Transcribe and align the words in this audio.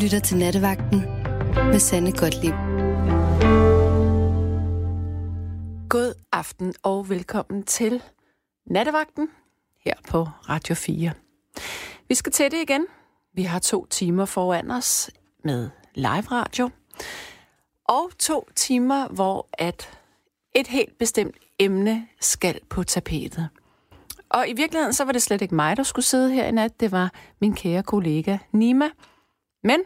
lytter 0.00 0.20
til 0.20 0.36
Nattevagten 0.36 1.00
med 1.54 1.78
Sande 1.78 2.12
Godtlip. 2.12 2.54
God 5.88 6.14
aften 6.32 6.74
og 6.82 7.08
velkommen 7.08 7.62
til 7.62 8.02
Nattevagten 8.66 9.28
her 9.84 9.94
på 10.08 10.28
Radio 10.48 10.74
4. 10.74 11.12
Vi 12.08 12.14
skal 12.14 12.32
til 12.32 12.50
det 12.50 12.62
igen. 12.62 12.86
Vi 13.34 13.42
har 13.42 13.58
to 13.58 13.86
timer 13.86 14.24
foran 14.24 14.70
os 14.70 15.10
med 15.44 15.70
live 15.94 16.22
radio. 16.30 16.70
Og 17.84 18.10
to 18.18 18.48
timer, 18.56 19.08
hvor 19.08 19.48
at 19.52 19.98
et 20.54 20.66
helt 20.66 20.98
bestemt 20.98 21.36
emne 21.58 22.06
skal 22.20 22.60
på 22.68 22.82
tapetet. 22.84 23.48
Og 24.30 24.48
i 24.48 24.52
virkeligheden, 24.52 24.92
så 24.92 25.04
var 25.04 25.12
det 25.12 25.22
slet 25.22 25.42
ikke 25.42 25.54
mig, 25.54 25.76
der 25.76 25.82
skulle 25.82 26.06
sidde 26.06 26.32
her 26.32 26.46
i 26.46 26.50
nat. 26.50 26.80
Det 26.80 26.92
var 26.92 27.12
min 27.40 27.54
kære 27.54 27.82
kollega 27.82 28.38
Nima. 28.52 28.88
Men 29.64 29.80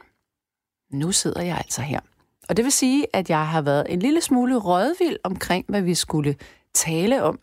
nu 0.95 1.13
sidder 1.13 1.43
jeg 1.43 1.57
altså 1.57 1.83
her. 1.83 2.01
Og 2.49 2.57
det 2.57 2.65
vil 2.65 2.73
sige, 2.73 3.07
at 3.13 3.31
jeg 3.31 3.49
har 3.49 3.63
været 3.63 3.87
en 3.89 3.99
lille 3.99 4.21
smule 4.21 4.57
rådvild 4.57 5.17
omkring, 5.25 5.65
hvad 5.69 5.83
vi 5.83 5.95
skulle 5.95 6.37
tale 6.75 7.23
om. 7.23 7.39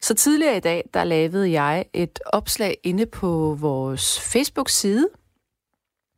Så 0.00 0.14
tidligere 0.14 0.56
i 0.56 0.60
dag, 0.60 0.84
der 0.94 1.04
lavede 1.04 1.50
jeg 1.50 1.84
et 1.92 2.18
opslag 2.26 2.76
inde 2.82 3.06
på 3.06 3.56
vores 3.60 4.20
Facebook-side, 4.20 5.08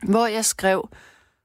hvor 0.03 0.27
jeg 0.27 0.45
skrev, 0.45 0.89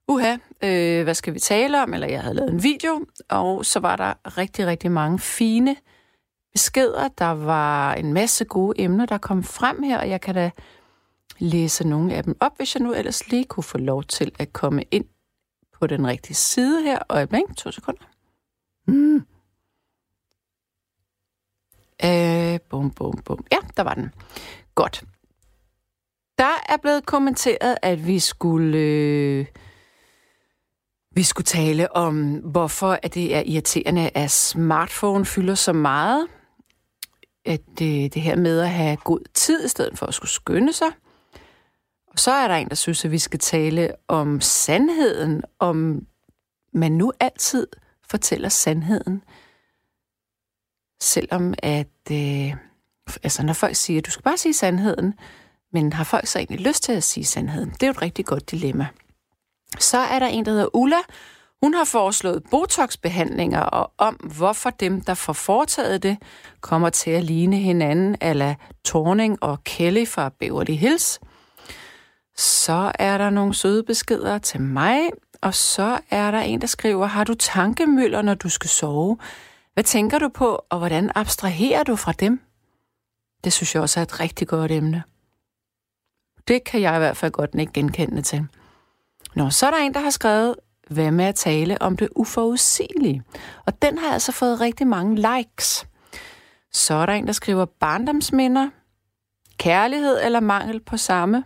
uha, 0.08 0.38
øh, 0.64 1.04
hvad 1.04 1.14
skal 1.14 1.34
vi 1.34 1.40
tale 1.40 1.84
om? 1.84 1.94
Eller 1.94 2.08
jeg 2.08 2.22
havde 2.22 2.36
lavet 2.36 2.52
en 2.52 2.64
video, 2.64 3.06
og 3.30 3.66
så 3.66 3.80
var 3.80 3.95
der 3.95 4.38
rigtig, 4.38 4.67
rigtig 4.67 4.92
mange 4.92 5.20
fine 5.20 5.76
beskeder. 6.52 7.08
Der 7.08 7.31
var 7.31 7.94
en 7.94 8.14
masse 8.14 8.45
gode 8.45 8.81
emner, 8.81 9.06
der 9.06 9.17
kom 9.17 9.44
frem 9.44 9.84
her, 9.84 10.00
og 10.00 10.09
jeg 10.09 10.22
kan 10.22 10.36
da 10.36 10.52
læse 11.40 11.88
nogle 11.88 12.14
af 12.14 12.23
dem 12.23 12.38
op, 12.40 12.58
hvis 12.58 12.76
jeg 12.76 12.84
nu 12.84 12.94
ellers 12.94 13.30
lige 13.30 13.45
kunne 13.45 13.64
få 13.64 13.78
lov 13.78 14.03
til 14.03 14.31
at 14.39 14.53
komme 14.53 14.84
ind 14.92 15.06
på 15.73 15.88
den 15.88 16.08
rigtige 16.08 16.36
side 16.36 16.84
her. 16.84 17.00
Og 17.00 17.28
to 17.58 17.72
sekunder. 17.72 18.03
Mm. 18.88 19.25
Øh, 22.06 22.59
bum, 22.70 22.92
bum, 22.92 23.17
bum. 23.26 23.45
Ja, 23.52 23.58
der 23.78 23.84
var 23.84 23.94
den. 23.94 24.14
Godt. 24.76 25.03
Der 26.38 26.56
er 26.70 26.78
blevet 26.78 27.06
kommenteret, 27.06 27.78
at 27.81 28.08
vi 28.08 28.20
skulle... 28.20 28.78
Øh, 28.78 29.45
vi 31.11 31.23
skulle 31.23 31.45
tale 31.45 31.95
om, 31.95 32.33
hvorfor 32.36 33.00
at 33.04 33.14
det 33.14 33.36
er 33.36 33.44
irriterende, 33.45 34.09
at 34.14 34.31
smartphone 34.31 35.26
fylder 35.26 35.56
så 35.56 35.73
meget. 35.73 36.28
At 37.45 37.61
det, 37.80 38.14
det 38.14 38.22
her 38.22 38.36
med 38.36 38.59
at 38.59 38.70
have 38.70 38.98
god 38.98 39.20
tid, 39.33 39.66
i 39.66 39.67
stedet 39.67 39.98
for 39.98 40.06
at 40.06 40.14
skulle 40.14 40.31
skynde 40.31 40.73
sig. 40.73 40.88
Og 42.18 42.22
så 42.22 42.32
er 42.32 42.48
der 42.48 42.56
en, 42.56 42.70
der 42.70 42.76
synes, 42.76 43.06
at 43.06 43.12
vi 43.12 43.18
skal 43.18 43.40
tale 43.40 43.92
om 44.08 44.42
sandheden, 44.42 45.44
om 45.60 46.06
man 46.73 46.92
nu 46.92 47.14
altid 47.20 47.68
fortæller 48.10 48.50
sandheden. 48.50 49.23
Selvom 51.02 51.54
at, 51.58 52.12
øh, 52.12 52.56
altså 53.23 53.44
når 53.44 53.54
folk 53.54 53.76
siger, 53.76 54.00
at 54.00 54.06
du 54.06 54.12
skal 54.12 54.23
bare 54.23 54.38
sige 54.38 54.54
sandheden, 54.54 55.14
men 55.73 55.94
har 55.94 56.04
folk 56.04 56.28
så 56.28 56.40
egentlig 56.40 56.60
lyst 56.60 56.84
til 56.84 56.92
at 56.92 57.04
sige 57.04 57.26
sandheden? 57.26 57.70
Det 57.70 57.84
er 57.84 57.88
jo 57.88 57.92
et 57.92 58.02
rigtig 58.02 58.26
godt 58.26 58.52
dilemma. 58.52 58.88
Så 59.80 59.98
er 59.98 60.20
der 60.20 60.28
en, 60.28 60.45
der 60.45 60.52
hedder 60.52 60.76
Ulla. 60.76 61.00
Hun 61.64 61.73
har 61.73 61.86
foreslået 61.86 62.44
botoxbehandlinger, 62.52 63.62
og 63.62 63.92
om 63.98 64.16
hvorfor 64.16 64.70
dem, 64.70 65.02
der 65.02 65.14
får 65.14 65.34
foretaget 65.34 66.04
det, 66.04 66.18
kommer 66.62 66.90
til 66.90 67.12
at 67.12 67.23
ligne 67.23 67.58
hinanden, 67.58 68.16
ala 68.22 68.56
Torning 68.86 69.44
og 69.44 69.64
Kelly 69.64 70.08
fra 70.08 70.30
Beverly 70.40 70.73
Hills. 70.73 71.20
Så 72.38 72.91
er 72.99 73.17
der 73.17 73.30
nogle 73.30 73.53
søde 73.53 73.83
beskeder 73.83 74.38
til 74.38 74.61
mig, 74.61 75.09
og 75.41 75.53
så 75.53 75.99
er 76.09 76.31
der 76.31 76.39
en, 76.39 76.61
der 76.61 76.67
skriver, 76.67 77.05
har 77.05 77.23
du 77.23 77.33
tankemøller, 77.33 78.21
når 78.21 78.33
du 78.33 78.49
skal 78.49 78.70
sove? 78.70 79.17
Hvad 79.73 79.83
tænker 79.83 80.20
du 80.20 80.30
på, 80.30 80.65
og 80.70 80.77
hvordan 80.77 81.11
abstraherer 81.15 81.83
du 81.83 81.95
fra 81.95 82.11
dem? 82.11 82.42
Det 83.43 83.53
synes 83.53 83.76
jeg 83.76 83.81
også 83.81 83.99
er 83.99 84.03
et 84.03 84.20
rigtig 84.20 84.47
godt 84.47 84.71
emne. 84.71 85.03
Det 86.47 86.64
kan 86.64 86.81
jeg 86.81 86.95
i 86.95 86.99
hvert 86.99 87.17
fald 87.17 87.31
godt 87.31 87.55
ikke 87.55 87.73
genkende 87.73 88.21
til. 88.21 88.47
Nå, 89.36 89.49
så 89.49 89.67
er 89.67 89.71
der 89.71 89.77
en, 89.77 89.93
der 89.93 89.99
har 89.99 90.09
skrevet, 90.09 90.55
hvad 90.89 91.11
med 91.11 91.26
at 91.26 91.36
tale 91.36 91.81
om 91.81 91.97
det 91.97 92.09
uforudsigelige? 92.15 93.23
Og 93.65 93.81
den 93.81 93.97
har 93.97 94.14
altså 94.14 94.31
fået 94.31 94.61
rigtig 94.61 94.87
mange 94.87 95.15
likes. 95.15 95.87
Så 96.71 96.93
er 96.93 97.05
der 97.05 97.14
en, 97.14 97.27
der 97.27 97.33
skriver 97.33 97.65
barndomsminder, 97.65 98.70
kærlighed 99.58 100.20
eller 100.23 100.39
mangel 100.39 100.80
på 100.80 100.97
samme, 100.97 101.43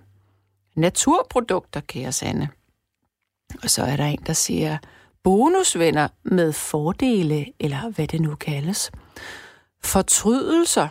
naturprodukter, 0.76 1.80
kære 1.80 2.12
Sande. 2.12 2.48
Og 3.64 3.70
så 3.70 3.84
er 3.84 3.96
der 3.96 4.06
en, 4.06 4.24
der 4.28 4.34
siger 4.34 4.78
bonusvenner 5.24 6.08
med 6.24 6.54
fordele, 6.54 7.46
eller 7.60 7.90
hvad 7.90 8.08
det 8.08 8.22
nu 8.22 8.36
kaldes. 8.36 8.92
Fortrydelser 9.84 10.88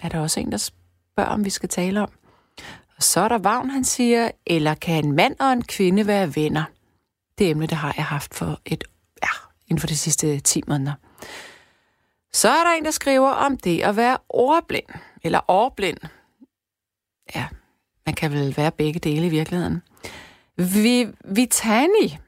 er 0.00 0.08
der 0.08 0.20
også 0.20 0.40
en, 0.40 0.52
der 0.52 0.58
spørger, 0.58 1.30
om 1.30 1.44
vi 1.44 1.50
skal 1.50 1.68
tale 1.68 2.00
om. 2.00 2.10
Og 2.96 3.02
så 3.02 3.20
er 3.20 3.28
der 3.28 3.38
Vagn, 3.38 3.70
han 3.70 3.84
siger, 3.84 4.30
eller 4.46 4.74
kan 4.74 5.04
en 5.04 5.12
mand 5.12 5.36
og 5.40 5.52
en 5.52 5.64
kvinde 5.64 6.06
være 6.06 6.36
venner? 6.36 6.64
Det 7.38 7.50
emne, 7.50 7.66
det 7.66 7.76
har 7.76 7.94
jeg 7.96 8.04
haft 8.04 8.34
for 8.34 8.60
et, 8.64 8.84
ja, 9.22 9.28
inden 9.68 9.80
for 9.80 9.86
de 9.86 9.96
sidste 9.96 10.40
10 10.40 10.62
måneder. 10.66 10.92
Så 12.32 12.48
er 12.48 12.64
der 12.64 12.70
en, 12.70 12.84
der 12.84 12.90
skriver 12.90 13.30
om 13.30 13.56
det 13.56 13.82
at 13.82 13.96
være 13.96 14.18
ordblind, 14.28 14.86
eller 15.22 15.40
overblind. 15.48 15.98
Ja, 17.34 17.46
man 18.10 18.14
kan 18.14 18.32
vel 18.32 18.56
være 18.56 18.72
begge 18.72 19.00
dele 19.00 19.26
i 19.26 19.28
virkeligheden. 19.28 19.82
Vi, 20.56 21.08
Vitani, 21.24 22.18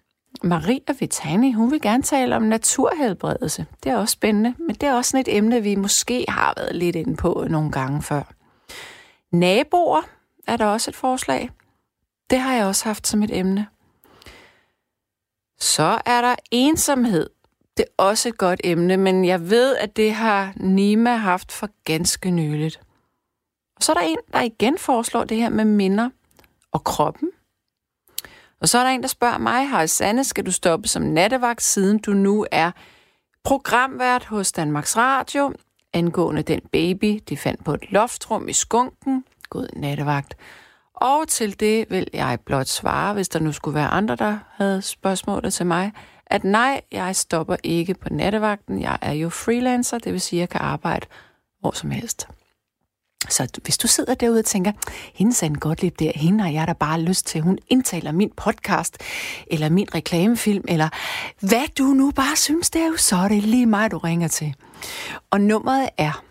Maria 0.42 0.92
Vitani, 0.98 1.52
hun 1.52 1.70
vil 1.70 1.80
gerne 1.80 2.02
tale 2.02 2.36
om 2.36 2.42
naturhelbredelse. 2.42 3.66
Det 3.84 3.92
er 3.92 3.96
også 3.96 4.12
spændende, 4.12 4.54
men 4.58 4.74
det 4.74 4.82
er 4.82 4.94
også 4.94 5.10
sådan 5.10 5.20
et 5.20 5.36
emne, 5.36 5.62
vi 5.62 5.74
måske 5.74 6.24
har 6.28 6.54
været 6.56 6.76
lidt 6.76 6.96
inde 6.96 7.16
på 7.16 7.46
nogle 7.50 7.72
gange 7.72 8.02
før. 8.02 8.22
Naboer 9.32 10.02
er 10.46 10.56
der 10.56 10.66
også 10.66 10.90
et 10.90 10.96
forslag. 10.96 11.50
Det 12.30 12.38
har 12.38 12.54
jeg 12.54 12.66
også 12.66 12.84
haft 12.84 13.06
som 13.06 13.22
et 13.22 13.38
emne. 13.38 13.66
Så 15.60 16.00
er 16.06 16.20
der 16.20 16.34
ensomhed. 16.50 17.30
Det 17.76 17.84
er 17.84 18.02
også 18.02 18.28
et 18.28 18.38
godt 18.38 18.60
emne, 18.64 18.96
men 18.96 19.24
jeg 19.24 19.50
ved, 19.50 19.76
at 19.76 19.96
det 19.96 20.14
har 20.14 20.52
Nima 20.56 21.14
haft 21.14 21.52
for 21.52 21.68
ganske 21.84 22.30
nyligt. 22.30 22.80
Og 23.82 23.86
så 23.86 23.92
er 23.92 23.96
der 23.96 24.06
en, 24.06 24.18
der 24.32 24.40
igen 24.40 24.78
foreslår 24.78 25.24
det 25.24 25.36
her 25.36 25.48
med 25.48 25.64
minder 25.64 26.10
og 26.72 26.84
kroppen. 26.84 27.28
Og 28.60 28.68
så 28.68 28.78
er 28.78 28.82
der 28.82 28.90
en, 28.90 29.02
der 29.02 29.08
spørger 29.08 29.38
mig, 29.38 29.68
har 29.68 29.86
Sanne, 29.86 30.24
skal 30.24 30.46
du 30.46 30.52
stoppe 30.52 30.88
som 30.88 31.02
nattevagt, 31.02 31.62
siden 31.62 31.98
du 31.98 32.12
nu 32.12 32.46
er 32.50 32.70
programvært 33.44 34.24
hos 34.24 34.52
Danmarks 34.52 34.96
Radio, 34.96 35.52
angående 35.92 36.42
den 36.42 36.60
baby, 36.72 37.20
de 37.28 37.36
fandt 37.36 37.64
på 37.64 37.74
et 37.74 37.92
loftrum 37.92 38.48
i 38.48 38.52
skunken. 38.52 39.24
God 39.50 39.68
nattevagt. 39.76 40.34
Og 40.94 41.28
til 41.28 41.60
det 41.60 41.90
vil 41.90 42.08
jeg 42.12 42.38
blot 42.46 42.66
svare, 42.66 43.14
hvis 43.14 43.28
der 43.28 43.38
nu 43.38 43.52
skulle 43.52 43.74
være 43.74 43.88
andre, 43.88 44.16
der 44.16 44.38
havde 44.50 44.82
spørgsmål 44.82 45.50
til 45.50 45.66
mig, 45.66 45.92
at 46.26 46.44
nej, 46.44 46.80
jeg 46.92 47.16
stopper 47.16 47.56
ikke 47.62 47.94
på 47.94 48.08
nattevagten. 48.10 48.80
Jeg 48.80 48.98
er 49.02 49.12
jo 49.12 49.28
freelancer, 49.28 49.98
det 49.98 50.12
vil 50.12 50.20
sige, 50.20 50.40
at 50.40 50.40
jeg 50.40 50.48
kan 50.48 50.60
arbejde 50.60 51.06
hvor 51.60 51.70
som 51.70 51.90
helst. 51.90 52.28
Så 53.28 53.48
hvis 53.62 53.78
du 53.78 53.88
sidder 53.88 54.14
derude 54.14 54.38
og 54.38 54.44
tænker, 54.44 54.72
hende 55.14 55.32
sagde 55.32 55.54
godt 55.54 55.82
lidt 55.82 55.98
der, 55.98 56.12
hende 56.14 56.44
har 56.44 56.50
jeg 56.50 56.68
da 56.68 56.72
bare 56.72 57.00
lyst 57.00 57.26
til, 57.26 57.40
hun 57.40 57.58
indtaler 57.68 58.12
min 58.12 58.30
podcast, 58.36 58.98
eller 59.46 59.68
min 59.68 59.94
reklamefilm, 59.94 60.64
eller 60.68 60.88
hvad 61.40 61.74
du 61.78 61.84
nu 61.84 62.10
bare 62.10 62.36
synes, 62.36 62.70
det 62.70 62.82
er 62.82 62.86
jo, 62.86 62.96
så 62.96 63.16
er 63.16 63.28
det 63.28 63.42
lige 63.42 63.66
mig, 63.66 63.90
du 63.90 63.98
ringer 63.98 64.28
til. 64.28 64.54
Og 65.30 65.40
nummeret 65.40 65.88
er 65.98 66.22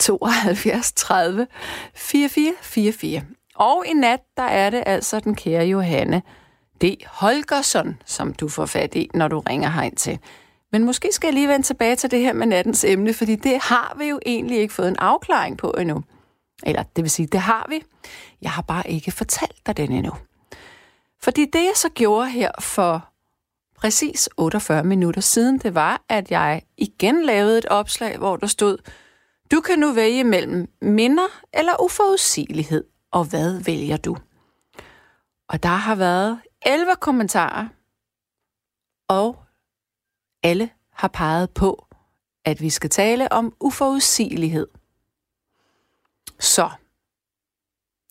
72 0.00 0.92
30 0.92 1.46
44 1.94 2.52
44. 2.62 3.22
Og 3.54 3.84
i 3.86 3.92
nat, 3.92 4.20
der 4.36 4.42
er 4.42 4.70
det 4.70 4.82
altså 4.86 5.20
den 5.20 5.34
kære 5.34 5.64
Johanne 5.64 6.22
D. 6.82 6.84
Holgersson, 7.06 7.96
som 8.04 8.32
du 8.32 8.48
får 8.48 8.66
fat 8.66 8.94
i, 8.94 9.10
når 9.14 9.28
du 9.28 9.38
ringer 9.38 9.68
herind 9.68 9.96
til. 9.96 10.18
Men 10.72 10.84
måske 10.84 11.08
skal 11.12 11.26
jeg 11.26 11.34
lige 11.34 11.48
vende 11.48 11.66
tilbage 11.66 11.96
til 11.96 12.10
det 12.10 12.20
her 12.20 12.32
med 12.32 12.46
nattens 12.46 12.84
emne, 12.84 13.14
fordi 13.14 13.36
det 13.36 13.58
har 13.62 13.96
vi 13.98 14.04
jo 14.04 14.20
egentlig 14.26 14.58
ikke 14.58 14.74
fået 14.74 14.88
en 14.88 14.96
afklaring 14.98 15.58
på 15.58 15.74
endnu. 15.78 16.02
Eller 16.62 16.82
det 16.82 17.04
vil 17.04 17.10
sige, 17.10 17.26
det 17.26 17.40
har 17.40 17.66
vi. 17.68 17.82
Jeg 18.42 18.50
har 18.50 18.62
bare 18.62 18.90
ikke 18.90 19.10
fortalt 19.10 19.66
dig 19.66 19.76
den 19.76 19.92
endnu. 19.92 20.12
Fordi 21.22 21.44
det, 21.44 21.58
jeg 21.58 21.72
så 21.74 21.88
gjorde 21.88 22.30
her 22.30 22.50
for 22.60 23.08
præcis 23.76 24.28
48 24.36 24.84
minutter 24.84 25.20
siden, 25.20 25.58
det 25.58 25.74
var, 25.74 26.02
at 26.08 26.30
jeg 26.30 26.62
igen 26.76 27.24
lavede 27.24 27.58
et 27.58 27.66
opslag, 27.66 28.18
hvor 28.18 28.36
der 28.36 28.46
stod, 28.46 28.78
du 29.50 29.60
kan 29.60 29.78
nu 29.78 29.92
vælge 29.92 30.24
mellem 30.24 30.72
minder 30.82 31.28
eller 31.54 31.82
uforudsigelighed, 31.82 32.84
og 33.12 33.24
hvad 33.24 33.64
vælger 33.64 33.96
du? 33.96 34.16
Og 35.48 35.62
der 35.62 35.68
har 35.68 35.94
været 35.94 36.40
11 36.66 36.96
kommentarer, 37.00 37.68
og 39.08 39.36
alle 40.42 40.70
har 40.92 41.08
peget 41.08 41.50
på, 41.50 41.86
at 42.44 42.60
vi 42.60 42.70
skal 42.70 42.90
tale 42.90 43.32
om 43.32 43.54
uforudsigelighed. 43.60 44.66
Så 46.40 46.70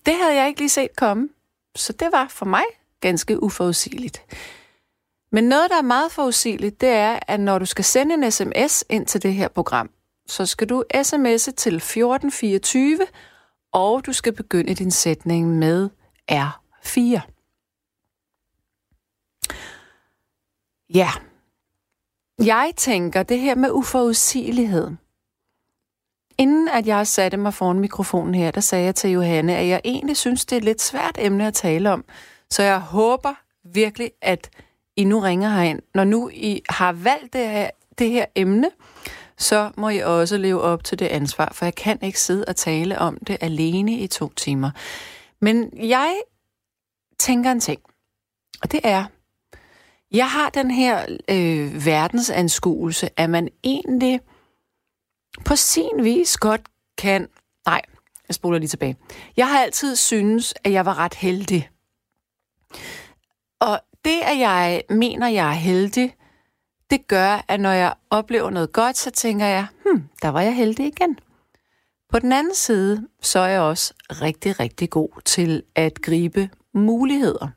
det 0.06 0.16
havde 0.16 0.36
jeg 0.36 0.48
ikke 0.48 0.60
lige 0.60 0.70
set 0.70 0.96
komme. 0.96 1.30
Så 1.76 1.94
det 1.94 2.08
var 2.12 2.28
for 2.28 2.46
mig 2.46 2.64
ganske 3.02 3.44
uforudsigeligt. 3.44 4.22
Men 5.32 5.44
noget, 5.44 5.70
der 5.70 5.78
er 5.78 5.82
meget 5.82 6.12
forudsigeligt, 6.12 6.82
det 6.82 6.90
er, 6.90 7.20
at 7.28 7.40
når 7.40 7.60
du 7.60 7.66
skal 7.66 7.86
sende 7.86 8.14
en 8.14 8.32
sms 8.32 8.84
ind 8.90 9.06
til 9.06 9.24
det 9.24 9.34
her 9.34 9.48
program, 9.48 9.90
så 10.28 10.46
skal 10.46 10.70
du 10.70 10.84
sms'e 10.96 11.52
til 11.52 11.76
1424, 11.76 13.00
og 13.72 14.06
du 14.06 14.14
skal 14.14 14.34
begynde 14.34 14.76
din 14.76 14.92
sætning 14.92 15.58
med 15.58 15.90
R4. 16.32 17.22
Ja, 20.94 21.10
jeg 22.40 22.72
tænker 22.78 23.24
det 23.24 23.40
her 23.40 23.56
med 23.56 23.72
uforudsigelighed. 23.72 24.92
Inden 26.38 26.68
at 26.68 26.88
jeg 26.88 27.08
satte 27.08 27.38
mig 27.38 27.54
foran 27.54 27.80
mikrofonen 27.80 28.36
her, 28.36 28.52
der 28.52 28.62
sagde 28.62 28.86
jeg 28.86 28.96
til 28.96 29.10
Johanne, 29.10 29.56
at 29.56 29.68
jeg 29.68 29.82
egentlig 29.84 30.18
synes, 30.18 30.46
det 30.46 30.56
er 30.56 30.58
et 30.58 30.64
lidt 30.64 30.82
svært 30.82 31.16
emne 31.20 31.48
at 31.48 31.54
tale 31.54 31.92
om. 31.92 32.06
Så 32.50 32.64
jeg 32.64 32.80
håber 32.80 33.34
virkelig, 33.74 34.12
at 34.22 34.50
I 34.96 35.04
nu 35.04 35.20
ringer 35.20 35.50
herind. 35.50 35.82
Når 35.96 36.04
nu 36.04 36.30
I 36.30 36.62
har 36.70 36.92
valgt 36.94 37.34
det 37.34 37.50
her, 37.50 37.70
det 37.98 38.10
her 38.10 38.26
emne, 38.36 38.70
så 39.38 39.72
må 39.78 39.90
I 39.90 40.00
også 40.00 40.38
leve 40.38 40.62
op 40.62 40.84
til 40.84 41.00
det 41.00 41.06
ansvar, 41.06 41.52
for 41.54 41.66
jeg 41.66 41.76
kan 41.76 42.00
ikke 42.02 42.20
sidde 42.20 42.46
og 42.48 42.56
tale 42.56 43.00
om 43.00 43.18
det 43.28 43.38
alene 43.42 43.94
i 43.94 44.08
to 44.08 44.34
timer. 44.34 44.72
Men 45.42 45.70
jeg 45.78 46.22
tænker 47.20 47.52
en 47.52 47.60
ting, 47.60 47.82
og 48.62 48.72
det 48.72 48.80
er, 48.84 49.06
jeg 50.12 50.30
har 50.30 50.50
den 50.50 50.72
her 50.72 51.06
øh, 51.30 51.86
verdensanskuelse, 51.86 53.10
at 53.18 53.30
man 53.30 53.50
egentlig 53.64 54.20
på 55.46 55.56
sin 55.56 56.04
vis 56.04 56.38
godt 56.38 56.62
kan... 56.98 57.28
Nej, 57.66 57.82
jeg 58.28 58.36
spoler 58.36 58.60
lige 58.60 58.70
tilbage. 58.70 58.98
Jeg 59.38 59.50
har 59.50 59.60
altid 59.60 59.96
synes, 59.96 60.54
at 60.64 60.72
jeg 60.72 60.86
var 60.86 60.98
ret 61.00 61.14
heldig. 61.14 61.70
Og 63.60 63.80
det, 64.06 64.20
at 64.24 64.40
jeg 64.40 64.82
mener, 64.90 65.28
jeg 65.28 65.48
er 65.48 65.54
heldig, 65.54 66.16
det 66.90 67.08
gør, 67.08 67.46
at 67.48 67.60
når 67.60 67.72
jeg 67.72 67.94
oplever 68.10 68.50
noget 68.50 68.74
godt, 68.74 68.98
så 68.98 69.12
tænker 69.12 69.46
jeg, 69.46 69.68
hmm, 69.86 70.04
der 70.22 70.30
var 70.30 70.42
jeg 70.42 70.56
heldig 70.56 70.86
igen. 70.88 71.20
På 72.10 72.20
den 72.20 72.32
anden 72.32 72.56
side, 72.56 73.08
så 73.22 73.40
er 73.40 73.48
jeg 73.48 73.62
også 73.62 73.94
rigtig, 74.10 74.60
rigtig 74.60 74.90
god 74.90 75.22
til 75.26 75.64
at 75.76 76.02
gribe 76.02 76.50
muligheder. 76.74 77.48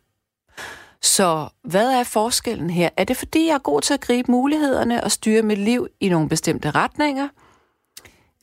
Så 1.03 1.49
hvad 1.63 1.91
er 1.91 2.05
forskellen 2.05 2.71
her? 2.71 2.89
Er 2.97 3.05
det 3.05 3.17
fordi, 3.17 3.47
jeg 3.47 3.55
er 3.55 3.59
god 3.59 3.81
til 3.81 3.95
at 3.95 4.01
gribe 4.01 4.31
mulighederne 4.31 5.05
og 5.05 5.11
styre 5.11 5.43
mit 5.43 5.59
liv 5.59 5.89
i 6.01 6.09
nogle 6.09 6.29
bestemte 6.29 6.71
retninger? 6.71 7.29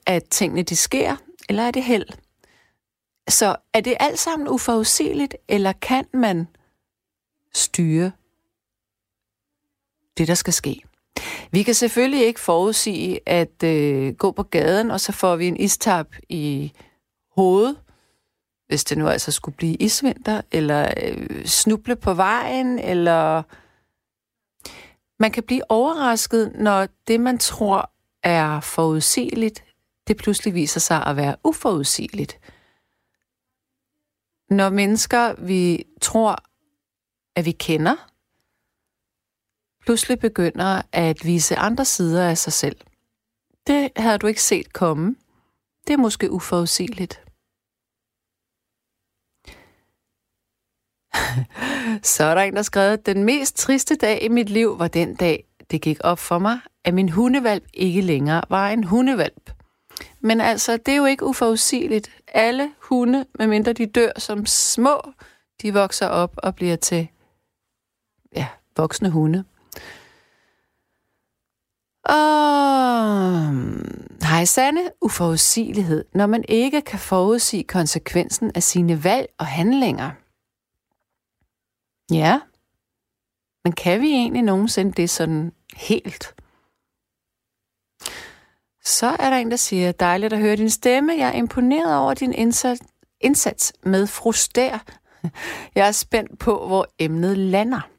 At 0.08 0.24
tingene 0.24 0.64
de 0.64 0.76
sker, 0.76 1.16
eller 1.50 1.64
er 1.64 1.72
det 1.72 1.84
held? 1.84 2.06
Så 3.30 3.56
er 3.74 3.82
det 3.82 3.98
alt 4.00 4.20
sammen 4.20 4.48
uforudsigeligt, 4.48 5.36
eller 5.48 5.72
kan 5.72 6.06
man 6.14 6.48
styre 7.54 8.12
det, 10.18 10.28
der 10.28 10.34
skal 10.34 10.54
ske? 10.54 10.84
Vi 11.52 11.64
kan 11.64 11.74
selvfølgelig 11.74 12.26
ikke 12.26 12.40
forudsige 12.40 13.20
at 13.26 13.64
øh, 13.64 14.14
gå 14.14 14.32
på 14.32 14.44
gaden, 14.44 14.92
og 14.92 15.00
så 15.00 15.12
får 15.12 15.36
vi 15.36 15.48
en 15.48 15.58
istap 15.58 16.08
i 16.30 16.74
hovedet, 17.36 17.78
hvis 18.68 18.84
det 18.84 18.98
nu 18.98 19.08
altså 19.08 19.32
skulle 19.32 19.56
blive 19.56 19.76
isvinter, 19.76 20.42
eller 20.52 20.94
øh, 21.04 21.46
snuble 21.46 21.96
på 21.96 22.14
vejen, 22.14 22.80
eller 22.80 23.44
man 25.20 25.32
kan 25.32 25.44
blive 25.44 25.72
overrasket, 25.72 26.52
når 26.56 26.88
det, 27.08 27.20
man 27.20 27.38
tror 27.38 27.92
er 28.24 28.60
forudsigeligt, 28.60 29.64
det 30.08 30.18
pludselig 30.18 30.54
viser 30.54 30.80
sig 30.80 31.04
at 31.06 31.16
være 31.16 31.36
uforudsigeligt. 31.44 32.40
Når 34.50 34.70
mennesker, 34.70 35.46
vi 35.46 35.84
tror, 36.02 36.44
at 37.36 37.46
vi 37.46 37.52
kender, 37.52 37.96
pludselig 39.82 40.20
begynder 40.20 40.82
at 40.92 41.26
vise 41.26 41.56
andre 41.56 41.86
sider 41.86 42.30
af 42.30 42.38
sig 42.38 42.54
selv. 42.54 42.78
Det 43.68 43.92
havde 43.96 44.18
du 44.18 44.28
ikke 44.28 44.44
set 44.44 44.74
komme. 44.74 45.16
Det 45.88 45.94
er 45.94 45.98
måske 45.98 46.32
uforudsigeligt. 46.32 47.14
Så 52.16 52.24
er 52.24 52.36
der 52.36 52.42
en, 52.42 52.56
der 52.56 52.62
skrevet, 52.62 53.06
den 53.06 53.24
mest 53.24 53.58
triste 53.58 53.96
dag 53.96 54.24
i 54.24 54.28
mit 54.28 54.50
liv 54.50 54.80
var 54.80 54.88
den 54.88 55.16
dag, 55.16 55.44
det 55.72 55.82
gik 55.82 55.98
op 56.04 56.20
for 56.20 56.40
mig, 56.40 56.60
at 56.84 56.94
min 56.94 57.10
hundevalp 57.10 57.64
ikke 57.74 58.02
længere 58.02 58.42
var 58.50 58.70
en 58.70 58.84
hundevalp. 58.84 59.57
Men 60.20 60.42
altså, 60.42 60.78
det 60.78 60.92
er 60.92 60.96
jo 60.96 61.06
ikke 61.06 61.26
uforudsigeligt. 61.26 62.12
Alle 62.28 62.72
hunde, 62.82 63.26
medmindre 63.40 63.74
de 63.74 63.86
dør 63.86 64.12
som 64.18 64.46
små, 64.46 65.02
de 65.62 65.74
vokser 65.74 66.08
op 66.08 66.34
og 66.38 66.56
bliver 66.56 66.76
til 66.76 67.08
ja, 68.36 68.48
voksne 68.78 69.10
hunde. 69.10 69.44
Og 72.04 72.18
hej 74.28 74.46
Sanne, 74.46 74.92
uforudsigelighed, 75.02 76.06
når 76.14 76.26
man 76.26 76.46
ikke 76.48 76.82
kan 76.82 77.00
forudsige 77.00 77.64
konsekvensen 77.64 78.52
af 78.56 78.64
sine 78.64 79.04
valg 79.04 79.30
og 79.38 79.46
handlinger– 79.46 80.12
Ja. 82.12 82.40
Men 83.64 83.74
kan 83.74 84.02
vi 84.02 84.12
egentlig 84.12 84.42
nogensinde 84.42 84.92
det 84.92 85.10
sådan 85.10 85.52
helt? 85.76 86.36
Så 88.88 89.16
er 89.20 89.30
der 89.30 89.38
en, 89.38 89.52
der 89.52 89.58
siger, 89.58 89.92
dejligt 89.92 90.34
at 90.34 90.40
høre 90.40 90.56
din 90.56 90.70
stemme. 90.70 91.14
Jeg 91.14 91.28
er 91.28 91.34
imponeret 91.34 91.98
over 91.98 92.14
din 92.14 92.34
indsats, 92.34 92.82
indsats 93.22 93.74
med 93.84 94.08
fruster. 94.08 94.80
Jeg 95.76 95.88
er 95.88 95.92
spændt 95.92 96.40
på, 96.40 96.68
hvor 96.68 96.88
emnet 97.00 97.38
lander. 97.38 97.90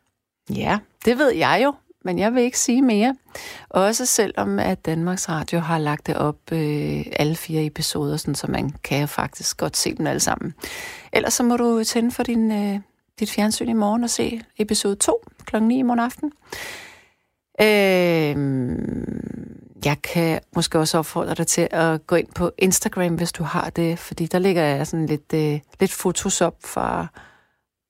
Ja, 0.54 0.78
det 1.04 1.18
ved 1.18 1.30
jeg 1.34 1.60
jo, 1.64 1.74
men 2.04 2.18
jeg 2.18 2.34
vil 2.34 2.42
ikke 2.42 2.58
sige 2.58 2.82
mere. 2.82 3.14
Også 3.68 4.06
selvom 4.06 4.58
at 4.58 4.86
Danmarks 4.86 5.28
Radio 5.28 5.58
har 5.58 5.78
lagt 5.78 6.06
det 6.06 6.16
op 6.16 6.52
øh, 6.52 7.06
alle 7.12 7.36
fire 7.36 7.64
episoder, 7.64 8.16
sådan, 8.16 8.34
så 8.34 8.46
man 8.46 8.70
kan 8.70 9.08
faktisk 9.08 9.56
godt 9.56 9.76
se 9.76 9.94
dem 9.94 10.06
alle 10.06 10.20
sammen. 10.20 10.54
Ellers 11.12 11.34
så 11.34 11.42
må 11.42 11.56
du 11.56 11.84
tænde 11.84 12.10
for 12.10 12.22
din 12.22 12.52
øh, 12.52 12.80
dit 13.20 13.30
fjernsyn 13.30 13.68
i 13.68 13.72
morgen 13.72 14.04
og 14.04 14.10
se 14.10 14.40
episode 14.58 14.96
2 14.96 15.24
kl. 15.44 15.62
9 15.62 15.78
i 15.78 15.82
morgen 15.82 16.00
aften. 16.00 16.32
Øh, 17.60 18.36
jeg 19.84 20.02
kan 20.02 20.40
måske 20.56 20.78
også 20.78 20.98
opfordre 20.98 21.34
dig 21.34 21.46
til 21.46 21.68
at 21.70 22.06
gå 22.06 22.16
ind 22.16 22.28
på 22.34 22.50
Instagram, 22.58 23.14
hvis 23.14 23.32
du 23.32 23.44
har 23.44 23.70
det, 23.70 23.98
fordi 23.98 24.26
der 24.26 24.38
ligger 24.38 24.62
jeg 24.62 24.86
sådan 24.86 25.06
lidt, 25.06 25.32
øh, 25.34 25.60
lidt 25.80 25.92
fotos 25.92 26.40
op 26.40 26.56
fra 26.64 27.06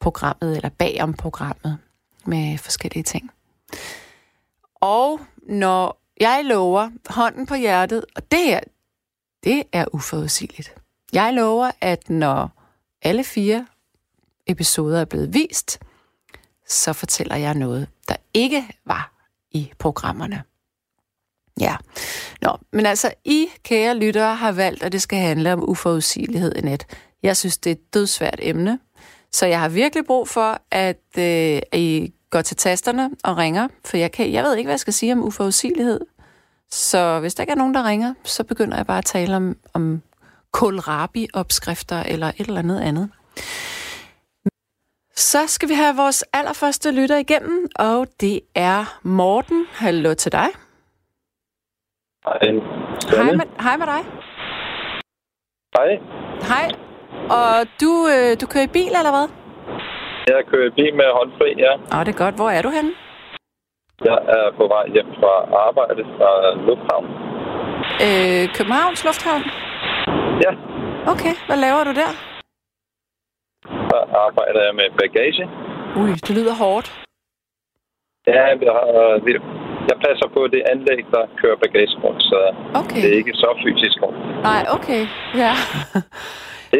programmet, 0.00 0.56
eller 0.56 0.68
bagom 0.68 1.14
programmet, 1.14 1.78
med 2.26 2.58
forskellige 2.58 3.02
ting. 3.02 3.30
Og 4.74 5.20
når 5.42 6.00
jeg 6.20 6.44
lover 6.44 6.90
hånden 7.06 7.46
på 7.46 7.54
hjertet, 7.54 8.04
og 8.16 8.30
det 8.30 8.44
her, 8.44 8.60
det 9.44 9.62
er 9.72 9.84
uforudsigeligt. 9.92 10.74
Jeg 11.12 11.34
lover, 11.34 11.70
at 11.80 12.10
når 12.10 12.50
alle 13.02 13.24
fire 13.24 13.66
episoder 14.46 15.00
er 15.00 15.04
blevet 15.04 15.34
vist, 15.34 15.78
så 16.68 16.92
fortæller 16.92 17.36
jeg 17.36 17.54
noget, 17.54 17.88
der 18.08 18.16
ikke 18.34 18.64
var 18.84 19.12
i 19.50 19.72
programmerne. 19.78 20.42
Ja, 21.60 21.76
Nå, 22.42 22.56
men 22.72 22.86
altså, 22.86 23.10
I, 23.24 23.46
kære 23.62 23.96
lyttere, 23.96 24.34
har 24.34 24.52
valgt, 24.52 24.82
at 24.82 24.92
det 24.92 25.02
skal 25.02 25.18
handle 25.18 25.52
om 25.52 25.68
uforudsigelighed 25.68 26.56
i 26.56 26.60
net. 26.60 26.86
Jeg 27.22 27.36
synes, 27.36 27.58
det 27.58 27.70
er 27.70 27.74
et 27.74 27.94
dødsvært 27.94 28.38
emne, 28.42 28.78
så 29.32 29.46
jeg 29.46 29.60
har 29.60 29.68
virkelig 29.68 30.04
brug 30.06 30.28
for, 30.28 30.60
at, 30.70 31.02
øh, 31.18 31.60
at 31.72 31.78
I 31.78 32.12
går 32.30 32.42
til 32.42 32.56
tasterne 32.56 33.10
og 33.24 33.36
ringer, 33.36 33.68
for 33.84 33.96
jeg, 33.96 34.12
kan, 34.12 34.32
jeg 34.32 34.44
ved 34.44 34.56
ikke, 34.56 34.66
hvad 34.66 34.72
jeg 34.72 34.80
skal 34.80 34.92
sige 34.92 35.12
om 35.12 35.24
uforudsigelighed. 35.24 36.00
Så 36.70 37.20
hvis 37.20 37.34
der 37.34 37.42
ikke 37.42 37.50
er 37.50 37.56
nogen, 37.56 37.74
der 37.74 37.88
ringer, 37.88 38.14
så 38.24 38.44
begynder 38.44 38.76
jeg 38.76 38.86
bare 38.86 38.98
at 38.98 39.04
tale 39.04 39.36
om, 39.36 39.56
om 39.74 40.02
kohlrabi-opskrifter 40.52 42.02
eller 42.02 42.28
et 42.28 42.46
eller 42.46 42.58
andet 42.58 42.80
andet. 42.80 43.10
Så 45.16 45.46
skal 45.46 45.68
vi 45.68 45.74
have 45.74 45.96
vores 45.96 46.24
allerførste 46.32 46.90
lytter 46.90 47.16
igennem, 47.16 47.68
og 47.76 48.06
det 48.20 48.40
er 48.54 48.98
Morten. 49.02 49.66
Hallo 49.70 50.14
til 50.14 50.32
dig. 50.32 50.48
Hej. 52.26 52.38
Hej 53.16 53.32
med, 53.40 53.46
hej 53.66 53.76
med 53.80 53.86
dig. 53.94 54.02
Hej. 55.76 55.90
Hej. 56.50 56.66
Og 57.38 57.52
du, 57.82 57.92
øh, 58.14 58.30
du 58.40 58.44
kører 58.52 58.66
i 58.70 58.74
bil, 58.78 58.92
eller 59.00 59.12
hvad? 59.16 59.26
Jeg 60.32 60.40
kører 60.50 60.66
i 60.70 60.74
bil 60.78 60.94
med 61.00 61.08
håndfri, 61.18 61.48
ja. 61.64 61.72
Åh, 61.94 62.02
det 62.06 62.12
er 62.14 62.22
godt. 62.24 62.36
Hvor 62.40 62.50
er 62.56 62.62
du 62.62 62.70
henne? 62.78 62.92
Jeg 64.04 64.18
er 64.36 64.46
på 64.58 64.64
vej 64.74 64.86
hjem 64.94 65.10
fra 65.20 65.34
arbejde 65.66 66.02
fra 66.16 66.30
Lufthavn. 66.66 67.06
Øh, 68.06 68.44
Københavns 68.56 69.04
Lufthavn? 69.06 69.42
Ja. 70.44 70.52
Okay, 71.12 71.34
hvad 71.46 71.58
laver 71.66 71.82
du 71.88 71.92
der? 72.02 72.10
Der 73.90 74.02
arbejder 74.26 74.60
jeg 74.66 74.74
med 74.80 74.88
bagage. 75.00 75.44
Ui, 75.98 76.10
det 76.26 76.32
lyder 76.38 76.54
hårdt. 76.64 76.88
Ja, 78.26 78.44
jeg, 78.66 78.72
har, 78.78 78.86
jeg 79.90 79.96
passer 80.06 80.26
på 80.36 80.40
det 80.54 80.62
anlæg, 80.72 81.00
der 81.14 81.22
kører 81.40 81.56
bagage 81.64 81.94
rundt, 82.04 82.22
så 82.30 82.38
Okay. 82.82 83.00
det 83.02 83.08
er 83.12 83.16
ikke 83.22 83.34
så 83.42 83.48
fysisk 83.64 83.96
rundt. 84.04 84.18
Nej, 84.50 84.62
okay. 84.76 85.02
Ja. 85.42 85.52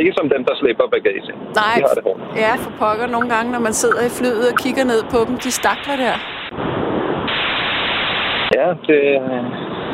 Ikke 0.00 0.12
som 0.18 0.26
dem, 0.34 0.42
der 0.48 0.54
slipper 0.60 0.86
bagage. 0.96 1.32
Nej, 1.60 1.74
De 1.76 1.82
har 1.88 1.94
det 1.98 2.04
hårdt. 2.08 2.20
ja, 2.44 2.52
for 2.64 2.70
pokker 2.82 3.06
nogle 3.06 3.28
gange, 3.34 3.48
når 3.52 3.62
man 3.68 3.72
sidder 3.82 4.00
i 4.08 4.12
flyet 4.18 4.44
og 4.52 4.56
kigger 4.64 4.84
ned 4.92 5.00
på 5.12 5.18
dem, 5.28 5.34
de 5.44 5.50
stakler 5.60 5.96
der. 6.04 6.16
Ja, 8.58 8.66
det 8.88 9.00
er 9.16 9.40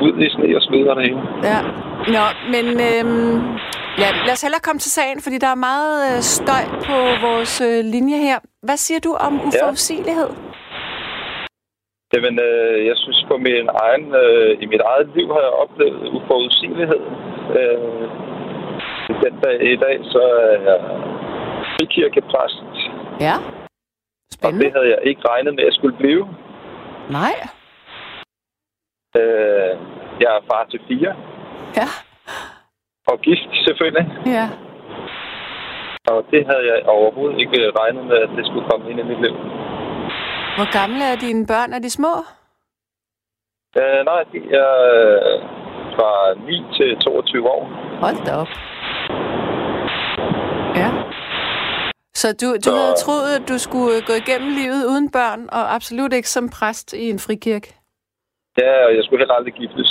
ud 0.06 0.12
i 0.26 0.28
sne 0.34 0.46
og 0.58 0.62
og 0.90 0.96
det 0.96 1.04
hele. 1.08 1.20
Ja. 1.50 1.58
Nå, 2.16 2.24
men 2.54 2.66
øhm, 2.88 3.36
ja, 4.02 4.08
lad 4.26 4.32
os 4.36 4.42
hellere 4.42 4.60
komme 4.66 4.78
til 4.78 4.90
sagen, 4.92 5.20
fordi 5.24 5.38
der 5.38 5.46
er 5.56 5.60
meget 5.70 5.96
øh, 6.16 6.20
støj 6.22 6.64
på 6.88 6.96
vores 7.26 7.60
øh, 7.60 7.84
linje 7.94 8.18
her. 8.26 8.38
Hvad 8.62 8.76
siger 8.76 9.00
du 9.00 9.12
om 9.26 9.40
uforudsigelighed? 9.48 10.28
Jamen, 12.14 12.34
øh, 12.48 12.86
jeg 12.86 12.96
synes 12.96 13.24
på 13.30 13.36
min 13.36 13.68
egen, 13.84 14.14
øh, 14.22 14.50
i 14.62 14.66
mit 14.66 14.80
eget 14.90 15.08
liv 15.16 15.26
har 15.34 15.40
jeg 15.48 15.54
oplevet 15.64 16.08
uforudsigelighed. 16.16 17.00
Øh, 17.58 18.04
den 19.24 19.34
dag 19.44 19.56
i 19.72 19.76
dag, 19.76 19.96
så 20.14 20.22
er 20.42 20.56
jeg 20.68 20.78
frikirkepræst, 21.74 22.64
Ja. 23.26 23.36
og 23.36 24.34
Spændende. 24.34 24.64
det 24.64 24.72
havde 24.76 24.88
jeg 24.94 24.98
ikke 25.10 25.22
regnet 25.28 25.54
med, 25.54 25.62
at 25.62 25.66
jeg 25.66 25.72
skulle 25.78 25.96
blive. 25.96 26.24
Nej. 27.18 27.34
Øh, 29.20 29.72
jeg 30.22 30.30
er 30.38 30.42
far 30.50 30.66
til 30.70 30.80
fire, 30.88 31.12
Ja. 31.80 31.88
og 33.06 33.20
gift 33.20 33.48
selvfølgelig. 33.66 34.06
Ja. 34.26 34.46
Og 36.12 36.26
det 36.30 36.42
havde 36.50 36.64
jeg 36.72 36.86
overhovedet 36.86 37.40
ikke 37.40 37.72
regnet 37.80 38.04
med, 38.06 38.16
at 38.16 38.30
det 38.36 38.46
skulle 38.46 38.66
komme 38.70 38.90
ind 38.90 39.00
i 39.00 39.02
mit 39.02 39.20
liv. 39.20 39.34
Hvor 40.56 40.72
gamle 40.78 41.04
er 41.12 41.16
dine 41.16 41.46
børn? 41.46 41.72
Er 41.72 41.78
de 41.78 41.90
små? 41.90 42.14
Øh, 43.80 44.00
nej, 44.10 44.20
de 44.32 44.38
er 44.62 44.72
øh, 44.94 45.34
fra 45.96 46.10
9 46.46 46.62
til 46.76 46.96
22 47.04 47.50
år. 47.50 47.62
Hold 48.04 48.18
da 48.26 48.32
op. 48.42 48.48
Ja. 50.80 50.88
Så 52.14 52.28
du, 52.40 52.46
du 52.56 52.60
Så- 52.70 52.76
havde 52.76 52.94
troet, 53.04 53.30
at 53.40 53.48
du 53.48 53.58
skulle 53.58 54.02
gå 54.06 54.12
igennem 54.12 54.50
livet 54.60 54.86
uden 54.90 55.10
børn, 55.10 55.48
og 55.52 55.74
absolut 55.74 56.12
ikke 56.12 56.28
som 56.28 56.48
præst 56.50 56.92
i 56.92 57.10
en 57.10 57.18
frikirke? 57.18 57.74
Ja, 58.58 58.84
og 58.86 58.90
jeg 58.96 59.04
skulle 59.04 59.20
heller 59.20 59.34
aldrig 59.34 59.54
giftes. 59.54 59.90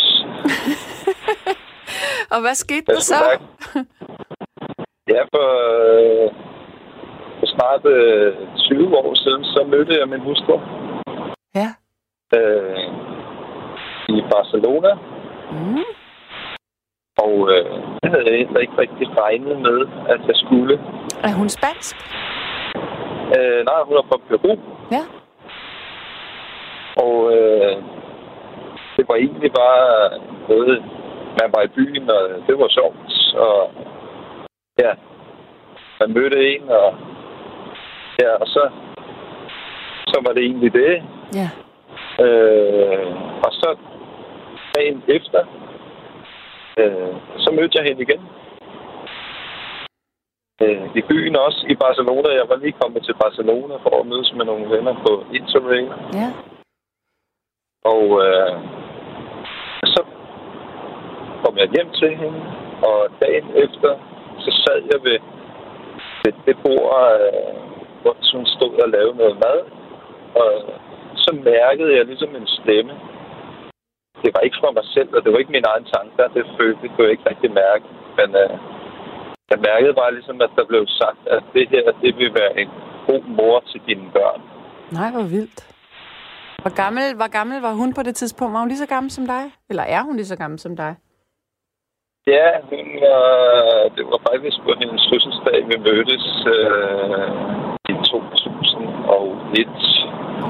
Og 2.33 2.41
hvad 2.41 2.55
skete 2.55 2.83
Jeg 2.87 2.95
der 2.95 3.01
så? 3.01 3.15
mærke- 3.29 3.87
Ja, 5.13 5.21
for 5.33 5.47
snart 7.81 7.85
øh, 7.95 8.33
20 8.57 8.97
år 8.97 9.13
siden, 9.15 9.43
så 9.43 9.63
mødte 9.67 9.99
jeg 9.99 10.07
min 10.09 10.19
hustru 10.19 10.59
Ja. 11.55 11.69
øh, 12.37 12.87
i 14.09 14.21
Barcelona. 14.31 14.93
Mm. 15.51 15.85
Og 17.17 17.49
øh, 17.53 17.65
det 18.03 18.09
havde 18.11 18.25
jeg 18.29 18.37
heller 18.37 18.59
ikke 18.59 18.77
rigtig 18.77 19.07
regnet 19.17 19.57
med, 19.61 19.79
at 20.09 20.21
jeg 20.27 20.35
skulle. 20.35 20.75
Er 21.23 21.33
hun 21.39 21.49
spansk? 21.49 21.95
Øh, 23.37 23.65
nej, 23.69 23.79
hun 23.87 23.97
er 23.97 24.05
fra 24.09 24.17
Peru, 24.29 24.53
Ja. 24.91 25.03
og 27.05 27.15
øh, 27.37 27.75
det 28.97 29.03
var 29.09 29.15
egentlig 29.15 29.51
bare 29.51 30.19
noget, 30.49 30.83
man 31.41 31.49
var 31.55 31.61
i 31.63 31.67
byen, 31.77 32.09
og 32.09 32.21
det 32.47 32.59
var 32.59 32.67
sjovt. 32.69 33.13
Og 33.35 33.71
ja, 34.79 34.91
man 35.99 36.13
mødte 36.13 36.55
en, 36.55 36.69
og 36.69 36.93
ja, 38.21 38.29
og 38.41 38.47
så, 38.47 38.63
så 40.07 40.17
var 40.25 40.33
det 40.33 40.43
egentlig 40.43 40.73
det. 40.73 41.03
Ja. 41.39 41.49
Øh, 42.25 43.07
og 43.45 43.51
så 43.51 43.77
dagen 44.75 45.03
efter, 45.07 45.41
øh, 46.79 47.13
så 47.37 47.51
mødte 47.51 47.77
jeg 47.77 47.85
hende 47.87 48.01
igen. 48.01 48.21
Øh, 50.61 50.95
I 50.95 51.01
byen 51.01 51.35
også, 51.35 51.65
i 51.69 51.75
Barcelona. 51.75 52.29
Jeg 52.29 52.49
var 52.49 52.55
lige 52.55 52.79
kommet 52.81 53.03
til 53.03 53.15
Barcelona 53.23 53.75
for 53.75 53.99
at 53.99 54.07
mødes 54.07 54.33
med 54.37 54.45
nogle 54.45 54.69
venner 54.69 54.95
på 55.05 55.11
Interrail. 55.33 55.91
Ja. 56.13 56.29
Og 57.93 58.05
øh, 58.25 58.55
så 59.93 60.01
kom 61.43 61.57
jeg 61.57 61.69
hjem 61.75 61.89
til 62.01 62.17
hende, 62.17 62.41
og 62.89 62.99
dagen 63.21 63.47
efter, 63.55 63.91
så 64.39 64.51
sad 64.63 64.77
jeg 64.91 64.99
ved, 65.03 65.19
ved 66.23 66.33
det 66.45 66.57
bord, 66.63 67.11
øh, 67.19 67.62
hvor 68.03 68.15
hun 68.33 68.45
stod 68.55 68.73
og 68.83 68.89
lavede 68.95 69.15
noget 69.21 69.35
mad. 69.45 69.59
Og 70.41 70.51
så 71.23 71.31
mærkede 71.51 71.91
jeg 71.97 72.05
ligesom 72.05 72.31
en 72.35 72.47
stemme. 72.57 72.93
Det 74.23 74.29
var 74.35 74.41
ikke 74.43 74.61
fra 74.61 74.71
mig 74.77 74.85
selv, 74.95 75.09
og 75.15 75.19
det 75.23 75.29
var 75.31 75.39
ikke 75.39 75.57
min 75.57 75.69
egen 75.71 75.87
tanker. 75.95 76.33
Det 76.35 76.43
følte 76.57 76.81
det 76.81 76.89
kunne 76.91 77.05
jeg 77.05 77.15
ikke 77.15 77.29
rigtig 77.31 77.51
mærke. 77.63 77.85
Men 78.17 78.29
øh, 78.43 78.53
jeg 79.51 79.59
mærkede 79.69 79.93
bare 80.01 80.15
ligesom, 80.17 80.37
at 80.45 80.51
der 80.57 80.65
blev 80.71 80.83
sagt, 81.01 81.21
at 81.35 81.43
det 81.55 81.65
her, 81.73 81.85
det 82.03 82.11
vil 82.19 82.31
være 82.41 82.53
en 82.61 82.69
god 83.09 83.23
mor 83.39 83.63
til 83.71 83.81
dine 83.87 84.07
børn. 84.15 84.41
Nej, 84.99 85.09
hvor 85.11 85.27
vildt. 85.35 85.59
Hvor 86.63 86.75
gammel, 86.83 87.15
hvor 87.19 87.31
gammel 87.37 87.61
var 87.61 87.73
hun 87.73 87.93
på 87.93 88.03
det 88.03 88.15
tidspunkt? 88.15 88.53
Var 88.53 88.59
hun 88.59 88.67
lige 88.67 88.83
så 88.85 88.87
gammel 88.95 89.11
som 89.11 89.25
dig? 89.25 89.43
Eller 89.69 89.83
er 89.83 90.01
hun 90.01 90.15
lige 90.15 90.31
så 90.33 90.37
gammel 90.37 90.59
som 90.59 90.75
dig? 90.75 90.95
Ja, 92.27 92.49
hun, 92.69 92.87
øh, 93.13 93.83
det 93.95 94.03
var 94.11 94.19
faktisk 94.29 94.57
på 94.67 94.71
hendes 94.79 95.03
fødselsdag, 95.11 95.57
vi 95.69 95.77
mødtes 95.87 96.25
øh, 96.55 97.72
2001. 99.53 99.67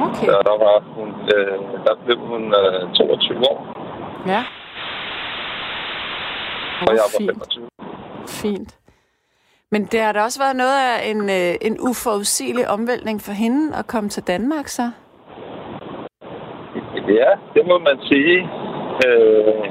Okay. 0.07 0.25
Så 0.27 0.35
der, 0.49 0.57
var 0.65 0.77
hun, 0.95 1.09
øh, 1.35 1.57
der 1.85 1.93
blev 2.05 2.17
hun 2.19 2.43
øh, 2.59 2.93
22 2.93 3.37
år, 3.51 3.57
Ja. 4.27 4.43
og 6.87 6.91
jeg 6.97 7.03
var 7.07 7.13
fint. 7.17 7.31
25. 7.31 7.69
Fint. 8.27 8.77
Men 9.71 9.85
det 9.85 10.01
har 10.01 10.11
da 10.11 10.21
også 10.23 10.39
været 10.43 10.55
noget 10.55 10.77
af 10.89 11.09
en, 11.11 11.21
øh, 11.29 11.55
en 11.67 11.77
uforudsigelig 11.89 12.69
omvæltning 12.69 13.21
for 13.21 13.31
hende 13.31 13.75
at 13.77 13.87
komme 13.87 14.09
til 14.09 14.23
Danmark, 14.27 14.67
så? 14.67 14.91
Ja, 17.07 17.29
det 17.53 17.63
må 17.67 17.77
man 17.79 17.97
sige. 18.11 18.37
Øh, 19.05 19.63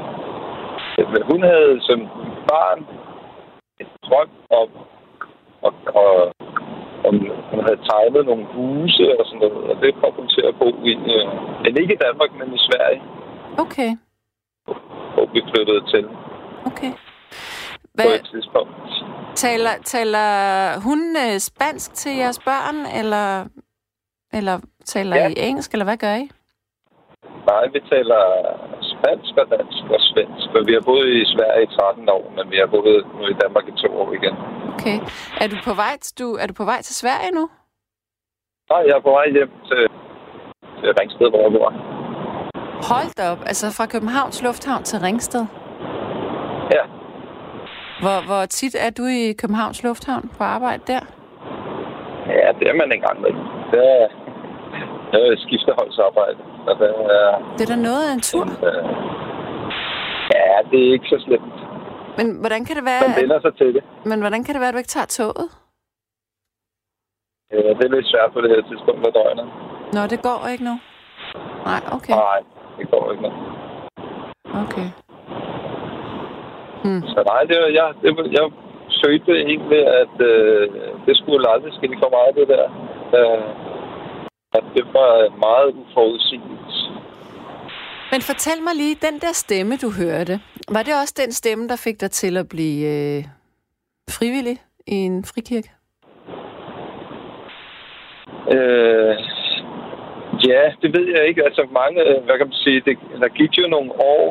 hun 1.31 1.43
havde 1.43 1.81
som 1.81 2.01
barn 2.51 2.79
en 3.81 3.87
drøm 4.07 4.29
om, 4.51 4.69
og, 5.62 5.73
og, 5.95 6.33
om 7.09 7.14
hun 7.50 7.61
havde 7.66 7.80
tegnet 7.90 8.23
nogle 8.30 8.44
huse 8.54 9.04
og 9.18 9.25
sådan 9.26 9.40
noget, 9.44 9.71
og 9.71 9.75
det 9.82 9.90
kom 10.00 10.12
hun 10.18 10.28
til 10.35 10.42
at 10.50 10.54
bo 10.61 10.68
i. 10.90 10.92
Øh, 11.14 11.26
men 11.62 11.73
ikke 11.80 11.94
i 11.94 12.02
Danmark, 12.06 12.30
men 12.40 12.49
i 12.59 12.61
Sverige, 12.68 13.02
Okay, 13.64 13.90
hvor 15.14 15.26
vi 15.35 15.40
flyttede 15.50 15.82
til 15.92 16.04
okay. 16.71 16.92
på 16.92 16.99
Hvad, 17.94 18.06
et 18.14 18.28
tidspunkt. 18.32 18.73
taler, 19.35 19.75
taler 19.85 20.28
hun 20.87 21.00
øh, 21.25 21.38
spansk 21.38 21.94
til 21.94 22.12
jeres 22.16 22.38
børn, 22.38 22.76
eller, 23.00 23.44
eller 24.32 24.56
taler 24.85 25.16
Ja. 25.16 25.28
I 25.28 25.35
engelsk, 25.37 25.73
eller 25.73 25.85
hvad 25.85 25.97
gør 25.97 26.14
I? 26.14 26.28
Nej, 27.50 27.64
vi 27.73 27.80
taler 27.92 28.21
spansk 29.02 29.32
og 29.42 29.47
dansk 29.56 29.85
og 29.97 30.00
svensk, 30.11 30.47
men 30.54 30.62
vi 30.68 30.73
har 30.78 30.85
boet 30.90 31.09
i 31.23 31.25
Sverige 31.35 31.62
i 31.66 31.71
13 31.76 32.09
år, 32.16 32.25
men 32.37 32.44
vi 32.52 32.56
har 32.62 32.66
boet 32.75 33.06
nu 33.18 33.23
i 33.32 33.37
Danmark 33.42 33.64
i 33.68 33.75
to 33.82 33.88
år 34.02 34.09
igen. 34.18 34.35
Okay. 34.75 34.99
Er 35.42 35.47
du 35.52 35.56
på 35.68 35.73
vej, 35.82 35.94
du, 36.18 36.26
er 36.42 36.47
du 36.47 36.54
på 36.61 36.64
vej 36.64 36.80
til 36.88 36.94
Sverige 37.02 37.30
nu? 37.38 37.44
Nej, 38.71 38.82
jeg 38.88 38.94
er 39.00 39.04
på 39.09 39.14
vej 39.18 39.26
hjem 39.37 39.50
til, 39.71 39.82
til 40.80 40.88
Ringsted, 41.00 41.28
hvor 41.30 41.42
jeg 41.47 41.52
bor. 41.56 41.71
Hold 42.92 43.11
da 43.18 43.25
op. 43.32 43.42
Altså 43.50 43.66
fra 43.76 43.87
Københavns 43.87 44.42
Lufthavn 44.42 44.82
til 44.90 44.99
Ringsted. 45.06 45.44
Ja, 46.76 46.85
Hvor, 48.02 48.18
hvor 48.28 48.44
tit 48.59 48.75
er 48.87 48.90
du 48.99 49.04
i 49.21 49.23
Københavns 49.40 49.82
Lufthavn 49.82 50.25
på 50.38 50.44
arbejde 50.44 50.82
der? 50.92 51.02
ja 52.40 52.49
det 52.59 52.66
er 52.71 52.75
man 52.82 52.92
engang 52.92 53.21
med. 53.21 53.32
Det 53.73 53.82
er, 53.97 54.06
det 55.12 55.21
er 55.28 55.37
skifteholdsarbejde. 55.44 56.38
Så 56.66 56.71
det 56.81 56.90
er, 57.19 57.31
Det 57.59 57.62
er 57.66 57.71
da 57.75 57.81
noget 57.88 58.02
af 58.09 58.12
en 58.19 58.23
tur. 58.31 58.45
øh, 58.69 58.85
ja, 60.35 60.47
det 60.71 60.78
er 60.87 60.92
ikke 60.97 61.09
så 61.14 61.19
slemt. 61.26 61.54
Men 62.19 62.26
hvordan 62.42 62.61
kan 62.66 62.75
det 62.78 62.85
være, 62.92 63.02
Man 63.09 63.16
vender 63.23 63.40
sig 63.47 63.52
til 63.61 63.69
det. 63.76 63.83
men 64.11 64.19
hvordan 64.21 64.45
kan 64.45 64.52
det 64.54 64.61
være, 64.61 64.69
at 64.73 64.75
du 64.76 64.83
ikke 64.83 64.95
tager 64.97 65.11
toget? 65.19 65.49
Øh, 67.54 67.71
Det 67.78 67.85
er 67.87 67.95
lidt 67.97 68.07
svært 68.12 68.31
på 68.35 68.40
det 68.45 68.50
her 68.54 68.62
tidspunkt 68.71 69.07
af 69.07 69.12
døgnet. 69.19 69.47
Nå, 69.95 70.00
det 70.12 70.21
går 70.28 70.40
ikke 70.52 70.64
nu. 70.71 70.75
Nej, 71.71 71.81
okay. 71.97 72.14
Nej, 72.26 72.38
det 72.78 72.87
går 72.92 73.04
ikke 73.12 73.23
noget. 73.26 73.38
Okay. 74.64 74.88
Hmm. 76.85 77.02
Så 77.14 77.19
nej, 77.33 77.40
det 77.50 77.57
var, 77.62 77.71
jeg, 77.81 77.88
det 78.02 78.11
var, 78.16 78.25
jeg 78.38 78.47
følte 79.04 79.33
egentlig, 79.50 79.83
at 80.02 80.14
øh, 80.31 80.64
det 81.07 81.14
skulle 81.21 81.45
aldrig 81.54 81.73
ske 81.78 81.88
for 82.02 82.11
mig, 82.16 82.26
det 82.38 82.47
der. 82.54 82.64
Øh, 83.19 83.42
at 84.54 84.64
det 84.75 84.85
var 84.92 85.38
meget 85.47 85.68
uforudsigeligt. 85.82 86.73
Men 88.12 88.21
fortæl 88.21 88.62
mig 88.62 88.75
lige, 88.75 88.94
den 88.94 89.18
der 89.21 89.32
stemme, 89.32 89.76
du 89.76 89.90
hørte, 89.90 90.40
var 90.68 90.82
det 90.82 90.94
også 91.02 91.14
den 91.23 91.32
stemme, 91.32 91.68
der 91.68 91.76
fik 91.76 92.00
dig 92.00 92.11
til 92.11 92.37
at 92.37 92.49
blive 92.49 92.80
øh, 92.94 93.25
frivillig 94.16 94.56
i 94.87 94.94
en 94.94 95.25
frikirke? 95.25 95.71
Øh, 98.56 99.14
ja, 100.49 100.62
det 100.82 100.90
ved 100.97 101.06
jeg 101.14 101.23
ikke. 101.28 101.44
Altså 101.44 101.62
mange, 101.80 102.00
hvad 102.25 102.37
kan 102.38 102.47
man 102.47 102.62
sige, 102.64 102.80
det, 102.87 102.99
der 103.23 103.28
gik 103.28 103.52
jo 103.59 103.66
nogle 103.68 103.92
år, 103.92 104.25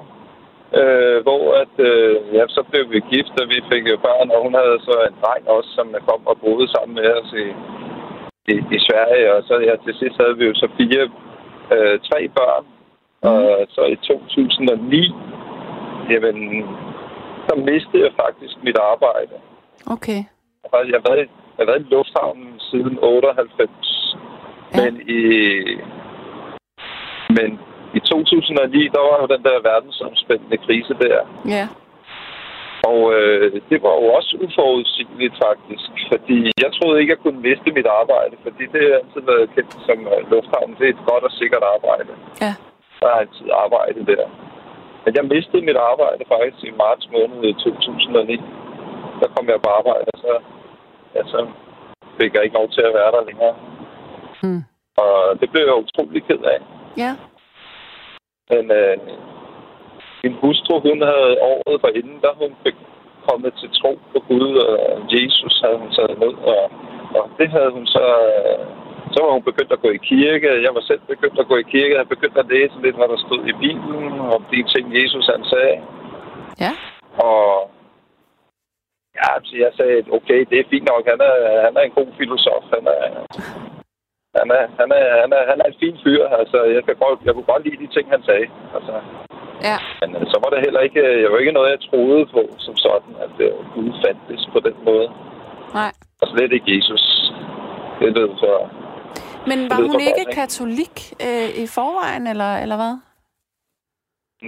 øh, 0.79 1.17
hvor 1.25 1.43
at, 1.63 1.75
øh, 1.89 2.15
ja, 2.37 2.43
så 2.47 2.61
blev 2.69 2.83
vi 2.93 2.99
gift, 3.13 3.33
og 3.41 3.45
vi 3.53 3.59
fik 3.71 3.83
jo 3.91 3.97
børn, 4.07 4.31
og 4.33 4.39
hun 4.45 4.53
havde 4.61 4.79
så 4.87 4.95
en 5.09 5.15
dreng 5.21 5.43
også, 5.55 5.69
som 5.77 5.87
kom 6.09 6.21
og 6.31 6.37
boede 6.43 6.67
sammen 6.73 6.95
med 6.99 7.09
os 7.19 7.31
i, 7.43 7.47
i, 8.48 8.55
i 8.75 8.79
Sverige, 8.88 9.33
og 9.36 9.43
så 9.43 9.53
ja, 9.67 9.75
til 9.86 9.93
sidst 10.00 10.17
havde 10.21 10.38
vi 10.38 10.45
jo 10.45 10.53
så 10.53 10.67
fire, 10.77 11.03
øh, 11.74 12.00
tre 12.10 12.19
børn, 12.38 12.65
mm. 13.24 13.29
og 13.29 13.67
så 13.69 13.83
i 13.86 13.95
2009, 13.95 15.13
jamen, 16.10 16.38
så 17.48 17.53
mistede 17.55 18.03
jeg 18.05 18.13
faktisk 18.24 18.55
mit 18.63 18.77
arbejde. 18.91 19.36
Okay. 19.95 20.21
Jeg 20.63 20.69
har 20.71 21.10
været, 21.10 21.29
jeg 21.57 21.62
har 21.63 21.65
været 21.65 21.86
i 21.86 21.93
lufthavnen 21.93 22.60
siden 22.60 23.00
98, 23.01 23.69
ja. 24.75 24.83
men 24.83 24.93
i 25.10 25.21
men 27.38 27.60
i 27.93 28.00
2009, 28.00 28.88
der 28.95 29.01
var 29.10 29.15
jo 29.21 29.27
den 29.36 29.43
der 29.43 29.67
verdensomspændende 29.71 30.57
krise 30.57 30.93
der. 30.93 31.19
Ja. 31.55 31.65
Og 32.89 33.00
øh, 33.17 33.47
det 33.69 33.79
var 33.85 33.93
jo 34.00 34.05
også 34.17 34.31
uforudsigeligt 34.45 35.35
faktisk, 35.45 35.91
fordi 36.11 36.38
jeg 36.63 36.69
troede 36.77 37.00
ikke, 37.00 37.13
jeg 37.15 37.23
kunne 37.23 37.41
miste 37.47 37.69
mit 37.77 37.89
arbejde, 38.01 38.35
fordi 38.45 38.63
det 38.73 38.81
har 38.85 38.95
altid 39.01 39.21
været 39.31 39.51
kendt 39.55 39.73
som 39.88 40.00
uh, 40.13 40.21
lufthavn. 40.31 40.75
Det 40.77 40.85
er 40.85 40.93
et 40.95 41.07
godt 41.11 41.23
og 41.29 41.33
sikkert 41.41 41.63
arbejde. 41.75 42.11
Ja. 42.43 42.53
Der 43.00 43.07
er 43.13 43.19
altid 43.23 43.47
arbejde 43.65 44.00
der. 44.11 44.25
Men 45.03 45.11
jeg 45.17 45.25
mistede 45.33 45.67
mit 45.69 45.79
arbejde 45.91 46.23
faktisk 46.33 46.63
i 46.63 46.79
marts 46.83 47.05
måned 47.15 47.53
2009. 47.53 48.38
Der 49.21 49.27
kom 49.35 49.45
jeg 49.51 49.59
på 49.65 49.69
arbejde, 49.79 50.07
og 50.13 50.19
så, 50.25 50.33
ja, 51.15 51.21
så 51.33 51.39
fik 52.19 52.33
jeg 52.33 52.43
ikke 52.43 52.59
lov 52.59 52.69
til 52.75 52.83
at 52.89 52.93
være 53.00 53.11
der 53.15 53.23
længere. 53.29 53.55
Hmm. 54.41 54.63
Og 55.03 55.13
det 55.39 55.47
blev 55.51 55.63
jeg 55.69 55.81
utrolig 55.83 56.23
ked 56.29 56.43
af. 56.55 56.59
Ja. 57.03 57.11
Men 58.51 58.63
øh, 58.79 58.97
min 60.23 60.35
hustru, 60.41 60.73
hun 60.87 60.99
havde 61.11 61.31
året 61.51 61.81
forinden, 61.85 62.17
der 62.23 62.39
hun 62.41 62.51
kommet 63.29 63.53
til 63.59 63.69
tro 63.79 63.91
på 64.13 64.19
Gud, 64.29 64.51
og 64.67 64.77
Jesus 65.15 65.55
havde 65.63 65.77
hun 65.83 65.91
taget 65.97 66.19
ned, 66.23 66.35
og, 66.53 66.63
og 67.17 67.25
det 67.39 67.49
havde 67.55 67.71
hun 67.77 67.85
så... 67.85 68.05
Øh, 68.35 68.65
så 69.13 69.19
var 69.23 69.31
hun 69.37 69.49
begyndt 69.49 69.71
at 69.71 69.83
gå 69.85 69.89
i 69.89 70.05
kirke. 70.11 70.63
Jeg 70.65 70.71
var 70.77 70.83
selv 70.89 71.01
begyndt 71.13 71.39
at 71.39 71.47
gå 71.51 71.55
i 71.57 71.69
kirke. 71.73 71.93
Jeg 71.93 71.99
havde 72.01 72.15
begyndt 72.15 72.37
at 72.37 72.49
læse 72.53 72.75
lidt, 72.83 72.95
hvad 72.95 73.07
der 73.13 73.19
stod 73.25 73.41
i 73.51 73.53
Bibelen, 73.63 74.19
om 74.35 74.41
de 74.51 74.59
ting, 74.73 74.85
Jesus 74.99 75.25
han 75.33 75.43
sagde. 75.53 75.77
Ja. 76.63 76.73
Og 77.27 77.45
ja, 79.19 79.29
så 79.47 79.53
jeg 79.65 79.71
sagde, 79.77 79.97
okay, 80.17 80.39
det 80.49 80.57
er 80.59 80.71
fint 80.73 80.87
nok. 80.91 81.03
Han 81.13 81.19
er, 81.29 81.35
han 81.65 81.73
er 81.79 81.83
en 81.85 81.97
god 81.99 82.09
filosof. 82.19 82.63
Han 82.75 82.85
er, 82.95 83.01
han 84.39 84.47
er, 84.57 84.63
han 84.79 84.89
er, 84.99 85.05
han 85.21 85.29
er, 85.37 85.43
han 85.51 85.57
er 85.61 85.67
en 85.69 85.81
fin 85.83 85.97
fyr. 86.03 86.23
Altså, 86.41 86.57
jeg, 86.75 86.83
kan 86.85 86.95
godt, 87.03 87.19
jeg 87.25 87.33
kunne 87.33 87.51
godt 87.53 87.63
lide 87.65 87.81
de 87.83 87.93
ting, 87.95 88.05
han 88.15 88.23
sagde. 88.29 88.47
Altså, 88.75 88.93
Ja. 89.69 89.77
men 90.01 90.09
øh, 90.15 90.23
så 90.31 90.37
var 90.43 90.49
det 90.53 90.59
heller 90.65 90.81
ikke, 90.87 91.01
øh, 91.09 91.21
jeg 91.21 91.31
var 91.31 91.37
ikke 91.37 91.57
noget, 91.57 91.69
jeg 91.75 91.81
troede 91.89 92.25
på 92.35 92.41
som 92.65 92.75
sådan, 92.85 93.13
at 93.25 93.35
øh, 93.45 93.51
Gud 93.73 93.89
fandtes 94.03 94.43
på 94.53 94.59
den 94.67 94.77
måde. 94.89 95.07
Nej. 95.79 95.91
Og 96.21 96.27
slet 96.27 96.51
ikke 96.53 96.75
Jesus. 96.77 97.03
Det 97.99 98.17
lød 98.17 98.31
så... 98.43 98.51
Men 99.49 99.59
var 99.69 99.75
hun 99.75 99.91
for 99.91 100.09
ikke 100.09 100.25
katolik 100.39 100.95
øh, 101.25 101.49
i 101.63 101.65
forvejen, 101.77 102.27
eller, 102.31 102.51
eller 102.63 102.77
hvad? 102.81 102.93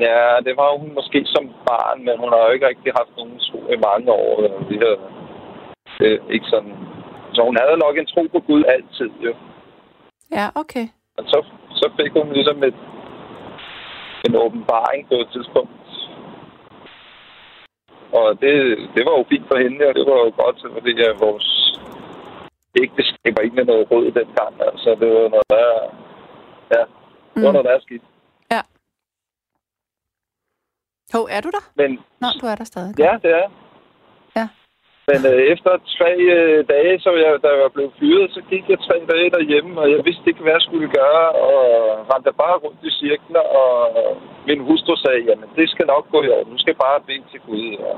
Ja, 0.05 0.23
det 0.45 0.53
var 0.61 0.69
hun 0.81 0.91
måske 0.99 1.19
som 1.35 1.45
barn, 1.69 1.99
men 2.07 2.15
hun 2.21 2.29
har 2.33 2.41
jo 2.45 2.51
ikke 2.55 2.67
rigtig 2.67 2.91
haft 2.99 3.13
nogen 3.17 3.39
tro 3.47 3.59
i 3.75 3.77
mange 3.87 4.11
år. 4.11 4.31
øh, 4.43 4.69
Det 4.69 4.77
her, 4.83 4.95
det 5.99 6.07
er 6.13 6.19
ikke 6.35 6.49
sådan... 6.53 6.75
Så 7.35 7.41
hun 7.49 7.57
havde 7.61 7.77
nok 7.85 7.95
en 7.97 8.11
tro 8.13 8.23
på 8.35 8.39
Gud 8.39 8.63
altid, 8.75 9.11
jo. 9.27 9.33
Ja, 10.37 10.47
okay. 10.61 10.85
Men 11.15 11.25
så, 11.31 11.37
så 11.79 11.85
fik 11.97 12.11
hun 12.19 12.33
ligesom 12.33 12.63
et, 12.63 12.79
en 14.27 14.35
åbenbaring 14.35 15.07
på 15.07 15.15
et 15.23 15.29
tidspunkt. 15.33 15.71
Og 18.19 18.27
det, 18.41 18.53
det 18.95 19.01
var 19.07 19.13
jo 19.19 19.25
fint 19.31 19.47
for 19.51 19.57
hende, 19.63 19.87
og 19.89 19.93
det 19.97 20.05
var 20.11 20.17
jo 20.25 20.31
godt, 20.43 20.57
fordi 20.75 20.93
at 21.09 21.15
vores 21.25 21.47
ægteskab 22.83 23.31
var 23.37 23.41
ikke 23.43 23.55
med 23.55 23.65
noget 23.65 23.91
rød 23.91 24.05
dengang. 24.19 24.53
Altså, 24.69 24.89
det 24.99 25.07
var 25.15 25.27
noget, 25.35 25.49
der... 25.49 25.65
Ja, 26.75 26.81
det 27.33 27.43
var 27.43 27.49
Mm. 27.49 27.53
noget, 27.55 27.65
der 27.65 27.71
er 27.75 27.79
skidt. 27.79 28.03
Ja. 28.51 28.61
Hov, 31.13 31.23
er 31.35 31.41
du 31.41 31.49
der? 31.57 31.63
Men 31.75 31.89
Nå, 32.21 32.27
du 32.41 32.45
er 32.45 32.55
der 32.55 32.63
stadig. 32.63 32.99
ja, 32.99 33.13
det 33.23 33.31
er. 33.41 33.47
Men 35.09 35.19
øh, 35.31 35.41
efter 35.53 35.71
tre 35.97 36.11
øh, 36.37 36.59
dage, 36.73 36.93
så 37.03 37.09
jeg, 37.23 37.31
da 37.43 37.47
jeg 37.53 37.63
var 37.65 37.75
blevet 37.75 37.93
fyret, 37.99 38.27
så 38.35 38.41
gik 38.51 38.63
jeg 38.69 38.79
tre 38.87 38.97
dage 39.11 39.29
derhjemme, 39.35 39.81
og 39.81 39.87
jeg 39.93 39.99
vidste 40.07 40.29
ikke, 40.29 40.43
hvad 40.43 40.55
jeg 40.57 40.65
skulle 40.67 40.89
gøre, 40.99 41.25
og 41.47 41.57
rendte 42.11 42.31
bare 42.43 42.57
rundt 42.63 42.81
i 42.89 42.91
cirkler, 42.99 43.43
og 43.61 43.71
min 44.47 44.59
hustru 44.67 44.95
sagde, 44.95 45.21
jamen 45.29 45.49
det 45.57 45.67
skal 45.69 45.85
nok 45.93 46.05
gå 46.13 46.19
i 46.23 46.29
orden, 46.35 46.53
du 46.55 46.61
skal 46.63 46.75
bare 46.85 46.99
bede 47.07 47.25
til 47.31 47.39
Gud. 47.47 47.67
Og, 47.89 47.95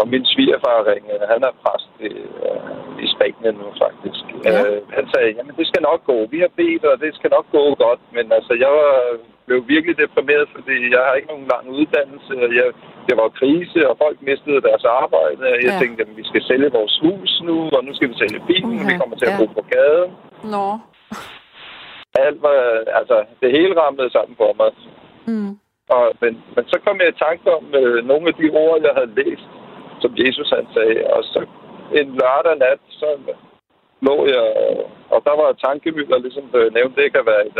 og 0.00 0.04
min 0.12 0.24
svigerfar 0.32 0.78
ringede, 0.90 1.30
han 1.32 1.40
er 1.48 1.52
præst 1.62 1.92
i, 2.08 2.10
øh, 2.46 3.04
i 3.04 3.06
Spanien 3.14 3.54
nu 3.62 3.68
faktisk. 3.84 4.24
Ja. 4.46 4.52
Øh, 4.62 4.80
han 4.96 5.04
sagde, 5.12 5.30
jamen 5.36 5.54
det 5.58 5.66
skal 5.70 5.82
nok 5.90 6.00
gå, 6.10 6.16
vi 6.34 6.38
har 6.44 6.52
bedt, 6.60 6.84
og 6.92 6.96
det 7.04 7.10
skal 7.18 7.30
nok 7.36 7.46
gå 7.56 7.62
godt, 7.84 8.00
men 8.16 8.24
altså 8.38 8.52
jeg 8.64 8.70
var, 8.80 8.94
blev 9.46 9.58
virkelig 9.74 9.94
deprimeret, 10.04 10.46
fordi 10.56 10.76
jeg 10.94 11.02
har 11.06 11.14
ikke 11.14 11.32
nogen 11.32 11.48
lang 11.54 11.64
uddannelse, 11.78 12.32
jeg, 12.60 12.66
det 13.08 13.14
var 13.20 13.28
krise, 13.40 13.80
og 13.90 13.94
folk 14.04 14.16
mistede 14.30 14.60
deres 14.68 14.84
arbejde, 15.00 15.42
jeg 15.66 15.72
Ja. 15.74 15.78
tænkte, 15.82 16.02
at 16.06 16.16
vi 16.20 16.24
skal 16.30 16.42
sælge 16.50 16.68
vores 16.78 16.96
hus 17.04 17.30
nu, 17.48 17.56
og 17.76 17.80
nu 17.86 17.94
skal 17.94 18.08
vi 18.10 18.14
sælge 18.22 18.40
bilen, 18.50 18.78
og 18.82 18.86
vi 18.90 18.94
kommer 19.00 19.16
til 19.16 19.26
at 19.30 19.34
ja. 19.34 19.38
bo 19.40 19.46
på 19.58 19.62
gaden. 19.74 20.10
Nå. 20.54 20.66
Alt 22.26 22.42
var, 22.42 22.58
altså, 23.00 23.16
det 23.42 23.50
hele 23.56 23.80
ramlede 23.80 24.10
sammen 24.16 24.34
for 24.42 24.52
mig. 24.60 24.70
Mm. 25.30 25.52
Og, 25.96 26.04
men, 26.22 26.32
men 26.56 26.64
så 26.72 26.76
kom 26.86 26.96
jeg 27.00 27.08
i 27.08 27.22
tanke 27.26 27.46
om 27.58 27.64
øh, 27.80 27.98
nogle 28.10 28.24
af 28.30 28.34
de 28.40 28.46
ord, 28.64 28.76
jeg 28.86 28.92
havde 28.98 29.14
læst, 29.20 29.48
som 30.02 30.12
Jesus 30.22 30.48
han 30.56 30.66
sagde. 30.74 30.98
Og 31.16 31.22
så 31.32 31.38
en 32.00 32.08
lørdag 32.20 32.56
nat, 32.64 32.80
så 33.00 33.08
lå 34.06 34.16
jeg, 34.34 34.46
og 35.14 35.18
der 35.26 35.34
var 35.42 35.60
tankemøller, 35.66 36.18
ligesom 36.18 36.46
øh, 36.58 36.74
nævnt, 36.76 36.96
det 36.96 37.12
kan 37.14 37.24
være 37.32 37.42
et, 37.50 37.58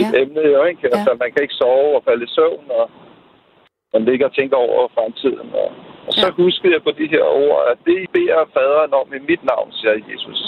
et 0.00 0.10
Ja. 0.14 0.20
emne, 0.22 0.42
jo, 0.54 0.60
ikke? 0.70 0.84
Altså, 0.94 1.10
man 1.22 1.30
kan 1.32 1.42
ikke 1.42 1.60
sove 1.62 1.96
og 1.98 2.02
falde 2.08 2.24
i 2.24 2.34
søvn, 2.36 2.66
og 2.80 2.86
man 3.94 4.02
ligger 4.08 4.26
og 4.28 4.34
tænker 4.34 4.56
over 4.56 4.88
fremtiden. 4.96 5.48
Og, 5.62 5.68
og 6.06 6.12
så 6.20 6.26
Ja. 6.26 6.32
huskede 6.42 6.72
jeg 6.74 6.82
på 6.82 6.92
de 7.00 7.06
her 7.14 7.24
ord, 7.44 7.58
at 7.72 7.78
det 7.86 7.96
I 8.04 8.06
beder 8.16 8.44
faderen 8.56 8.92
om 9.00 9.08
i 9.18 9.20
mit 9.30 9.42
navn, 9.52 9.68
siger 9.78 9.94
Jesus. 10.10 10.40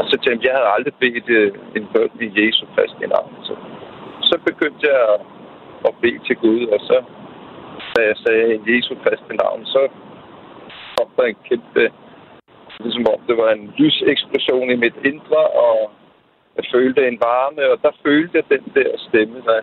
Og 0.00 0.04
så 0.10 0.16
tænkte 0.24 0.42
jeg, 0.42 0.50
jeg 0.52 0.56
havde 0.58 0.74
aldrig 0.76 0.94
bedt 1.04 1.28
øh, 1.38 1.52
en 1.78 1.86
bøn 1.94 2.10
i 2.26 2.28
Jesu 2.40 2.62
Kristi 2.74 3.06
navn. 3.16 3.32
Så, 3.48 3.54
så 4.28 4.34
begyndte 4.48 4.82
jeg 4.92 5.00
at, 5.88 5.92
bede 6.02 6.20
til 6.26 6.36
Gud, 6.44 6.62
og 6.74 6.80
så, 6.88 6.96
da 7.94 8.00
jeg 8.10 8.16
sagde 8.24 8.46
i 8.54 8.60
Jesu 8.70 8.94
Kristi 9.04 9.32
navn, 9.44 9.60
så 9.74 9.80
kom 11.06 11.14
der 11.16 11.24
en 11.24 11.42
kæmpe, 11.48 11.84
ligesom 12.80 13.06
om 13.14 13.20
det 13.28 13.36
var 13.36 13.50
en 13.50 13.66
lyseksplosion 13.78 14.70
i 14.70 14.76
mit 14.84 14.96
indre, 15.10 15.42
og 15.66 15.90
jeg 16.56 16.64
følte 16.74 17.08
en 17.08 17.18
varme, 17.28 17.62
og 17.72 17.78
der 17.82 17.92
følte 18.04 18.32
jeg 18.38 18.44
den 18.54 18.64
der 18.74 18.90
stemme, 19.08 19.38
der, 19.48 19.60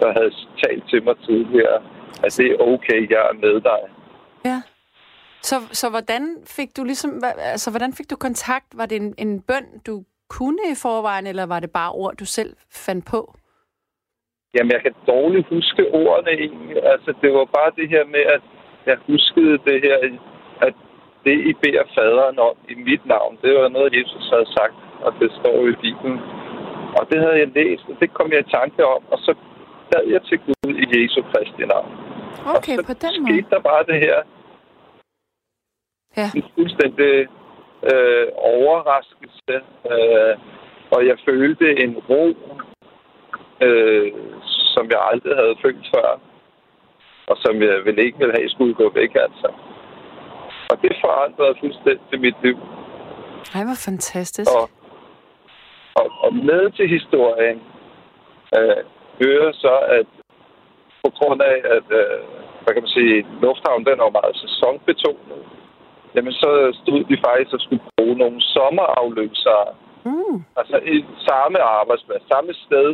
der 0.00 0.12
havde 0.16 0.32
talt 0.62 0.84
til 0.90 1.04
mig 1.04 1.16
tidligere, 1.28 1.78
at 2.24 2.30
det 2.38 2.46
er 2.50 2.62
okay, 2.72 3.10
jeg 3.10 3.22
er 3.30 3.36
med 3.44 3.60
dig. 3.60 3.82
Ja. 4.44 4.62
Så, 5.42 5.56
så 5.72 5.90
hvordan 5.90 6.36
fik 6.46 6.76
du 6.76 6.84
ligesom, 6.84 7.10
altså 7.38 7.70
hvordan 7.70 7.92
fik 7.92 8.10
du 8.10 8.16
kontakt? 8.16 8.66
Var 8.74 8.86
det 8.86 8.96
en, 8.96 9.14
en 9.18 9.42
bøn, 9.42 9.66
du 9.86 10.04
kunne 10.30 10.62
i 10.72 10.76
forvejen, 10.82 11.26
eller 11.26 11.46
var 11.46 11.60
det 11.60 11.70
bare 11.70 11.92
ord, 11.92 12.14
du 12.16 12.24
selv 12.24 12.52
fandt 12.86 13.06
på? 13.06 13.20
Jamen, 14.54 14.72
jeg 14.72 14.82
kan 14.82 14.94
dårligt 15.06 15.48
huske 15.48 15.82
ordene 15.92 16.30
egentlig. 16.30 16.76
Altså, 16.92 17.14
det 17.22 17.32
var 17.32 17.44
bare 17.44 17.70
det 17.76 17.88
her 17.88 18.04
med, 18.04 18.24
at 18.36 18.42
jeg 18.86 18.96
huskede 19.06 19.58
det 19.68 19.78
her, 19.86 19.96
det, 21.24 21.36
I 21.50 21.52
beder 21.62 21.84
faderen 21.98 22.38
om 22.38 22.56
i 22.68 22.74
mit 22.74 23.06
navn, 23.06 23.38
det 23.42 23.50
var 23.60 23.68
noget, 23.68 23.96
Jesus 24.00 24.24
havde 24.32 24.48
sagt, 24.58 24.74
og 25.04 25.10
det 25.20 25.30
står 25.38 25.54
jo 25.62 25.66
i 25.74 25.76
Bibelen. 25.84 26.20
Og 26.98 27.02
det 27.10 27.18
havde 27.24 27.38
jeg 27.38 27.48
læst, 27.54 27.84
og 27.88 27.96
det 28.00 28.14
kom 28.14 28.32
jeg 28.32 28.40
i 28.40 28.50
tanke 28.58 28.86
om, 28.86 29.02
og 29.12 29.18
så 29.18 29.34
bad 29.90 30.04
jeg 30.14 30.22
til 30.22 30.38
Gud 30.46 30.72
i 30.84 30.86
Jesu 30.94 31.22
Kristi 31.30 31.64
navn. 31.74 31.90
Okay, 32.56 32.76
og 32.78 32.84
så 32.84 32.86
på 32.92 32.96
den 33.04 33.14
måde. 33.22 33.32
skete 33.32 33.50
der 33.50 33.60
bare 33.60 33.84
det 33.90 33.98
her, 34.06 34.18
Ja. 36.16 36.28
en 36.36 36.44
fuldstændig 36.54 37.14
øh, 37.92 38.26
overraskelse, 38.36 39.54
øh, 39.92 40.34
og 40.90 41.06
jeg 41.06 41.16
følte 41.28 41.82
en 41.84 41.92
ro, 42.08 42.24
øh, 43.66 44.12
som 44.74 44.84
jeg 44.90 45.00
aldrig 45.10 45.36
havde 45.36 45.56
følt 45.62 45.86
før, 45.94 46.20
og 47.26 47.36
som 47.44 47.62
jeg 47.62 47.84
vel 47.84 47.98
ikke 47.98 48.18
ville 48.18 48.34
have 48.38 48.48
skulle 48.48 48.74
gå 48.74 48.90
væk, 48.94 49.14
altså. 49.14 49.48
Og 50.70 50.76
det 50.82 50.92
forandrede 51.04 51.54
fuldstændig 51.60 52.20
mit 52.26 52.38
liv. 52.42 52.58
Ej, 53.54 53.62
hvor 53.68 53.78
fantastisk. 53.88 54.50
Og, 54.58 54.70
og, 56.00 56.06
og 56.24 56.32
med 56.34 56.62
til 56.76 56.88
historien 56.96 57.58
øh, 58.56 58.80
hører 59.22 59.52
så, 59.52 59.74
at 59.98 60.06
på 61.04 61.10
grund 61.18 61.40
af, 61.52 61.58
at 61.76 61.86
øh, 62.00 62.18
hvad 62.62 62.72
kan 62.74 62.82
man 62.82 62.96
sige, 62.98 63.26
lufthavnen 63.42 63.86
den 63.86 63.98
jo 64.04 64.10
meget 64.18 64.36
sæsonbetonet, 64.44 65.42
jamen 66.14 66.32
så 66.32 66.50
stod 66.82 67.00
de 67.10 67.16
faktisk 67.26 67.52
og 67.56 67.60
skulle 67.60 67.84
bruge 67.96 68.16
nogle 68.22 68.40
sommerafløsere. 68.54 69.66
Mm. 70.04 70.36
Altså 70.60 70.76
i 70.94 70.96
samme 71.28 71.58
arbejdsplads, 71.78 72.22
samme 72.32 72.52
sted, 72.66 72.88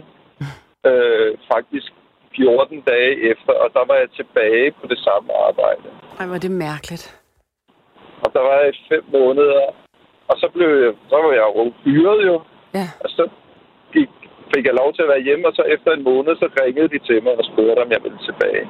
øh, 0.89 1.31
faktisk 1.53 1.91
14 2.37 2.81
dage 2.81 3.13
efter, 3.31 3.53
og 3.63 3.69
der 3.77 3.85
var 3.91 3.97
jeg 4.03 4.11
tilbage 4.11 4.71
på 4.81 4.85
det 4.93 4.99
samme 4.99 5.29
arbejde. 5.49 5.87
Ej, 6.21 6.27
var 6.27 6.39
det 6.39 6.51
mærkeligt. 6.51 7.05
Og 8.27 8.31
der 8.35 8.43
var 8.49 8.55
jeg 8.61 8.69
i 8.75 8.85
fem 8.93 9.05
måneder, 9.19 9.63
og 10.31 10.37
så, 10.41 10.47
blev 10.55 10.69
jeg, 10.85 10.93
så 11.11 11.17
var 11.25 11.33
jeg 11.41 11.47
jo 11.57 11.73
fyret 11.85 12.21
jo. 12.31 12.37
Ja. 12.79 12.87
Og 13.05 13.09
så 13.17 13.25
gik, 13.95 14.11
fik 14.53 14.65
jeg 14.69 14.75
lov 14.83 14.89
til 14.93 15.03
at 15.03 15.09
være 15.13 15.27
hjemme, 15.29 15.45
og 15.49 15.55
så 15.59 15.63
efter 15.75 15.91
en 15.93 16.05
måned, 16.11 16.33
så 16.37 16.47
ringede 16.63 16.89
de 16.95 16.99
til 17.09 17.19
mig 17.25 17.35
og 17.41 17.45
spurgte, 17.51 17.81
om 17.85 17.91
jeg 17.95 18.01
ville 18.05 18.21
tilbage. 18.29 18.65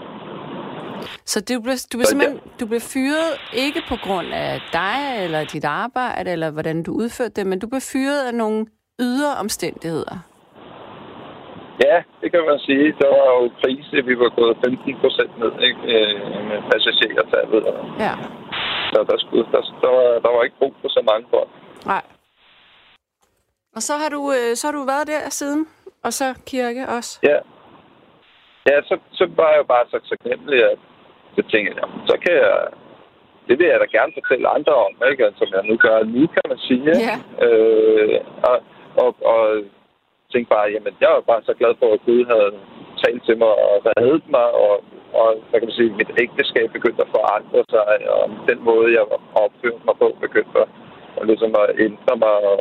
Så 1.33 1.39
du 1.49 1.55
blev, 1.65 1.77
du 1.93 1.97
blev 1.99 2.07
Så 2.07 2.11
simpelthen 2.11 2.41
du 2.61 2.67
blev 2.67 2.81
fyret 2.95 3.31
ikke 3.65 3.81
på 3.89 3.97
grund 4.07 4.29
af 4.35 4.51
dig 4.73 5.01
eller 5.25 5.41
dit 5.45 5.65
arbejde, 5.65 6.31
eller 6.31 6.51
hvordan 6.51 6.83
du 6.83 6.93
udførte 7.03 7.35
det, 7.39 7.47
men 7.47 7.59
du 7.59 7.67
blev 7.73 7.83
fyret 7.93 8.21
af 8.29 8.35
nogle 8.35 8.67
ydre 9.01 9.33
omstændigheder. 9.45 10.17
Ja, 11.85 11.97
det 12.21 12.29
kan 12.33 12.43
man 12.51 12.59
sige. 12.67 12.87
Der 13.01 13.09
var 13.17 13.27
jo 13.37 13.43
krise. 13.61 13.97
Vi 14.11 14.15
var 14.23 14.31
gået 14.39 14.57
15 14.65 14.97
procent 15.03 15.33
ned 15.43 15.53
ikke? 15.69 15.81
Øh, 15.95 16.15
med 16.49 16.59
passagertallet. 16.71 17.65
Ja. 18.05 18.15
Så 18.97 19.05
der, 19.11 19.19
skulle, 19.25 19.47
der, 19.53 19.63
der, 19.83 19.91
var, 19.97 20.09
der 20.25 20.31
var 20.35 20.43
ikke 20.43 20.59
brug 20.59 20.75
for 20.83 20.89
så 20.89 21.03
mange 21.11 21.27
folk. 21.35 21.51
Nej. 21.87 22.05
Og 23.77 23.83
så 23.89 23.95
har 24.03 24.09
du, 24.17 24.21
øh, 24.37 24.51
så 24.59 24.63
har 24.67 24.75
du 24.79 24.83
været 24.93 25.07
der 25.13 25.31
siden, 25.41 25.63
og 26.07 26.13
så 26.13 26.27
kirke 26.47 26.83
også. 26.97 27.13
Ja. 27.31 27.39
Ja, 28.69 28.77
så, 28.89 28.95
så 29.19 29.25
var 29.39 29.49
jeg 29.51 29.59
jo 29.59 29.67
bare 29.75 29.87
så 29.93 29.99
taknemmelig, 30.11 30.59
at 30.71 30.79
så 31.37 31.43
tænkte 31.51 31.69
jeg, 31.71 31.77
jamen, 31.81 32.01
så 32.11 32.15
kan 32.25 32.35
jeg... 32.45 32.57
Det 33.49 33.59
vil 33.59 33.67
jeg 33.67 33.81
da 33.81 33.87
gerne 33.99 34.13
fortælle 34.19 34.49
andre 34.57 34.75
om, 34.87 34.93
ikke? 35.11 35.25
Altså, 35.27 35.39
Som 35.39 35.49
jeg 35.57 35.65
nu 35.71 35.77
gør 35.87 35.99
nu, 36.15 36.23
kan 36.35 36.47
man 36.49 36.59
sige. 36.69 36.93
Ja. 37.09 37.17
Øh, 37.47 38.21
og, 38.51 38.57
og, 39.03 39.11
og 39.33 39.43
tænkte 40.33 40.55
bare, 40.57 40.73
jamen, 40.75 40.95
jeg 41.01 41.11
var 41.17 41.25
bare 41.31 41.43
så 41.49 41.55
glad 41.61 41.73
for, 41.81 41.89
at 41.95 42.05
Gud 42.07 42.23
havde 42.33 42.51
talt 43.05 43.23
til 43.27 43.37
mig 43.43 43.53
og 43.69 43.77
reddet 43.87 44.25
mig, 44.37 44.49
og, 44.65 44.75
og 45.21 45.29
hvad 45.49 45.59
kan 45.61 45.69
man 45.69 45.79
sige, 45.79 45.99
mit 46.01 46.11
ægteskab 46.25 46.67
begyndte 46.77 47.03
at 47.07 47.15
forandre 47.17 47.61
sig, 47.73 47.83
og 48.17 48.25
den 48.51 48.59
måde, 48.69 48.87
jeg 48.97 49.05
opførte 49.45 49.83
mig 49.87 49.97
på, 50.03 50.07
begyndte 50.27 50.59
at, 50.65 50.69
og 51.19 51.23
ligesom 51.31 51.51
at 51.63 51.69
ændre 51.87 52.15
mig. 52.25 52.37
Og 52.53 52.59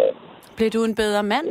Blev 0.58 0.70
du 0.70 0.82
en 0.84 0.96
bedre 0.96 1.24
mand? 1.24 1.50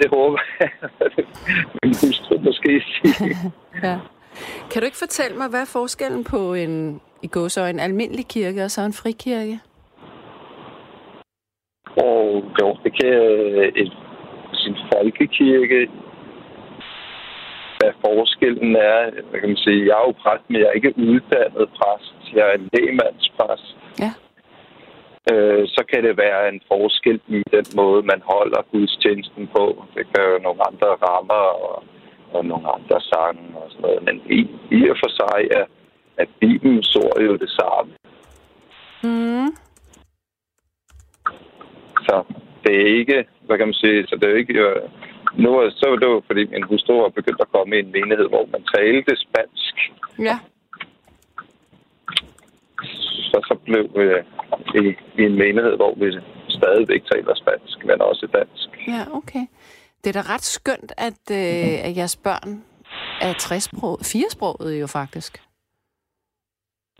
det 0.00 0.10
håber 0.10 0.38
jeg, 0.60 0.70
min 1.82 1.94
hustru 2.00 2.34
måske 2.48 2.82
sige. 2.86 3.36
Ja. 3.86 3.98
Kan 4.70 4.82
du 4.82 4.84
ikke 4.86 5.04
fortælle 5.06 5.36
mig, 5.36 5.48
hvad 5.50 5.60
er 5.60 5.70
forskellen 5.78 6.24
på 6.24 6.54
en, 6.54 7.00
i 7.22 7.26
gåsøjne, 7.26 7.82
almindelig 7.82 8.26
kirke 8.26 8.64
og 8.64 8.70
så 8.70 8.80
en 8.82 8.92
frikirke? 8.92 9.60
Og 11.96 12.44
jo, 12.60 12.76
det 12.84 12.92
kan 13.00 13.14
et, 13.82 13.92
sin 14.52 14.76
folkekirke, 14.92 15.90
hvad 17.80 17.92
forskellen 18.06 18.72
er. 18.76 19.00
Hvad 19.28 19.40
kan 19.40 19.48
man 19.52 19.64
sige? 19.66 19.86
Jeg 19.88 19.96
er 20.00 20.06
jo 20.08 20.14
præst, 20.22 20.44
men 20.48 20.60
jeg 20.60 20.68
er 20.68 20.78
ikke 20.78 20.94
uddannet 21.10 21.66
præst. 21.78 22.14
Jeg 22.36 22.44
er 22.50 22.54
en 22.58 22.68
lægmandspræst. 22.74 23.68
Ja. 24.04 24.12
Øh, 25.30 25.64
så 25.74 25.82
kan 25.90 26.00
det 26.06 26.14
være 26.24 26.42
en 26.52 26.60
forskel 26.72 27.20
i 27.28 27.40
den 27.56 27.66
måde, 27.80 28.02
man 28.12 28.22
holder 28.32 28.60
gudstjenesten 28.72 29.46
på. 29.56 29.64
Det 29.94 30.04
kan 30.12 30.22
jo 30.30 30.36
nogle 30.46 30.60
andre 30.68 30.90
rammer 31.06 31.44
og, 31.66 31.84
og 32.34 32.44
nogle 32.44 32.66
andre 32.76 32.98
sange 33.10 33.44
og 33.60 33.66
sådan 33.70 33.82
noget. 33.82 34.02
Men 34.06 34.16
i, 34.38 34.40
i 34.76 34.80
og 34.92 34.96
for 35.02 35.10
sig 35.20 35.40
er, 35.58 35.66
er 36.22 36.26
Bibelens 36.40 36.96
ord 36.96 37.20
jo 37.28 37.36
det 37.36 37.50
samme. 37.60 37.90
Mm. 39.04 39.50
Så 42.06 42.14
det 42.64 42.74
er 42.80 42.98
ikke, 42.98 43.24
hvad 43.46 43.58
kan 43.58 43.66
man 43.66 43.80
sige, 43.82 44.06
så 44.06 44.16
det 44.16 44.24
er 44.24 44.30
jo 44.30 44.36
ikke... 44.44 44.58
Øh, 44.58 44.82
nu 45.38 45.58
er, 45.58 45.70
så 45.70 45.86
var 45.88 45.96
det 45.96 46.06
jo, 46.06 46.22
fordi 46.26 46.44
min 46.44 46.62
hustru 46.62 47.00
var 47.02 47.08
begyndt 47.08 47.40
at 47.40 47.52
komme 47.52 47.76
i 47.76 47.78
en 47.78 47.92
menighed, 47.92 48.28
hvor 48.28 48.46
man 48.52 48.62
talte 48.74 49.16
spansk. 49.16 49.74
Ja. 50.18 50.38
Så 53.30 53.38
så 53.48 53.54
blev 53.64 53.90
øh, 53.94 54.24
i, 54.74 54.84
i 55.20 55.22
en 55.24 55.34
menighed, 55.34 55.76
hvor 55.76 55.94
vi 55.94 56.06
stadigvæk 56.48 57.02
taler 57.12 57.34
spansk, 57.34 57.84
men 57.84 58.00
også 58.00 58.26
dansk. 58.26 58.68
Ja, 58.88 59.02
okay. 59.12 59.44
Det 60.04 60.16
er 60.16 60.22
da 60.22 60.34
ret 60.34 60.44
skønt, 60.44 60.92
at, 60.96 61.22
øh, 61.30 61.86
at 61.86 61.96
jeres 61.96 62.16
børn 62.16 62.64
er 63.20 63.32
tresprog, 63.32 63.98
firesproget 64.02 64.80
jo 64.80 64.86
faktisk. 64.86 65.42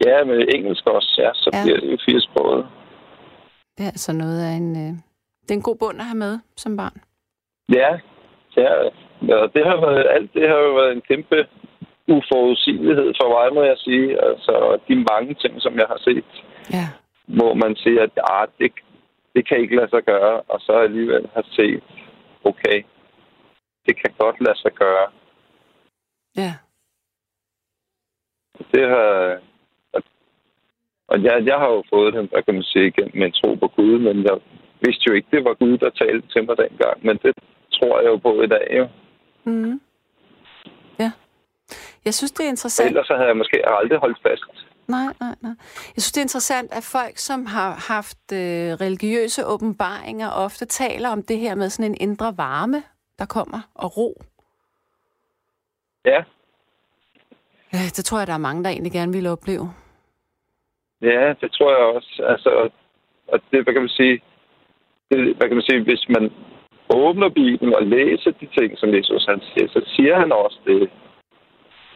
Ja, 0.07 0.25
med 0.25 0.49
engelsk 0.55 0.87
også, 0.87 1.15
ja, 1.19 1.31
så 1.35 1.51
ja. 1.53 1.63
bliver 1.65 1.81
det 1.81 1.93
jo 1.93 1.99
firesproget. 2.07 2.67
Det 3.79 3.83
er 3.85 3.91
altså 3.91 4.13
noget 4.13 4.41
af 4.45 4.53
en... 4.53 4.77
Øh, 4.77 4.93
det 5.43 5.51
er 5.51 5.55
en 5.55 5.63
god 5.63 5.77
bund 5.77 5.99
at 5.99 6.05
have 6.05 6.17
med 6.17 6.39
som 6.57 6.77
barn. 6.77 7.03
Ja, 7.73 7.99
ja. 8.57 8.73
Og 9.43 9.55
det 9.55 9.67
har 9.67 9.77
været, 9.87 10.07
alt 10.11 10.35
det 10.35 10.49
har 10.49 10.57
jo 10.59 10.73
været 10.75 10.93
en 10.93 11.01
kæmpe 11.01 11.47
uforudsigelighed 12.09 13.13
for 13.21 13.29
mig, 13.35 13.55
må 13.55 13.63
jeg 13.63 13.79
sige. 13.79 14.25
Altså, 14.25 14.79
de 14.89 14.95
mange 15.13 15.35
ting, 15.35 15.63
som 15.63 15.75
jeg 15.79 15.87
har 15.89 15.99
set, 15.99 16.25
Ja. 16.73 16.87
hvor 17.27 17.55
man 17.55 17.77
siger, 17.77 18.03
at 18.03 18.11
ah, 18.31 18.49
det, 18.59 18.73
det 19.35 19.49
kan 19.49 19.59
ikke 19.61 19.77
lade 19.77 19.91
sig 19.91 20.03
gøre, 20.03 20.41
og 20.41 20.61
så 20.61 20.73
alligevel 20.73 21.29
har 21.35 21.45
set, 21.51 21.83
okay, 22.45 22.83
det 23.87 23.97
kan 24.03 24.15
godt 24.19 24.41
lade 24.41 24.59
sig 24.59 24.73
gøre. 24.73 25.07
Ja. 26.37 26.53
Det 28.75 28.89
har... 28.89 29.39
og- 31.09 31.23
jeg, 31.23 31.43
jeg 31.47 31.59
har 31.59 31.71
jo 31.71 31.83
fået 31.91 32.15
den, 32.15 32.29
hvad 32.33 32.43
kan 32.43 32.55
man 32.55 32.63
sige, 32.63 32.91
gennem 32.91 33.23
en 33.23 33.33
tro 33.33 33.55
på 33.55 33.69
Gud, 33.69 33.99
men 33.99 34.25
jeg 34.25 34.37
vidste 34.81 35.05
jo 35.09 35.13
ikke, 35.15 35.29
det 35.31 35.45
var 35.45 35.55
Gud, 35.55 35.79
der 35.79 35.91
talte 35.91 36.29
til 36.29 36.45
mig 36.47 36.57
dengang. 36.57 37.07
Men 37.07 37.17
det 37.23 37.33
tror 37.81 38.01
jeg 38.01 38.09
jo 38.09 38.17
på 38.17 38.43
i 38.43 38.47
dag, 38.47 38.67
jo. 38.79 38.89
Mm. 39.45 39.81
Ja. 40.99 41.13
Jeg 42.05 42.15
synes, 42.15 42.33
det 42.33 42.45
er 42.45 42.49
interessant. 42.49 42.87
Ellers 42.89 43.07
så 43.07 43.15
havde 43.15 43.29
jeg 43.29 43.37
måske 43.37 43.69
aldrig 43.69 43.99
holdt 43.99 44.19
fast. 44.23 44.45
Nej, 44.89 45.05
nej, 45.21 45.35
nej. 45.41 45.53
Jeg 45.97 46.03
synes, 46.03 46.13
det 46.13 46.21
er 46.21 46.25
interessant, 46.25 46.73
at 46.73 46.85
folk, 46.93 47.17
som 47.17 47.47
har 47.47 47.71
haft 47.95 48.33
øh, 48.33 48.73
religiøse 48.85 49.47
åbenbaringer, 49.47 50.31
ofte 50.31 50.65
taler 50.67 51.09
om 51.09 51.23
det 51.23 51.39
her 51.39 51.55
med 51.55 51.69
sådan 51.71 51.91
en 51.91 51.97
indre 52.01 52.35
varme, 52.37 52.83
der 53.19 53.27
kommer, 53.27 53.61
og 53.75 53.97
ro. 53.97 54.23
Ja, 56.05 56.23
Ja, 57.73 57.79
det 57.97 58.05
tror 58.05 58.19
jeg, 58.19 58.27
der 58.27 58.33
er 58.33 58.47
mange, 58.49 58.65
der 58.65 58.71
egentlig 58.71 58.93
gerne 58.93 59.13
vil 59.13 59.27
opleve. 59.27 59.73
ja, 61.03 61.35
det 61.41 61.53
tror 61.53 61.71
jeg 61.77 61.85
også. 61.97 62.23
Altså, 62.29 62.71
og 63.29 63.41
det, 63.51 63.65
hvad 63.65 63.73
kan 63.75 63.83
man 63.83 63.89
sige, 63.89 64.23
det, 65.11 65.37
hvad 65.37 65.49
kan 65.49 65.57
man 65.57 65.63
sige, 65.63 65.83
hvis 65.83 66.09
man 66.09 66.33
åbner 66.95 67.29
Bibelen 67.29 67.75
og 67.75 67.83
læser 67.87 68.31
de 68.31 68.47
ting, 68.59 68.79
som 68.79 68.95
Jesus 68.95 69.25
han 69.29 69.41
siger, 69.41 69.69
så 69.69 69.81
siger 69.95 70.19
han 70.19 70.33
også 70.33 70.59
det. 70.67 70.91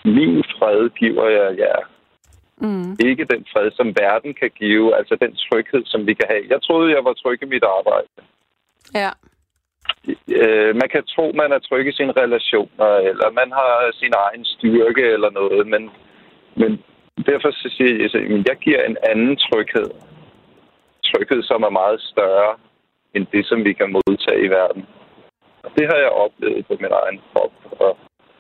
Min 0.05 0.45
fred 0.59 0.91
giver 0.91 1.29
jeg 1.29 1.59
jer. 1.59 1.81
Mm. 2.59 2.97
Ikke 3.09 3.25
den 3.25 3.47
fred, 3.53 3.71
som 3.71 3.89
verden 4.03 4.35
kan 4.35 4.51
give, 4.59 4.97
altså 4.97 5.17
den 5.21 5.37
tryghed, 5.37 5.85
som 5.85 6.07
vi 6.07 6.15
kan 6.15 6.29
have. 6.31 6.45
Jeg 6.51 6.63
troede, 6.63 6.95
jeg 6.97 7.05
var 7.05 7.13
tryg 7.13 7.43
i 7.43 7.47
mit 7.47 7.65
arbejde. 7.65 8.09
Ja. 8.95 9.11
Øh, 10.41 10.77
man 10.81 10.89
kan 10.95 11.05
tro, 11.15 11.33
man 11.35 11.53
er 11.53 11.59
tryg 11.59 11.87
i 11.89 11.93
sine 11.93 12.13
relationer, 12.13 12.91
eller 13.11 13.31
man 13.41 13.51
har 13.53 13.91
sin 14.01 14.13
egen 14.27 14.45
styrke 14.45 15.05
eller 15.15 15.31
noget, 15.31 15.67
men, 15.67 15.91
men 16.57 16.71
derfor 17.27 17.51
så 17.51 17.69
siger 17.77 17.93
jeg, 17.97 18.05
at 18.05 18.49
jeg 18.49 18.57
giver 18.57 18.83
en 18.83 18.97
anden 19.11 19.37
tryghed. 19.37 19.91
Tryghed, 21.05 21.43
som 21.43 21.63
er 21.63 21.71
meget 21.71 22.01
større 22.01 22.55
end 23.15 23.27
det, 23.33 23.47
som 23.47 23.65
vi 23.65 23.73
kan 23.73 23.93
modtage 23.97 24.45
i 24.47 24.49
verden. 24.59 24.87
Og 25.65 25.71
det 25.77 25.85
har 25.91 25.99
jeg 26.05 26.11
oplevet 26.25 26.67
på 26.67 26.75
min 26.81 26.93
egen 27.03 27.21
krop, 27.33 27.53
og, 27.81 27.97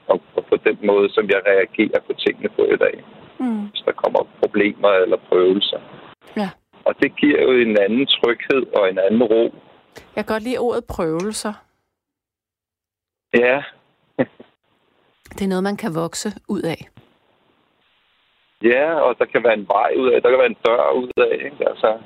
og, 0.07 0.21
og 0.37 0.45
på 0.51 0.57
den 0.67 0.79
måde, 0.91 1.09
som 1.15 1.25
jeg 1.29 1.41
reagerer 1.47 2.01
på 2.07 2.13
tingene 2.13 2.49
på 2.57 2.63
i 2.65 2.77
dag, 2.77 3.05
Mm. 3.39 3.61
hvis 3.71 3.83
der 3.87 3.93
kommer 3.93 4.21
problemer 4.43 4.89
eller 4.89 5.17
prøvelser. 5.29 5.81
Ja. 6.37 6.51
Og 6.85 6.95
det 7.03 7.17
giver 7.17 7.43
jo 7.43 7.51
en 7.53 7.79
anden 7.81 8.07
tryghed 8.07 8.63
og 8.77 8.89
en 8.91 8.99
anden 8.99 9.23
ro. 9.23 9.55
Jeg 10.17 10.25
kan 10.25 10.35
godt 10.35 10.43
lide 10.43 10.59
ordet 10.59 10.85
prøvelser. 10.89 11.53
Ja, 13.35 13.63
Det 15.37 15.43
er 15.45 15.49
noget, 15.49 15.63
man 15.63 15.77
kan 15.77 15.95
vokse 15.95 16.29
ud 16.49 16.63
af. 16.63 16.81
Ja, 18.63 18.95
og 18.95 19.19
der 19.19 19.25
kan 19.25 19.45
være 19.45 19.55
en 19.55 19.69
vej 19.69 19.93
ud 19.97 20.09
af, 20.11 20.23
der 20.23 20.31
kan 20.31 20.39
være 20.39 20.53
en 20.57 20.63
dør 20.67 20.91
ud 20.91 21.11
af, 21.17 21.35
ikke? 21.45 21.69
Altså, 21.71 21.99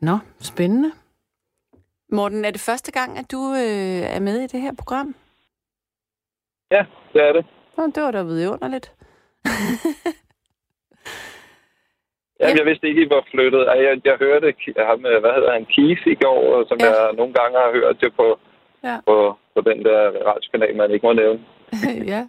Nå, 0.00 0.18
spændende. 0.40 0.92
Morten, 2.12 2.44
er 2.44 2.50
det 2.50 2.60
første 2.60 2.92
gang, 2.92 3.18
at 3.18 3.30
du 3.32 3.52
øh, 3.52 4.02
er 4.16 4.20
med 4.20 4.40
i 4.40 4.46
det 4.46 4.60
her 4.60 4.72
program? 4.78 5.14
ja, 6.70 6.86
det 7.12 7.22
er 7.22 7.32
det. 7.32 7.46
Nå, 7.76 7.86
det 7.86 8.02
var 8.02 8.10
da 8.10 8.22
vidunderligt. 8.22 8.92
Jamen, 12.40 12.58
jeg 12.58 12.66
vidste 12.66 12.88
ikke, 12.88 13.02
I 13.02 13.10
var 13.10 13.26
flyttet. 13.30 13.66
Jeg, 13.66 14.00
jeg 14.04 14.16
hørte 14.18 14.54
ham, 14.76 15.06
øh, 15.06 15.20
hvad 15.20 15.32
hedder 15.36 15.52
han, 15.52 15.66
Keith 15.74 16.06
i 16.06 16.14
går, 16.14 16.68
som 16.68 16.78
Ja. 16.80 16.86
ja. 16.86 17.02
jeg 17.04 17.12
nogle 17.14 17.34
gange 17.34 17.58
har 17.58 17.72
hørt 17.72 18.00
det 18.00 18.14
på, 18.16 18.38
Ja. 18.84 19.00
på, 19.06 19.36
på 19.54 19.60
den 19.60 19.84
der 19.84 20.00
radiokanal, 20.28 20.76
man 20.76 20.90
ikke 20.90 21.06
må 21.06 21.12
nævne. 21.12 21.40
ja. 22.14 22.28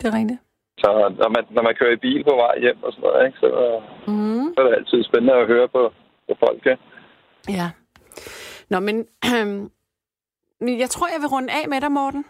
Det 0.00 0.08
er 0.08 0.14
rigtigt. 0.18 0.40
Så 0.78 0.88
når 1.20 1.28
man, 1.28 1.44
når 1.50 1.62
man 1.62 1.74
kører 1.74 1.92
i 1.92 1.96
bil 2.06 2.24
på 2.24 2.34
vej 2.36 2.58
hjem 2.60 2.82
og 2.82 2.92
sådan 2.92 3.02
noget, 3.08 3.26
ikke, 3.26 3.38
så, 3.38 3.48
Mm. 4.06 4.54
så 4.54 4.60
er 4.60 4.64
det 4.68 4.74
altid 4.76 5.04
spændende 5.04 5.34
at 5.34 5.46
høre 5.46 5.68
på, 5.68 5.92
på 6.28 6.34
folk. 6.44 6.66
Ja. 6.66 6.76
Ja. 7.48 7.68
Nå, 8.70 8.80
men 8.86 9.06
jeg 10.82 10.90
tror, 10.90 11.06
jeg 11.14 11.20
vil 11.22 11.28
runde 11.34 11.52
af 11.52 11.68
med 11.68 11.80
dig, 11.80 11.92
Morten. 11.92 12.24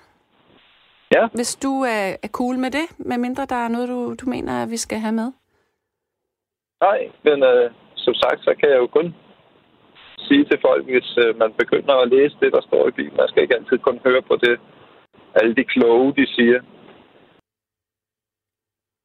Ja. 1.15 1.29
Hvis 1.35 1.57
du 1.57 1.73
er, 1.83 2.05
er 2.23 2.29
cool 2.39 2.57
med 2.59 2.71
det, 2.71 2.87
medmindre 2.99 3.47
der 3.47 3.61
er 3.65 3.69
noget, 3.69 3.89
du, 3.89 4.15
du 4.21 4.27
mener, 4.31 4.63
at 4.63 4.71
vi 4.71 4.77
skal 4.77 4.99
have 4.99 5.13
med. 5.21 5.33
Nej, 6.81 7.01
men 7.25 7.43
øh, 7.43 7.71
som 7.95 8.15
sagt, 8.15 8.41
så 8.45 8.55
kan 8.61 8.69
jeg 8.71 8.79
jo 8.79 8.87
kun 8.87 9.15
sige 10.19 10.45
til 10.45 10.59
folk, 10.67 10.85
hvis 10.85 11.17
øh, 11.25 11.39
man 11.39 11.53
begynder 11.53 11.95
at 11.95 12.09
læse 12.09 12.37
det, 12.41 12.53
der 12.53 12.63
står 12.69 12.89
i 12.89 12.91
Bibelen. 12.91 13.17
Man 13.17 13.29
skal 13.29 13.43
ikke 13.43 13.57
altid 13.57 13.79
kun 13.79 14.01
høre 14.07 14.23
på 14.23 14.37
det, 14.37 14.61
alle 15.35 15.55
de 15.55 15.65
kloge, 15.65 16.15
de 16.19 16.27
siger. 16.37 16.61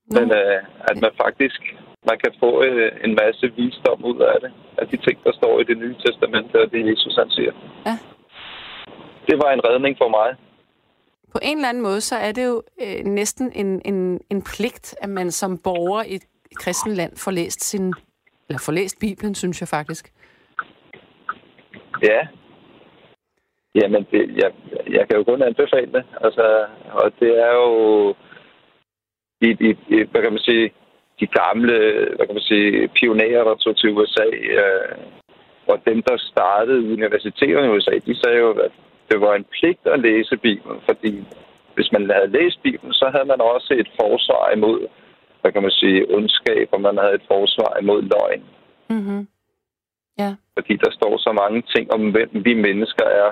Nå. 0.08 0.20
Men 0.20 0.32
øh, 0.32 0.60
at 0.90 0.96
man 1.02 1.12
faktisk 1.24 1.62
man 2.10 2.18
kan 2.24 2.34
få 2.44 2.50
øh, 2.64 2.92
en 3.06 3.14
masse 3.24 3.46
visdom 3.58 4.06
ud 4.12 4.20
af 4.32 4.38
det. 4.44 4.52
Af 4.78 4.88
de 4.88 4.98
ting, 4.98 5.24
der 5.24 5.34
står 5.40 5.60
i 5.60 5.64
det 5.64 5.78
nye 5.78 5.96
testamente, 6.06 6.56
og 6.64 6.72
det 6.72 6.88
Jesus 6.90 7.16
han 7.16 7.30
siger. 7.30 7.54
Ja. 7.86 7.96
Det 9.28 9.36
var 9.44 9.52
en 9.52 9.66
redning 9.70 9.98
for 10.02 10.10
mig. 10.10 10.30
På 11.34 11.40
en 11.42 11.58
eller 11.58 11.70
anden 11.70 11.84
måde, 11.84 12.02
så 12.02 12.16
er 12.16 12.32
det 12.32 12.46
jo 12.46 12.64
øh, 12.82 13.06
næsten 13.06 13.52
en, 13.56 13.82
en, 13.86 14.22
en 14.30 14.42
pligt, 14.42 14.96
at 15.02 15.10
man 15.10 15.32
som 15.32 15.58
borger 15.58 16.04
i 16.04 16.16
et 16.16 16.26
kristen 16.56 16.94
land 16.94 17.14
får 17.18 17.32
læst 17.32 17.64
sin, 17.64 17.94
eller 18.50 18.60
får 18.66 18.74
læst 18.74 19.00
Bibelen, 19.00 19.36
synes 19.36 19.62
jeg 19.62 19.68
faktisk. 19.68 20.14
Ja. 22.04 22.28
Jamen, 23.76 24.08
det, 24.12 24.22
jeg, 24.44 24.52
jeg 24.90 25.08
kan 25.08 25.18
jo 25.18 25.24
kun 25.24 25.42
anbefale 25.42 25.92
det. 25.92 26.04
Altså, 26.22 26.66
og 26.92 27.12
det 27.20 27.40
er 27.48 27.54
jo 27.54 27.70
de, 29.42 29.48
de, 29.62 29.68
de, 29.90 30.06
hvad 30.12 30.22
kan 30.22 30.32
man 30.32 30.48
sige, 30.50 30.72
de 31.20 31.28
gamle 31.28 31.78
hvad 32.16 32.26
kan 32.26 32.36
man 32.36 32.50
sige, 32.52 32.88
pionerer, 32.88 33.44
der 33.44 33.56
tog 33.56 33.78
til 33.78 33.90
USA, 33.90 34.28
øh, 34.62 34.98
og 35.68 35.78
dem, 35.86 36.02
der 36.02 36.18
startede 36.18 36.92
universiteterne 36.94 37.68
i 37.68 37.70
USA, 37.70 37.92
de 38.06 38.20
sagde 38.22 38.38
jo, 38.38 38.50
at 38.52 38.72
det 39.10 39.22
var 39.22 39.34
en 39.36 39.46
pligt 39.56 39.86
at 39.86 40.00
læse 40.00 40.38
Bibelen, 40.38 40.80
fordi 40.90 41.26
hvis 41.76 41.92
man 41.92 42.10
havde 42.10 42.36
læst 42.38 42.62
Bibelen, 42.64 42.94
så 42.94 43.06
havde 43.14 43.28
man 43.34 43.42
også 43.42 43.74
et 43.82 43.90
forsvar 44.02 44.52
imod, 44.56 44.80
hvad 45.42 45.52
kan 45.52 45.62
man 45.62 45.72
sige, 45.72 46.16
ondskab, 46.16 46.68
og 46.72 46.82
man 46.82 46.98
havde 46.98 47.16
et 47.16 47.28
forsvar 47.28 47.78
imod 47.82 48.02
løgn. 48.02 48.44
Mm-hmm. 48.90 49.28
Ja. 50.18 50.36
Fordi 50.58 50.74
der 50.76 50.92
står 50.92 51.18
så 51.18 51.32
mange 51.42 51.64
ting 51.76 51.92
om, 51.92 52.12
hvem 52.12 52.30
vi 52.34 52.54
mennesker 52.54 53.06
er, 53.06 53.30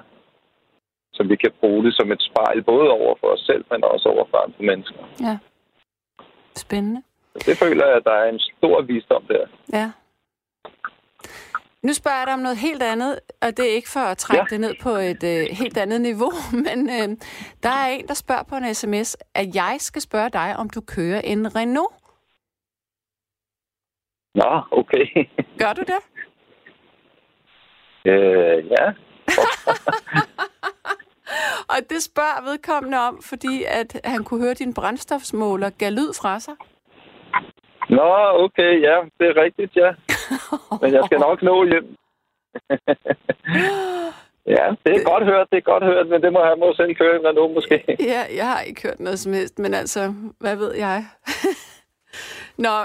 så 1.13 1.23
vi 1.23 1.35
kan 1.35 1.51
bruge 1.59 1.83
det 1.85 1.93
som 1.95 2.11
et 2.11 2.21
spejl, 2.29 2.63
både 2.63 2.89
over 2.89 3.15
for 3.19 3.27
os 3.27 3.39
selv, 3.39 3.65
men 3.71 3.83
også 3.83 4.09
over 4.09 4.25
for 4.31 4.37
andre 4.37 4.63
mennesker. 4.69 5.03
Ja. 5.21 5.37
Spændende. 6.55 7.01
Så 7.33 7.43
det 7.45 7.57
føler 7.57 7.85
jeg, 7.87 7.95
at 7.95 8.03
der 8.03 8.11
er 8.11 8.29
en 8.29 8.39
stor 8.39 8.81
visdom 8.81 9.23
der. 9.27 9.47
Ja. 9.73 9.91
Nu 11.81 11.93
spørger 11.93 12.17
jeg 12.17 12.27
dig 12.27 12.33
om 12.33 12.39
noget 12.39 12.57
helt 12.57 12.83
andet, 12.83 13.19
og 13.41 13.57
det 13.57 13.71
er 13.71 13.75
ikke 13.75 13.89
for 13.89 13.99
at 13.99 14.17
trække 14.17 14.45
ja. 14.51 14.55
det 14.55 14.59
ned 14.59 14.73
på 14.81 14.89
et 14.89 15.23
øh, 15.23 15.57
helt 15.57 15.77
andet 15.77 16.01
niveau, 16.01 16.31
men 16.65 16.89
øh, 16.89 17.17
der 17.63 17.69
er 17.69 17.87
en, 17.87 18.07
der 18.07 18.13
spørger 18.13 18.43
på 18.43 18.55
en 18.55 18.73
sms, 18.73 19.17
at 19.35 19.55
jeg 19.55 19.75
skal 19.79 20.01
spørge 20.01 20.29
dig, 20.29 20.55
om 20.57 20.69
du 20.69 20.81
kører 20.81 21.21
en 21.21 21.55
Renault. 21.55 21.93
Nå, 24.35 24.61
okay. 24.71 25.05
Gør 25.59 25.73
du 25.73 25.81
det? 25.81 26.01
øh, 28.05 28.65
ja. 28.71 28.85
Og 31.75 31.81
det 31.89 32.03
spørger 32.03 32.49
vedkommende 32.49 32.97
om, 32.97 33.21
fordi 33.21 33.63
at 33.67 34.01
han 34.03 34.23
kunne 34.23 34.43
høre 34.43 34.53
din 34.53 34.73
brændstofsmåler 34.73 35.69
gav 35.69 35.91
lyd 35.91 36.11
fra 36.21 36.39
sig. 36.39 36.55
Nå, 37.89 38.09
okay, 38.45 38.81
ja, 38.81 38.95
det 39.19 39.25
er 39.27 39.41
rigtigt, 39.43 39.75
ja. 39.75 39.91
Men 40.81 40.93
jeg 40.93 41.03
skal 41.05 41.19
nok 41.19 41.41
nå 41.41 41.65
hjem. 41.65 41.87
ja, 44.55 44.65
det 44.83 44.91
er 44.97 45.03
godt 45.11 45.23
hørt, 45.23 45.47
det 45.51 45.57
er 45.57 45.71
godt 45.71 45.83
hørt, 45.83 46.07
men 46.07 46.21
det 46.21 46.33
må 46.33 46.45
jeg 46.45 46.57
må 46.57 46.73
selv 46.73 46.95
køre 46.95 47.15
en 47.15 47.27
Renault 47.27 47.53
måske. 47.53 47.95
Ja, 47.99 48.21
jeg 48.35 48.47
har 48.47 48.61
ikke 48.61 48.81
hørt 48.83 48.99
noget 48.99 49.19
som 49.19 49.33
helst, 49.33 49.59
men 49.59 49.73
altså, 49.73 50.13
hvad 50.39 50.55
ved 50.55 50.73
jeg? 50.75 51.05
Nå, 52.65 52.75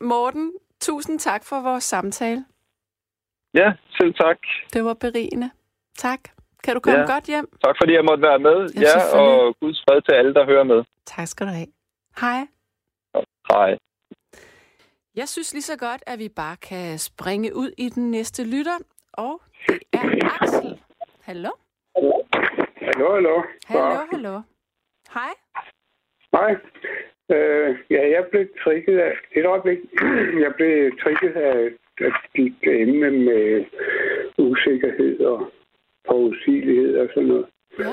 Morten, 0.00 0.52
tusind 0.80 1.18
tak 1.18 1.44
for 1.44 1.60
vores 1.60 1.84
samtale. 1.84 2.44
Ja, 3.54 3.72
selv 3.96 4.14
tak. 4.14 4.38
Det 4.72 4.84
var 4.84 4.94
berigende. 4.94 5.50
Tak. 5.98 6.20
Kan 6.64 6.74
du 6.74 6.80
komme 6.80 7.00
Ja. 7.00 7.12
godt 7.14 7.24
hjem? 7.24 7.46
Tak 7.64 7.76
fordi 7.80 7.92
jeg 7.92 8.04
måtte 8.04 8.22
være 8.22 8.38
med. 8.38 8.58
Ja, 8.74 8.80
Ja, 8.80 9.18
og 9.20 9.56
Guds 9.60 9.80
fred 9.84 10.02
til 10.02 10.12
alle, 10.12 10.34
der 10.34 10.44
hører 10.46 10.64
med. 10.64 10.84
Tak 11.06 11.26
skal 11.28 11.46
du 11.46 11.52
have. 11.52 11.66
Hej. 12.20 12.40
Hej. 13.52 13.78
Jeg 15.16 15.28
synes 15.28 15.52
lige 15.52 15.62
så 15.62 15.78
godt, 15.78 16.02
at 16.06 16.18
vi 16.18 16.28
bare 16.28 16.56
kan 16.56 16.98
springe 16.98 17.56
ud 17.56 17.70
i 17.78 17.88
den 17.88 18.10
næste 18.10 18.44
lytter, 18.44 18.78
og 19.12 19.42
det 19.68 19.78
er 19.92 20.40
Axel. 20.42 20.80
Hallo? 21.22 21.50
Hallo, 22.86 23.14
hallo. 23.14 23.42
Hallo, 23.66 24.00
hallo. 24.12 24.40
Hej. 25.14 25.32
Hej. 26.32 26.52
Øh, 27.30 27.78
ja, 27.90 28.02
jeg 28.16 28.26
blev 28.30 28.46
trigget 28.64 28.98
af... 28.98 29.12
Et 29.36 29.46
øjeblik. 29.46 29.78
Jeg 30.44 30.52
blev 30.56 30.98
trigget 31.02 31.32
af, 31.36 31.70
af 32.00 32.12
dit 32.36 32.54
emne 32.62 33.10
med 33.10 33.64
usikkerhed 34.38 35.20
og 35.20 35.52
forudsigelighed 36.08 36.98
og 36.98 37.08
sådan 37.14 37.28
noget. 37.28 37.46
Ja. 37.78 37.92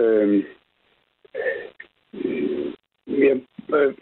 Øh, 0.00 0.44
jeg, 3.06 3.40
øh, 3.74 3.94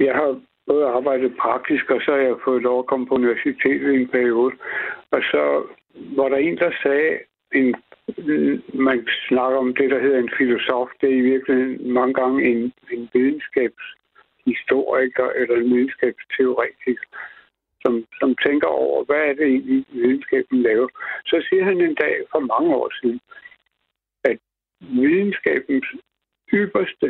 jeg 0.00 0.14
har 0.14 0.40
både 0.66 0.86
arbejdet 0.86 1.36
praktisk, 1.40 1.90
og 1.90 2.00
så 2.02 2.10
har 2.10 2.18
jeg 2.18 2.36
fået 2.44 2.62
lov 2.62 2.78
at 2.78 2.86
komme 2.86 3.06
på 3.06 3.14
universitetet 3.14 3.92
i 3.92 4.00
en 4.00 4.08
periode. 4.08 4.54
Og 5.10 5.22
så 5.22 5.66
var 5.94 6.28
der 6.28 6.36
en, 6.36 6.58
der 6.58 6.70
sagde, 6.82 7.18
en, 7.54 7.74
man 8.74 9.08
snakker 9.28 9.58
om 9.58 9.74
det, 9.74 9.90
der 9.90 10.00
hedder 10.00 10.18
en 10.18 10.30
filosof. 10.38 10.88
Det 11.00 11.10
er 11.10 11.16
i 11.16 11.20
virkeligheden 11.20 11.92
mange 11.92 12.14
gange 12.14 12.44
en, 12.50 12.72
en 12.90 13.08
videnskabshistoriker 13.12 15.30
eller 15.30 15.56
en 15.56 15.74
videnskabsteoretiker, 15.74 17.06
som, 17.86 17.94
som 18.20 18.30
tænker 18.46 18.66
over, 18.66 19.04
hvad 19.04 19.22
er 19.28 19.34
det 19.38 19.46
egentlig, 19.46 19.84
videnskaben 19.92 20.62
laver. 20.62 20.88
Så 21.26 21.36
siger 21.48 21.64
han 21.64 21.80
en 21.80 21.94
dag 21.94 22.14
for 22.32 22.40
mange 22.52 22.70
år 22.76 22.90
siden, 23.00 23.20
at 24.24 24.38
videnskabens 24.80 25.86
ypperste 26.52 27.08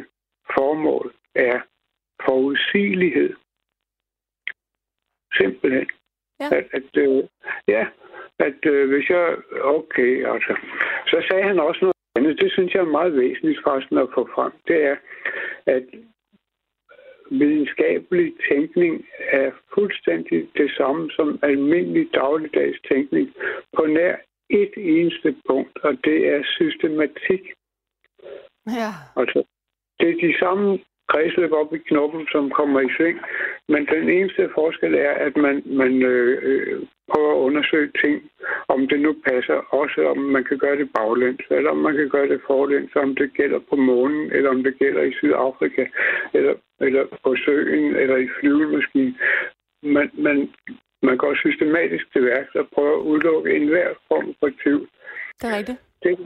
formål 0.54 1.14
er 1.34 1.58
forudsigelighed. 2.24 3.34
Simpelthen. 5.38 5.88
Ja. 6.40 6.48
At, 6.56 6.66
at, 6.78 6.90
øh, 7.04 7.24
ja, 7.68 7.86
at 8.38 8.60
øh, 8.66 8.88
hvis 8.90 9.08
jeg... 9.08 9.36
Okay, 9.76 10.12
altså. 10.32 10.52
Så 11.06 11.24
sagde 11.28 11.44
han 11.50 11.60
også 11.60 11.80
noget 11.82 11.96
andet. 12.16 12.40
Det 12.40 12.52
synes 12.52 12.74
jeg 12.74 12.80
er 12.80 12.96
meget 12.98 13.16
væsentligt 13.16 13.62
forresten 13.64 13.98
at 13.98 14.08
få 14.14 14.28
frem. 14.34 14.52
Det 14.68 14.84
er, 14.84 14.96
at 15.66 15.84
videnskabelig 17.30 18.32
tænkning 18.50 19.06
er 19.32 19.50
fuldstændig 19.74 20.48
det 20.56 20.70
samme 20.76 21.10
som 21.10 21.38
almindelig 21.42 22.08
dagligdags 22.14 22.78
tænkning 22.88 23.34
på 23.76 23.86
nær 23.86 24.16
et 24.50 24.72
eneste 24.76 25.36
punkt, 25.48 25.78
og 25.78 25.92
det 26.04 26.28
er 26.28 26.42
systematik. 26.44 27.42
Ja. 28.66 28.90
Altså, 29.16 29.44
det 30.00 30.08
er 30.08 30.28
de 30.28 30.38
samme 30.38 30.78
kredsløb 31.08 31.52
op 31.52 31.74
i 31.74 31.78
knoppen, 31.78 32.26
som 32.32 32.50
kommer 32.50 32.80
i 32.80 32.94
sving, 32.96 33.18
men 33.68 33.86
den 33.86 34.08
eneste 34.16 34.50
forskel 34.54 34.94
er, 34.94 35.12
at 35.26 35.36
man, 35.36 35.62
man 35.66 36.02
øh, 36.02 36.38
øh, 36.42 36.82
prøver 37.10 37.32
at 37.32 37.42
undersøge 37.46 37.90
ting, 38.04 38.30
om 38.68 38.88
det 38.88 39.00
nu 39.00 39.12
passer, 39.28 39.58
også 39.80 40.00
om 40.12 40.18
man 40.18 40.44
kan 40.44 40.58
gøre 40.58 40.76
det 40.76 40.88
baglæns, 40.98 41.44
eller 41.50 41.70
om 41.70 41.76
man 41.86 41.96
kan 41.96 42.08
gøre 42.08 42.28
det 42.28 42.40
forlæns, 42.46 42.96
om 42.96 43.14
det 43.14 43.34
gælder 43.34 43.60
på 43.70 43.76
månen, 43.76 44.32
eller 44.32 44.50
om 44.50 44.62
det 44.62 44.78
gælder 44.78 45.02
i 45.02 45.12
Sydafrika, 45.12 45.84
eller, 46.34 46.54
eller 46.80 47.04
på 47.24 47.36
søen, 47.44 47.96
eller 47.96 48.16
i 48.16 48.28
flyvemaskinen. 48.40 49.16
Man, 49.82 50.10
man, 50.14 50.50
man 51.02 51.16
går 51.16 51.34
systematisk 51.34 52.12
til 52.12 52.24
værks 52.24 52.54
og 52.54 52.68
prøver 52.74 52.96
at 52.96 53.06
udelukke 53.10 53.56
enhver 53.56 53.88
form 54.08 54.34
for 54.40 54.50
tvivl. 54.62 54.88
Det 55.40 55.44
er 55.50 55.56
rigtigt. 55.56 55.78
Det, 56.02 56.18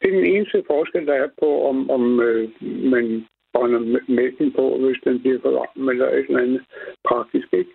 det 0.00 0.08
er 0.10 0.16
den 0.20 0.26
eneste 0.34 0.62
forskel, 0.66 1.06
der 1.06 1.14
er 1.14 1.28
på, 1.40 1.68
om, 1.68 1.90
om 1.90 2.20
øh, 2.20 2.48
man 2.62 3.26
brænder 3.54 3.80
mælken 4.08 4.52
på, 4.52 4.78
hvis 4.78 5.00
den 5.04 5.20
bliver 5.20 5.40
for 5.42 5.50
varm, 5.50 5.88
eller 5.88 6.08
et 6.08 6.26
eller 6.28 6.42
andet 6.42 6.62
praktisk. 7.08 7.48
Ikke? 7.52 7.70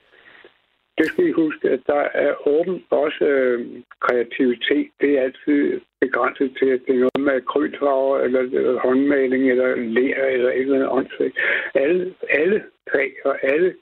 Det 0.97 1.05
skal 1.07 1.27
I 1.27 1.31
huske, 1.31 1.69
at 1.69 1.79
der 1.87 2.03
er 2.25 2.47
åben 2.47 2.83
også 2.89 3.25
øh, 3.25 3.67
kreativitet. 3.99 4.87
Det 5.01 5.09
er 5.17 5.21
altid 5.21 5.81
begrænset 6.01 6.55
til, 6.59 6.69
at 6.75 6.81
det 6.87 6.95
er 6.95 6.99
noget 7.05 7.21
med 7.27 7.33
akrylfarver, 7.33 8.19
eller, 8.19 8.39
eller 8.39 8.79
håndmaling, 8.79 9.51
eller 9.51 9.75
ler, 9.75 10.25
eller 10.25 10.49
et 10.49 10.59
eller 10.59 10.75
andet 10.75 10.89
åndssvagt. 10.89 11.37
Alle, 11.75 12.13
alle 12.29 12.63
fag 12.91 13.11
og 13.25 13.35
alle 13.43 13.75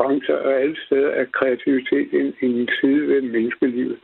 brancher 0.00 0.36
og 0.46 0.52
alle 0.62 0.76
steder 0.86 1.10
er 1.20 1.26
kreativitet 1.38 2.08
en, 2.20 2.28
en 2.46 2.68
side 2.80 3.02
ved 3.10 3.20
menneskelivet. 3.22 3.98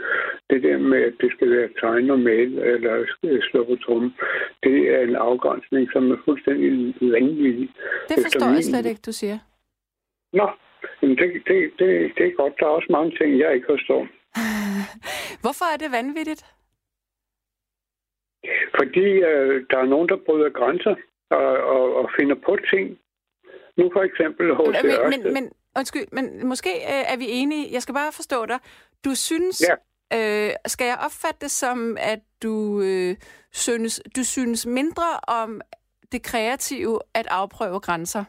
Det 0.50 0.62
der 0.62 0.78
med, 0.78 1.00
at 1.09 1.14
det 1.20 1.30
skal 1.32 1.50
være 1.56 1.68
tegn 1.80 2.11
og 2.11 2.18
male 2.18 2.54
eller 2.72 2.94
slå 3.50 3.64
på 3.64 3.76
trummen, 3.85 4.12
det 4.62 4.78
er 4.94 5.00
en 5.09 5.16
afgrænsning, 5.16 5.88
som 5.92 6.11
er 6.11 6.18
fuldstændig 6.24 6.70
vanvittig. 7.00 7.68
Det 8.09 8.16
forstår 8.24 8.48
jeg 8.56 8.64
slet 8.64 8.87
ikke, 8.87 9.02
du 9.06 9.12
siger. 9.12 9.38
Nå, 10.32 10.46
men 11.00 11.11
det, 11.11 11.28
det, 11.48 11.59
det, 11.78 11.90
det 12.16 12.26
er 12.26 12.35
godt. 12.42 12.54
Der 12.59 12.66
er 12.66 12.76
også 12.78 12.90
mange 12.90 13.11
ting, 13.18 13.38
jeg 13.38 13.54
ikke 13.54 13.66
forstår. 13.74 14.02
Hvorfor 15.44 15.66
er 15.74 15.78
det 15.82 15.90
vanvittigt? 15.92 16.44
fordi 18.78 19.06
øh, 19.30 19.64
der 19.70 19.78
er 19.78 19.92
nogen, 19.94 20.09
der 20.09 20.16
bryder 20.26 20.50
grænser 20.50 20.94
og, 21.30 21.52
og, 21.74 21.94
og 21.96 22.11
finder 22.18 22.37
på 22.46 22.56
ting. 22.72 22.98
Nu 23.76 23.90
for 23.92 24.02
eksempel 24.02 24.54
hos 24.54 24.76
men, 24.82 25.22
men, 25.24 25.32
men, 25.35 25.44
undskyld, 25.78 26.08
men 26.12 26.46
måske 26.46 26.70
øh, 26.70 27.12
er 27.12 27.16
vi 27.16 27.26
enige. 27.28 27.72
Jeg 27.72 27.82
skal 27.82 27.94
bare 27.94 28.12
forstå 28.12 28.46
dig. 28.46 28.58
Du 29.04 29.14
synes, 29.14 29.62
ja. 29.68 29.74
øh, 30.16 30.50
skal 30.66 30.86
jeg 30.86 30.98
opfatte 31.06 31.40
det 31.40 31.50
som, 31.50 31.96
at 32.00 32.20
du, 32.42 32.80
øh, 32.80 33.16
synes, 33.52 34.02
du 34.16 34.24
synes 34.24 34.66
mindre 34.66 35.08
om 35.28 35.60
det 36.12 36.22
kreative 36.22 37.00
at 37.14 37.26
afprøve 37.30 37.80
grænser? 37.80 38.24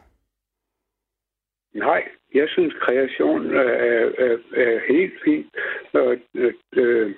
Nej, 1.74 2.02
jeg 2.34 2.48
synes, 2.48 2.74
kreation 2.80 3.54
er, 3.54 3.70
er, 4.26 4.36
er 4.64 4.92
helt 4.92 5.14
fint. 5.24 5.56
Og, 5.92 6.16
øh, 6.72 7.14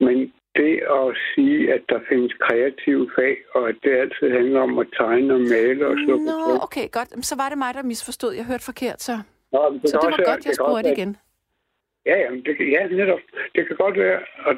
men 0.00 0.32
det 0.56 0.74
at 1.00 1.06
sige, 1.34 1.72
at 1.74 1.82
der 1.88 2.00
findes 2.08 2.32
kreative 2.32 3.10
fag, 3.16 3.36
og 3.54 3.68
at 3.68 3.76
det 3.84 3.92
altid 4.02 4.30
handler 4.30 4.60
om 4.60 4.78
at 4.78 4.86
tegne 4.96 5.34
og 5.34 5.40
male 5.40 5.86
og 5.86 5.96
slå 6.04 6.16
Nå, 6.16 6.32
på 6.46 6.62
okay, 6.66 6.86
godt. 6.90 7.26
Så 7.26 7.36
var 7.36 7.48
det 7.48 7.58
mig, 7.58 7.74
der 7.74 7.82
misforstod. 7.82 8.32
Jeg 8.34 8.44
hørte 8.44 8.64
forkert, 8.64 9.02
så. 9.02 9.14
Nå, 9.52 9.78
det 9.82 9.90
så 9.90 9.98
det 10.02 10.10
var 10.10 10.32
godt, 10.32 10.46
jeg 10.46 10.54
spurgte 10.54 10.92
igen. 10.92 11.16
Ja, 12.06 12.16
jamen, 12.22 12.44
det, 12.44 12.54
ja, 12.74 12.86
netop. 12.86 13.20
Det 13.54 13.66
kan 13.66 13.76
godt 13.76 13.96
være, 13.98 14.20
og 14.46 14.54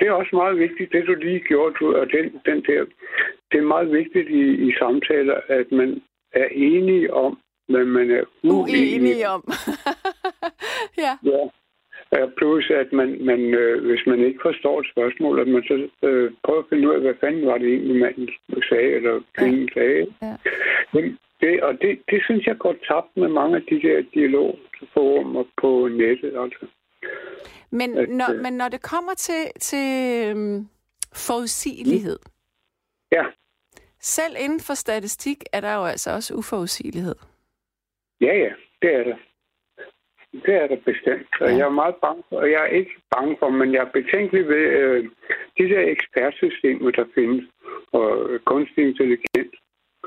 det 0.00 0.08
er 0.08 0.12
også 0.12 0.36
meget 0.36 0.58
vigtigt, 0.58 0.92
det 0.92 1.06
du 1.06 1.14
lige 1.14 1.40
gjorde, 1.40 1.74
du, 1.80 1.96
og 1.96 2.06
den, 2.06 2.24
den 2.46 2.58
der, 2.68 2.84
det 3.50 3.58
er 3.58 3.72
meget 3.74 3.92
vigtigt 3.92 4.28
i, 4.28 4.68
i 4.68 4.72
samtaler, 4.78 5.40
at 5.48 5.72
man 5.72 6.02
er 6.32 6.48
enige 6.52 7.14
om, 7.14 7.38
hvad 7.68 7.84
man 7.84 8.10
er 8.10 8.24
uenige, 8.42 9.00
uenige 9.00 9.28
om. 9.28 9.42
ja. 11.04 11.12
ja. 11.24 11.48
Plus, 12.36 12.70
at 12.70 12.92
man, 12.92 13.24
man 13.24 13.40
øh, 13.54 13.86
hvis 13.86 14.06
man 14.06 14.20
ikke 14.20 14.40
forstår 14.42 14.80
et 14.80 14.90
spørgsmål, 14.92 15.40
at 15.40 15.48
man 15.48 15.62
så 15.62 15.88
øh, 16.02 16.32
prøver 16.44 16.58
at 16.58 16.68
finde 16.68 16.88
ud 16.88 16.94
af, 16.94 17.00
hvad 17.00 17.14
fanden 17.20 17.46
var 17.46 17.58
det 17.58 17.68
egentlig, 17.68 17.96
manden 17.96 18.28
sagde, 18.68 18.92
eller 18.92 19.20
kvinden 19.38 19.68
ja. 19.68 19.80
sagde. 19.80 20.06
Ja. 20.22 20.36
Men 20.92 21.18
det, 21.40 21.62
og 21.62 21.72
det, 21.80 21.98
det 22.10 22.20
synes 22.24 22.46
jeg 22.46 22.58
går 22.58 22.74
tabt 22.88 23.16
med 23.16 23.28
mange 23.28 23.56
af 23.56 23.62
de 23.62 23.82
der 23.82 24.02
dialogforumer 24.14 25.44
på 25.56 25.88
nettet. 25.88 26.32
Altså. 26.42 26.66
Men, 27.70 27.98
at, 27.98 28.08
når, 28.08 28.34
øh, 28.34 28.40
men 28.42 28.52
når 28.52 28.68
det 28.68 28.82
kommer 28.82 29.14
til, 29.14 29.42
til 29.60 29.86
um, 30.32 30.68
forudsigelighed, 31.14 32.18
ja. 33.12 33.24
selv 34.00 34.34
inden 34.38 34.60
for 34.60 34.74
statistik 34.74 35.38
er 35.52 35.60
der 35.60 35.74
jo 35.74 35.84
altså 35.84 36.10
også 36.10 36.34
uforudsigelighed. 36.34 37.14
Ja, 38.20 38.34
ja, 38.36 38.52
det 38.82 38.94
er 38.94 39.04
der. 39.04 39.16
Det 40.46 40.54
er 40.54 40.66
der 40.66 40.76
bestemt. 40.84 41.28
Og 41.40 41.48
ja. 41.48 41.56
jeg 41.56 41.66
er 41.66 41.80
meget 41.82 41.94
bange 41.94 42.22
for, 42.28 42.36
og 42.36 42.50
jeg 42.50 42.60
er 42.62 42.66
ikke 42.80 42.94
bange 43.16 43.36
for, 43.38 43.48
men 43.50 43.72
jeg 43.72 43.80
er 43.80 43.96
betænkelig 43.98 44.48
ved 44.48 44.64
øh, 44.80 45.04
de 45.58 45.68
der 45.68 45.80
ekspertsystemer, 45.80 46.90
der 46.90 47.04
findes, 47.14 47.44
og 47.92 48.28
kunstig 48.44 48.84
intelligens 48.84 49.54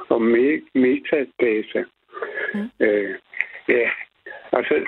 og 0.09 0.21
me- 0.21 0.65
metadata. 0.73 1.83
Mm. 2.53 2.69
Øh, 2.79 3.15
ja, 3.67 3.89
altså, 4.51 4.85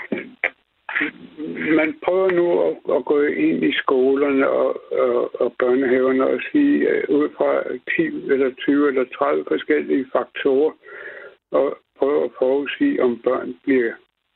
man 1.79 1.95
prøver 2.05 2.31
nu 2.31 2.61
at, 2.67 2.97
at 2.97 3.05
gå 3.05 3.21
ind 3.21 3.63
i 3.63 3.73
skolerne 3.73 4.49
og, 4.49 4.91
og, 4.91 5.41
og 5.41 5.55
børnehaverne 5.59 6.27
og 6.27 6.39
sige, 6.51 6.77
uh, 7.09 7.15
ud 7.15 7.29
fra 7.37 7.63
10 7.95 8.01
eller 8.31 8.51
20 8.51 8.87
eller 8.87 9.05
30 9.17 9.45
forskellige 9.47 10.05
faktorer, 10.13 10.71
og 11.51 11.77
prøve 11.99 12.23
at 12.23 12.31
forudsige, 12.39 13.03
om 13.03 13.21
børn 13.23 13.55
bliver 13.63 13.93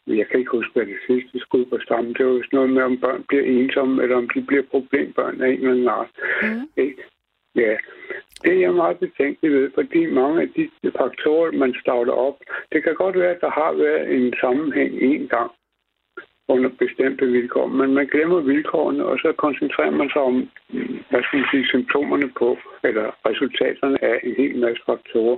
jeg 0.07 0.27
kan 0.27 0.39
ikke 0.39 0.51
huske, 0.51 0.73
hvad 0.73 0.85
det 0.85 0.99
sidste 1.07 1.39
skud 1.39 1.65
på 1.65 1.79
stammen. 1.79 2.13
Det 2.13 2.25
var 2.25 2.31
jo 2.31 2.43
noget 2.51 2.69
med, 2.69 2.83
om 2.83 2.97
børn 2.97 3.23
bliver 3.27 3.43
ensomme, 3.43 4.03
eller 4.03 4.15
om 4.15 4.29
de 4.29 4.41
bliver 4.41 4.63
problembørn 4.71 5.41
af 5.41 5.47
en 5.47 5.53
eller 5.53 5.71
anden 5.71 5.87
art. 5.87 6.09
Mm. 6.41 6.69
Ja, 7.55 7.77
det 8.43 8.53
er 8.53 8.59
jeg 8.59 8.73
meget 8.73 8.99
betænkelig 8.99 9.51
ved, 9.51 9.71
fordi 9.75 10.05
mange 10.05 10.41
af 10.41 10.49
de 10.49 10.69
faktorer, 10.97 11.51
man 11.51 11.75
starter 11.81 12.13
op, 12.13 12.37
det 12.71 12.83
kan 12.83 12.95
godt 12.95 13.19
være, 13.19 13.35
at 13.35 13.41
der 13.41 13.49
har 13.49 13.73
været 13.73 14.15
en 14.15 14.33
sammenhæng 14.41 14.93
en 15.01 15.27
gang 15.27 15.51
under 16.47 16.69
bestemte 16.79 17.25
vilkår, 17.25 17.67
men 17.67 17.93
man 17.93 18.07
glemmer 18.07 18.39
vilkårene, 18.39 19.05
og 19.05 19.17
så 19.19 19.33
koncentrerer 19.37 19.91
man 19.91 20.09
sig 20.09 20.21
om, 20.21 20.49
hvad 21.09 21.23
skal 21.23 21.39
man 21.39 21.47
sige, 21.51 21.67
symptomerne 21.67 22.31
på, 22.37 22.57
eller 22.83 23.05
resultaterne 23.29 24.03
af 24.03 24.19
en 24.23 24.35
hel 24.35 24.57
masse 24.59 24.83
faktorer 24.85 25.37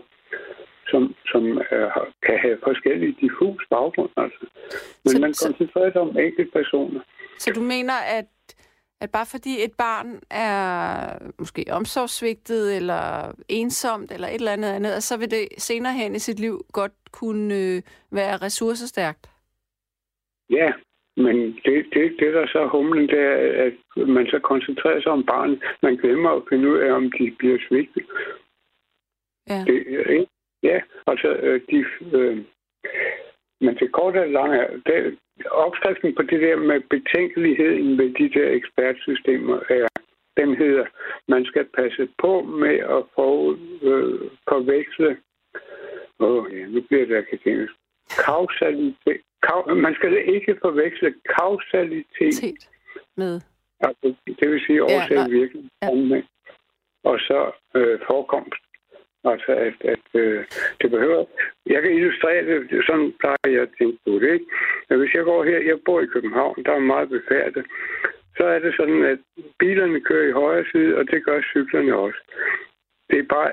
som, 0.92 1.16
som 1.32 1.44
uh, 1.44 2.04
kan 2.26 2.38
have 2.46 2.58
forskellige 2.64 3.16
diffus 3.22 3.64
baggrund. 3.70 4.12
Altså. 4.18 4.46
Men 5.04 5.14
så, 5.14 5.20
man 5.20 5.34
koncentrerer 5.44 5.92
sig 5.92 6.02
om 6.02 6.18
enkelte 6.18 6.52
personer. 6.52 7.02
Så 7.38 7.52
du 7.54 7.62
mener, 7.62 7.94
at, 8.18 8.26
at 9.02 9.12
bare 9.12 9.26
fordi 9.26 9.64
et 9.64 9.74
barn 9.78 10.20
er 10.32 10.54
måske 11.40 11.66
omsorgssvigtet, 11.72 12.76
eller 12.76 13.32
ensomt, 13.50 14.12
eller 14.12 14.28
et 14.28 14.34
eller 14.34 14.52
andet 14.52 14.70
andet, 14.70 15.04
så 15.04 15.18
vil 15.18 15.32
det 15.32 15.48
senere 15.58 15.94
hen 15.94 16.16
i 16.16 16.20
sit 16.20 16.40
liv 16.40 16.66
godt 16.74 16.92
kunne 17.12 17.56
øh, 17.56 17.82
være 18.12 18.38
ressourcestærkt? 18.38 19.30
Ja, 20.50 20.72
men 21.18 21.36
det, 21.66 21.86
det, 21.94 22.16
det 22.20 22.34
der 22.34 22.48
så 22.48 22.68
humlen, 22.72 23.08
det 23.08 23.20
er, 23.20 23.64
at 23.66 24.08
man 24.08 24.28
så 24.28 24.40
koncentrerer 24.40 25.02
sig 25.02 25.12
om 25.12 25.26
barnet. 25.26 25.64
Man 25.82 25.96
glemmer 25.96 26.30
at 26.30 26.44
finde 26.50 26.70
ud 26.72 26.78
af, 26.78 26.92
om 26.92 27.12
de 27.12 27.36
bliver 27.40 27.58
svigtet. 27.68 28.06
Ja. 29.50 29.64
Det, 29.68 29.78
ikke? 30.10 30.28
Ja, 30.64 30.82
altså 31.08 31.28
øh, 31.28 31.62
de... 31.72 31.86
Øh, 32.18 32.38
men 33.62 33.76
det 33.76 33.92
korte 33.92 34.22
og 34.22 34.30
lange 34.30 34.58
er, 34.58 34.70
det, 34.86 35.18
opskriften 35.52 36.16
på 36.16 36.22
det 36.22 36.42
der 36.42 36.56
med 36.56 36.82
betænkeligheden 36.90 37.98
ved 37.98 38.10
de 38.20 38.40
der 38.40 38.50
ekspertsystemer 38.50 39.60
er, 39.70 39.88
den 40.38 40.56
hedder, 40.56 40.86
man 41.28 41.46
skal 41.46 41.66
passe 41.66 42.10
på 42.22 42.42
med 42.42 42.78
at 42.98 43.04
få 43.16 43.58
øh, 43.82 44.20
forveksle, 44.50 45.18
åh 46.20 46.44
oh, 46.44 46.58
ja, 46.58 46.66
nu 46.66 46.82
bliver 46.82 47.06
det 47.06 47.16
akademisk, 47.16 47.74
kausalitet, 48.26 49.22
kav, 49.44 49.76
man 49.76 49.96
skal 49.96 50.34
ikke 50.36 50.58
forveksle 50.62 51.14
kausalitet 51.40 52.70
med, 53.18 53.42
altså, 53.80 54.16
det 54.40 54.50
vil 54.52 54.62
sige 54.68 54.84
årsag 54.84 55.18
ja, 55.18 55.28
virkelig, 55.28 55.70
ja. 55.82 56.22
og 57.04 57.20
så 57.20 57.52
øh, 57.76 58.00
forekomst. 58.08 58.69
Altså, 59.24 59.52
at, 59.52 59.74
at 59.94 60.06
øh, 60.14 60.46
det 60.82 60.92
behøver... 60.92 61.26
Jeg 61.66 61.82
kan 61.82 61.92
illustrere 61.92 62.46
det, 62.46 62.86
sådan 62.86 63.14
plejer 63.20 63.48
jeg 63.48 63.62
at 63.62 63.76
tænke 63.78 63.98
på 64.06 64.12
det, 64.12 64.34
ikke? 64.34 64.46
Men 64.90 65.00
hvis 65.00 65.14
jeg 65.14 65.24
går 65.24 65.44
her, 65.44 65.60
jeg 65.60 65.78
bor 65.86 66.02
i 66.02 66.06
København, 66.06 66.64
der 66.66 66.72
er 66.72 66.80
meget 66.80 67.10
befærdet, 67.10 67.66
så 68.38 68.44
er 68.46 68.60
det 68.60 68.74
sådan, 68.78 69.04
at 69.04 69.20
bilerne 69.60 70.02
kører 70.02 70.28
i 70.28 70.32
højre 70.32 70.66
side, 70.72 70.96
og 70.96 71.12
det 71.12 71.26
gør 71.26 71.42
cyklerne 71.42 71.96
også. 71.96 72.20
Det 73.10 73.20
er 73.20 73.24
bare... 73.24 73.52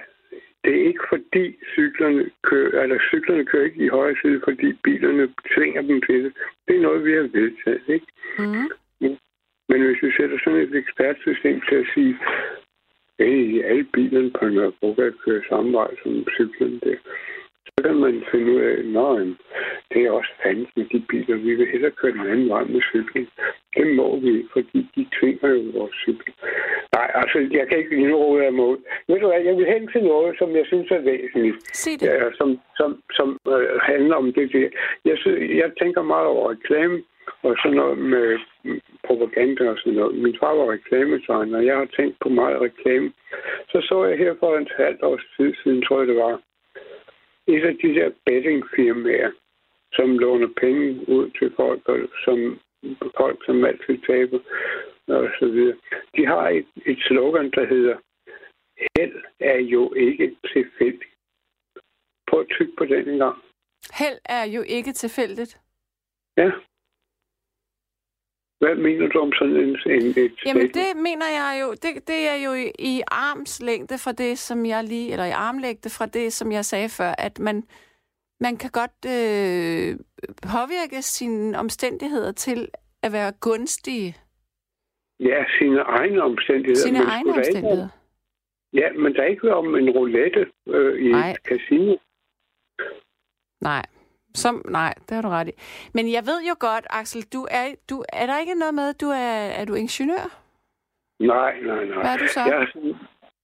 Det 0.64 0.74
er 0.74 0.86
ikke 0.86 1.04
fordi 1.08 1.56
cyklerne 1.74 2.30
kører, 2.42 2.82
eller 2.82 2.98
cyklerne 3.10 3.44
kører 3.44 3.64
ikke 3.64 3.84
i 3.84 3.88
højre 3.88 4.16
side, 4.22 4.40
fordi 4.44 4.72
bilerne 4.84 5.34
tvinger 5.54 5.82
dem 5.82 6.02
til 6.02 6.24
det. 6.24 6.32
Det 6.68 6.76
er 6.76 6.80
noget, 6.80 7.04
vi 7.04 7.12
har 7.12 7.22
vedtaget, 7.22 7.82
ikke? 7.88 8.06
Mm. 8.38 8.68
Men 9.68 9.82
hvis 9.86 10.02
vi 10.02 10.12
sætter 10.16 10.38
sådan 10.44 10.60
et 10.60 10.74
ekspertsystem 10.74 11.60
til 11.68 11.74
at 11.74 11.86
sige, 11.94 12.18
hey, 13.18 13.62
alle 13.64 13.84
bilerne 13.92 14.30
på 14.30 14.48
Nørrebro 14.48 14.94
kører 15.24 15.42
samme 15.48 15.72
vej 15.72 15.90
som 16.02 16.26
cyklen 16.36 16.80
der. 16.84 16.96
Så 17.66 17.84
kan 17.84 17.94
man 17.94 18.24
finde 18.30 18.52
ud 18.52 18.60
af, 18.60 18.72
at 18.72 19.26
det 19.92 20.00
er 20.06 20.10
også 20.10 20.32
fandens 20.42 20.68
med 20.76 20.84
de 20.84 21.04
biler. 21.08 21.36
Vi 21.36 21.54
vil 21.54 21.70
hellere 21.72 21.90
køre 21.90 22.12
den 22.12 22.26
anden 22.26 22.48
vej 22.48 22.64
med 22.64 22.80
cyklen. 22.92 23.28
Det 23.76 23.86
må 23.96 24.20
vi 24.20 24.28
ikke, 24.36 24.48
fordi 24.52 24.88
de 24.96 25.06
tvinger 25.16 25.48
jo 25.48 25.62
vores 25.78 25.96
cykel. 26.02 26.32
Nej, 26.96 27.10
altså, 27.14 27.38
jeg 27.58 27.68
kan 27.68 27.78
ikke 27.78 27.96
lige 27.96 28.14
råde 28.14 28.44
af 28.44 28.52
mod. 28.52 28.76
Ved 29.08 29.20
du 29.20 29.26
hvad, 29.26 29.40
jeg 29.40 29.56
vil 29.56 29.66
hen 29.66 29.88
til 29.88 30.04
noget, 30.04 30.38
som 30.38 30.56
jeg 30.56 30.66
synes 30.66 30.90
er 30.90 31.00
væsentligt. 31.00 31.56
Sig 31.76 32.00
det. 32.00 32.06
Ja, 32.06 32.30
som 32.38 32.58
som, 32.76 33.02
som 33.12 33.28
øh, 33.48 33.80
handler 33.80 34.16
om 34.16 34.32
det 34.32 34.52
der. 34.52 34.68
Jeg, 35.04 35.16
synes, 35.18 35.56
jeg 35.62 35.70
tænker 35.80 36.02
meget 36.02 36.26
over 36.26 36.50
reklame 36.50 37.02
og 37.42 37.56
sådan 37.62 37.76
noget 37.76 37.98
med 37.98 38.38
propaganda 39.06 39.70
og 39.70 39.78
sådan 39.78 39.92
noget. 39.92 40.18
Min 40.24 40.36
far 40.40 40.54
var 40.54 40.72
reklametegner, 40.72 41.58
og 41.58 41.66
jeg 41.66 41.76
har 41.76 41.88
tænkt 41.96 42.16
på 42.22 42.28
meget 42.28 42.60
reklame. 42.60 43.12
Så 43.70 43.78
så 43.88 44.04
jeg 44.04 44.18
her 44.18 44.34
for 44.40 44.56
en 44.56 44.68
halvt 44.76 45.02
års 45.02 45.26
tid 45.36 45.54
siden, 45.62 45.82
tror 45.82 45.98
jeg 45.98 46.08
det 46.08 46.16
var, 46.16 46.40
et 47.46 47.64
af 47.70 47.76
de 47.82 47.88
der 47.94 48.10
bettingfirmaer, 48.26 49.30
som 49.92 50.18
låner 50.18 50.48
penge 50.60 51.08
ud 51.08 51.30
til 51.38 51.52
folk, 51.56 51.80
som 52.24 52.60
folk 53.16 53.38
som 53.46 53.64
altid 53.64 53.98
taber 54.06 54.38
og 55.08 55.28
så 55.38 55.46
videre. 55.46 55.76
De 56.16 56.26
har 56.26 56.48
et, 56.48 56.66
et 56.86 56.98
slogan, 57.06 57.50
der 57.50 57.66
hedder 57.66 57.96
Held 58.98 59.22
er 59.40 59.58
jo 59.58 59.92
ikke 59.92 60.36
tilfældigt. 60.52 61.14
Prøv 62.26 62.40
at 62.40 62.46
tykke 62.50 62.72
på 62.78 62.84
den 62.84 63.08
en 63.08 63.18
gang. 63.18 63.38
Held 63.98 64.18
er 64.24 64.44
jo 64.44 64.62
ikke 64.62 64.92
tilfældigt. 64.92 65.60
Ja. 66.36 66.50
Hvad 68.58 68.74
mener 68.74 69.08
du 69.08 69.18
om 69.18 69.32
sådan 69.32 69.56
en, 69.56 69.76
en 69.86 70.24
et 70.24 70.32
Jamen 70.46 70.68
det 70.68 70.88
mener 70.96 71.28
jeg 71.40 71.58
jo, 71.62 71.70
det, 71.70 72.08
det 72.08 72.28
er 72.28 72.38
jo 72.46 72.52
i, 72.52 72.72
i 72.78 73.02
armslængde 73.06 73.98
fra 73.98 74.12
det, 74.12 74.38
som 74.38 74.66
jeg 74.66 74.84
lige, 74.84 75.12
eller 75.12 75.24
i 75.24 75.30
armlægde 75.30 75.90
fra 75.90 76.06
det, 76.06 76.32
som 76.32 76.52
jeg 76.52 76.64
sagde 76.64 76.88
før, 76.88 77.14
at 77.18 77.38
man, 77.38 77.62
man 78.40 78.56
kan 78.56 78.70
godt 78.70 78.98
øh, 79.06 79.96
påvirke 80.52 81.02
sine 81.02 81.58
omstændigheder 81.58 82.32
til 82.32 82.68
at 83.02 83.12
være 83.12 83.32
gunstige. 83.40 84.16
Ja, 85.20 85.44
sine 85.58 85.80
egne 85.80 86.22
omstændigheder. 86.22 86.86
Sine 86.86 86.98
men 86.98 87.08
egne 87.08 87.30
ikke 87.30 87.38
omstændigheder. 87.38 87.88
Ja, 88.72 88.92
men 88.92 89.14
der 89.14 89.22
er 89.22 89.26
ikke 89.26 89.54
om 89.54 89.74
en 89.74 89.90
roulette 89.90 90.46
øh, 90.66 91.06
i 91.06 91.12
Nej. 91.12 91.30
et 91.30 91.36
casino. 91.36 91.96
Nej. 93.60 93.82
Som, 94.42 94.54
nej, 94.78 94.92
det 95.06 95.12
har 95.16 95.22
du 95.22 95.28
ret 95.28 95.48
i. 95.48 95.54
Men 95.96 96.04
jeg 96.16 96.22
ved 96.30 96.38
jo 96.50 96.54
godt, 96.68 96.86
Axel, 96.90 97.22
du 97.34 97.40
er, 97.50 97.66
du, 97.90 97.96
er 98.20 98.26
der 98.26 98.36
ikke 98.42 98.54
noget 98.62 98.74
med, 98.80 98.88
du 99.02 99.08
er, 99.26 99.32
er 99.60 99.64
du 99.64 99.74
ingeniør? 99.74 100.26
Nej, 101.20 101.52
nej, 101.70 101.84
nej. 101.84 102.00
Hvad 102.02 102.12
er 102.16 102.20
du 102.24 102.28
så? 102.36 102.40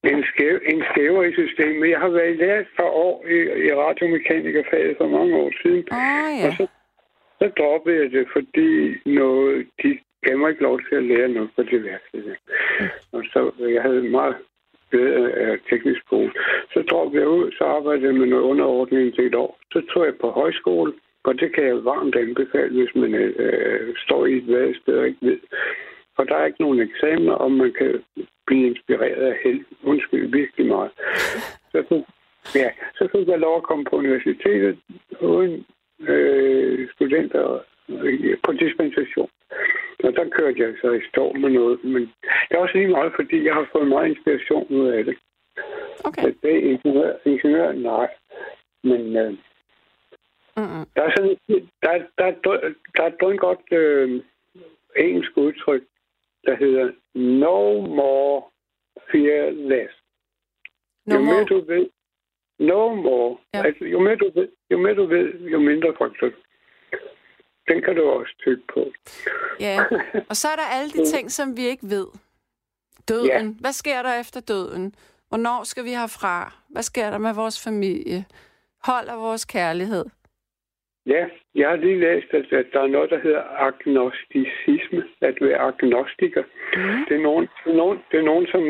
Jeg 0.03 0.11
er 0.11 0.17
en, 0.17 0.23
skæv, 0.31 0.55
en 0.73 0.83
skæver 0.91 1.23
i 1.23 1.33
systemet. 1.33 1.89
Jeg 1.89 1.99
har 1.99 2.09
været 2.09 2.37
lærer 2.37 2.59
et 2.59 2.71
par 2.77 2.91
år 3.05 3.25
i, 3.35 3.37
i 3.67 3.69
radiomekanikerfaget 3.81 4.97
for 4.97 5.07
mange 5.07 5.35
år 5.35 5.51
siden. 5.61 5.83
Oh, 5.91 6.29
ja. 6.39 6.47
Og 6.47 6.51
så, 6.57 6.67
så 7.39 7.45
droppede 7.57 7.97
jeg 8.01 8.11
det, 8.11 8.25
fordi 8.35 8.69
noget, 9.05 9.67
de 9.83 9.99
gav 10.23 10.37
mig 10.37 10.49
ikke 10.49 10.63
lov 10.63 10.79
til 10.87 10.95
at 10.95 11.03
lære 11.03 11.27
noget 11.27 11.49
på 11.55 11.63
det 11.63 11.83
værksted. 11.83 12.35
Mm. 12.79 12.87
Og 13.11 13.23
så 13.33 13.51
jeg 13.75 13.81
havde 13.81 14.03
meget 14.03 14.35
bedre 14.95 15.31
af 15.45 15.53
teknisk 15.69 16.01
skole. 16.05 16.31
Så 16.73 16.79
droppede 16.89 17.21
jeg 17.21 17.29
ud, 17.29 17.51
så 17.57 17.63
arbejdede 17.63 18.07
jeg 18.07 18.15
med 18.15 18.27
noget 18.27 18.49
underordning 18.51 19.15
til 19.15 19.25
et 19.27 19.35
år. 19.35 19.51
Så 19.73 19.79
tog 19.89 20.05
jeg 20.05 20.15
på 20.21 20.29
højskole, 20.29 20.93
og 21.27 21.33
det 21.39 21.49
kan 21.55 21.65
jeg 21.65 21.85
varmt 21.85 22.15
anbefale, 22.15 22.73
hvis 22.77 22.95
man 22.95 23.15
øh, 23.15 23.33
øh 23.45 23.95
står 24.05 24.25
i 24.25 24.33
et 24.37 24.47
vadested 24.47 24.95
og 24.97 25.07
ikke 25.07 25.25
ved. 25.29 25.39
For 26.15 26.23
der 26.23 26.35
er 26.35 26.45
ikke 26.45 26.61
nogen 26.61 26.79
eksamener, 26.79 27.33
og 27.33 27.51
man 27.51 27.73
kan 27.79 28.03
blive 28.47 28.67
inspireret 28.67 29.25
af 29.31 29.39
held. 29.43 29.61
Undskyld, 29.83 30.31
virkelig 30.31 30.65
meget. 30.65 30.91
Så, 31.71 31.83
så, 31.89 31.95
ja, 32.55 32.69
så 32.97 33.03
fik 33.11 33.27
jeg 33.27 33.39
lov 33.39 33.55
at 33.57 33.63
komme 33.63 33.83
på 33.85 33.95
universitetet 33.95 34.77
uden 35.21 35.65
øh, 36.07 36.89
studenter 36.95 37.59
øh, 37.89 38.37
på 38.43 38.51
dispensation. 38.51 39.29
Og 40.03 40.13
der 40.15 40.29
kørte 40.29 40.61
jeg 40.61 40.73
så 40.81 40.91
i 40.91 41.01
stå 41.09 41.33
med 41.33 41.49
noget. 41.49 41.83
Men 41.83 42.01
det 42.49 42.51
er 42.51 42.57
også 42.57 42.77
lige 42.77 42.87
meget, 42.87 43.13
fordi 43.15 43.45
jeg 43.45 43.53
har 43.53 43.69
fået 43.71 43.87
meget 43.87 44.09
inspiration 44.09 44.67
ud 44.69 44.87
af 44.87 45.05
det. 45.05 45.17
Okay. 46.03 46.21
Så 46.21 46.33
det 46.41 46.55
er 46.55 46.71
ingeniør, 46.71 47.13
ingeniør 47.25 47.71
nej. 47.71 48.07
Men 48.83 49.17
øh, 49.17 49.33
Mm-mm. 50.57 50.85
der 50.95 51.01
er 51.03 51.11
sådan, 51.17 51.37
der, 51.83 51.91
der, 52.17 52.31
der, 52.43 52.73
der 52.95 53.03
er 53.03 53.27
et 53.29 53.39
godt 53.39 53.71
øh, 53.71 54.21
engelsk 54.97 55.37
udtryk, 55.37 55.83
der 56.45 56.55
hedder 56.55 56.91
no 57.13 57.81
more 57.81 58.41
fearless. 59.11 59.93
No 61.05 61.15
jo 61.15 61.21
mere 61.21 61.33
more. 61.33 61.45
du 61.45 61.61
ved, 61.67 61.89
no 62.59 62.95
more. 62.95 63.37
Ja. 63.53 63.65
Altså, 63.65 63.85
jo 63.85 63.99
mere 63.99 64.15
du 64.15 64.31
ved, 64.35 64.47
jo 64.71 64.77
mere 64.77 64.95
du 64.95 65.05
ved, 65.05 65.39
jo 65.39 65.59
mindre 65.59 65.93
frygter 65.97 66.29
du. 66.29 66.35
Den 67.67 67.81
kan 67.81 67.95
du 67.95 68.03
også 68.03 68.33
tykke 68.39 68.63
på. 68.73 68.91
Ja. 69.59 69.77
Og 70.29 70.35
så 70.35 70.47
er 70.47 70.55
der 70.55 70.67
alle 70.77 70.91
de 70.91 71.05
ting, 71.05 71.31
som 71.31 71.57
vi 71.57 71.65
ikke 71.65 71.89
ved. 71.89 72.07
Døden. 73.09 73.27
Ja. 73.27 73.61
Hvad 73.61 73.71
sker 73.71 74.01
der 74.01 74.19
efter 74.19 74.39
døden? 74.41 74.95
Hvornår 75.29 75.63
skal 75.63 75.83
vi 75.83 75.89
herfra? 75.89 76.53
Hvad 76.69 76.83
sker 76.83 77.09
der 77.09 77.17
med 77.17 77.33
vores 77.35 77.63
familie? 77.63 78.25
Holder 78.83 79.15
vores 79.15 79.45
kærlighed? 79.45 80.05
Ja, 81.05 81.25
jeg 81.55 81.69
har 81.69 81.75
lige 81.75 81.99
læst, 81.99 82.33
at, 82.33 82.53
at 82.53 82.65
der 82.73 82.81
er 82.81 82.87
noget, 82.87 83.09
der 83.09 83.19
hedder 83.19 83.43
agnosticisme, 83.67 85.03
at 85.21 85.37
være 85.41 85.57
agnostiker. 85.57 86.43
Mm. 86.75 87.05
Det, 87.07 87.15
er 87.17 87.21
nogen, 87.21 87.47
nogen, 87.65 87.99
det 88.11 88.19
er 88.19 88.23
nogen, 88.23 88.47
som 88.47 88.63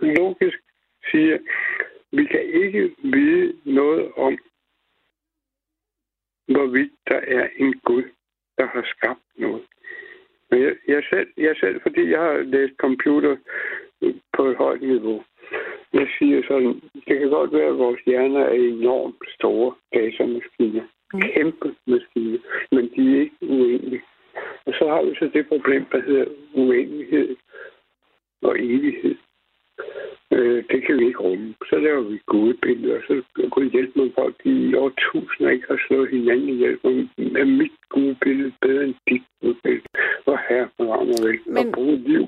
logisk 0.00 0.58
siger, 1.10 1.38
vi 2.10 2.24
kan 2.24 2.44
ikke 2.64 2.94
vide 3.02 3.52
noget 3.64 4.12
om, 4.16 4.38
hvorvidt 6.48 6.92
der 7.08 7.20
er 7.38 7.48
en 7.56 7.80
Gud, 7.80 8.04
der 8.58 8.66
har 8.66 8.84
skabt 8.96 9.26
noget. 9.36 9.62
Men 10.50 10.62
jeg, 10.62 10.74
jeg, 10.88 11.02
selv, 11.10 11.28
jeg 11.36 11.56
selv, 11.60 11.80
fordi 11.82 12.10
jeg 12.10 12.20
har 12.20 12.38
læst 12.38 12.74
computer 12.76 13.36
på 14.36 14.46
et 14.46 14.56
højt 14.56 14.82
niveau, 14.82 15.24
jeg 15.92 16.08
siger 16.18 16.42
sådan, 16.48 16.80
det 16.94 17.18
kan 17.18 17.30
godt 17.30 17.52
være, 17.52 17.68
at 17.68 17.78
vores 17.78 18.00
hjerner 18.06 18.40
er 18.40 18.52
enormt 18.52 19.22
store 19.38 19.74
datamaskiner. 19.94 20.84
Mm. 21.14 21.20
Kæmpe 21.20 21.74
maskiner, 21.86 22.38
men 22.72 22.84
de 22.96 23.16
er 23.16 23.20
ikke 23.20 23.36
uendelige. 23.42 24.02
Og 24.66 24.72
så 24.78 24.88
har 24.88 25.02
vi 25.02 25.14
så 25.14 25.30
det 25.34 25.48
problem, 25.48 25.84
der 25.92 26.00
hedder 26.02 26.26
uendelighed 26.54 27.36
og 28.42 28.56
evighed. 28.58 29.16
Øh, 30.32 30.64
det 30.70 30.86
kan 30.86 30.98
vi 30.98 31.06
ikke 31.06 31.18
rumme. 31.18 31.54
Så 31.70 31.76
laver 31.78 32.00
vi 32.00 32.18
gode 32.26 32.54
billeder, 32.54 33.00
så 33.06 33.22
kunne 33.50 33.70
hjælpe 33.70 33.92
med 34.00 34.10
folk 34.18 34.34
i 34.44 34.74
år 34.74 34.92
tusinder 34.98 35.50
ikke 35.52 35.66
har 35.68 35.80
slået 35.86 36.10
hinanden 36.10 36.48
ihjel. 36.48 36.78
Og 36.82 36.90
Er 37.40 37.44
mit 37.44 37.72
gode 37.88 38.16
billede 38.20 38.52
bedre 38.60 38.84
end 38.84 38.94
dit 39.10 39.22
gode 39.42 39.56
billede? 39.64 39.84
Hvor 40.24 40.40
herre 40.48 40.68
mig 40.78 41.16
vel. 41.26 41.38
Men- 41.46 41.66
Og 41.66 41.72
bruge 41.72 41.96
liv. 41.96 42.26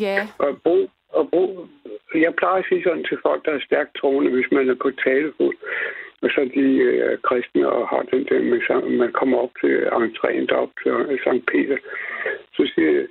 Ja. 0.00 0.28
Og 0.38 0.62
brug, 0.64 0.90
og 1.08 1.30
brug, 1.30 1.68
jeg 2.14 2.34
plejer 2.34 2.58
at 2.62 2.64
sige 2.68 2.82
sådan 2.82 3.04
til 3.04 3.18
folk, 3.22 3.44
der 3.44 3.52
er 3.52 3.60
stærkt 3.68 3.96
troende, 3.96 4.30
hvis 4.30 4.50
man 4.52 4.68
er 4.70 4.74
på 4.74 4.90
talefod, 4.90 5.52
og 6.22 6.28
så 6.30 6.50
de 6.54 6.60
øh, 6.88 7.18
kristne 7.18 7.68
og 7.68 7.88
har 7.88 8.02
den 8.02 8.24
der 8.30 8.42
med, 8.42 8.60
sang- 8.68 8.90
man 8.96 9.12
kommer 9.12 9.38
op 9.38 9.50
til 9.60 9.74
entréen 9.86 10.46
derop 10.46 10.70
til 10.82 10.92
øh, 10.92 11.18
Sankt 11.24 11.46
Peter, 11.46 11.76
så 12.56 12.72
siger 12.74 12.90
jeg, 12.92 13.06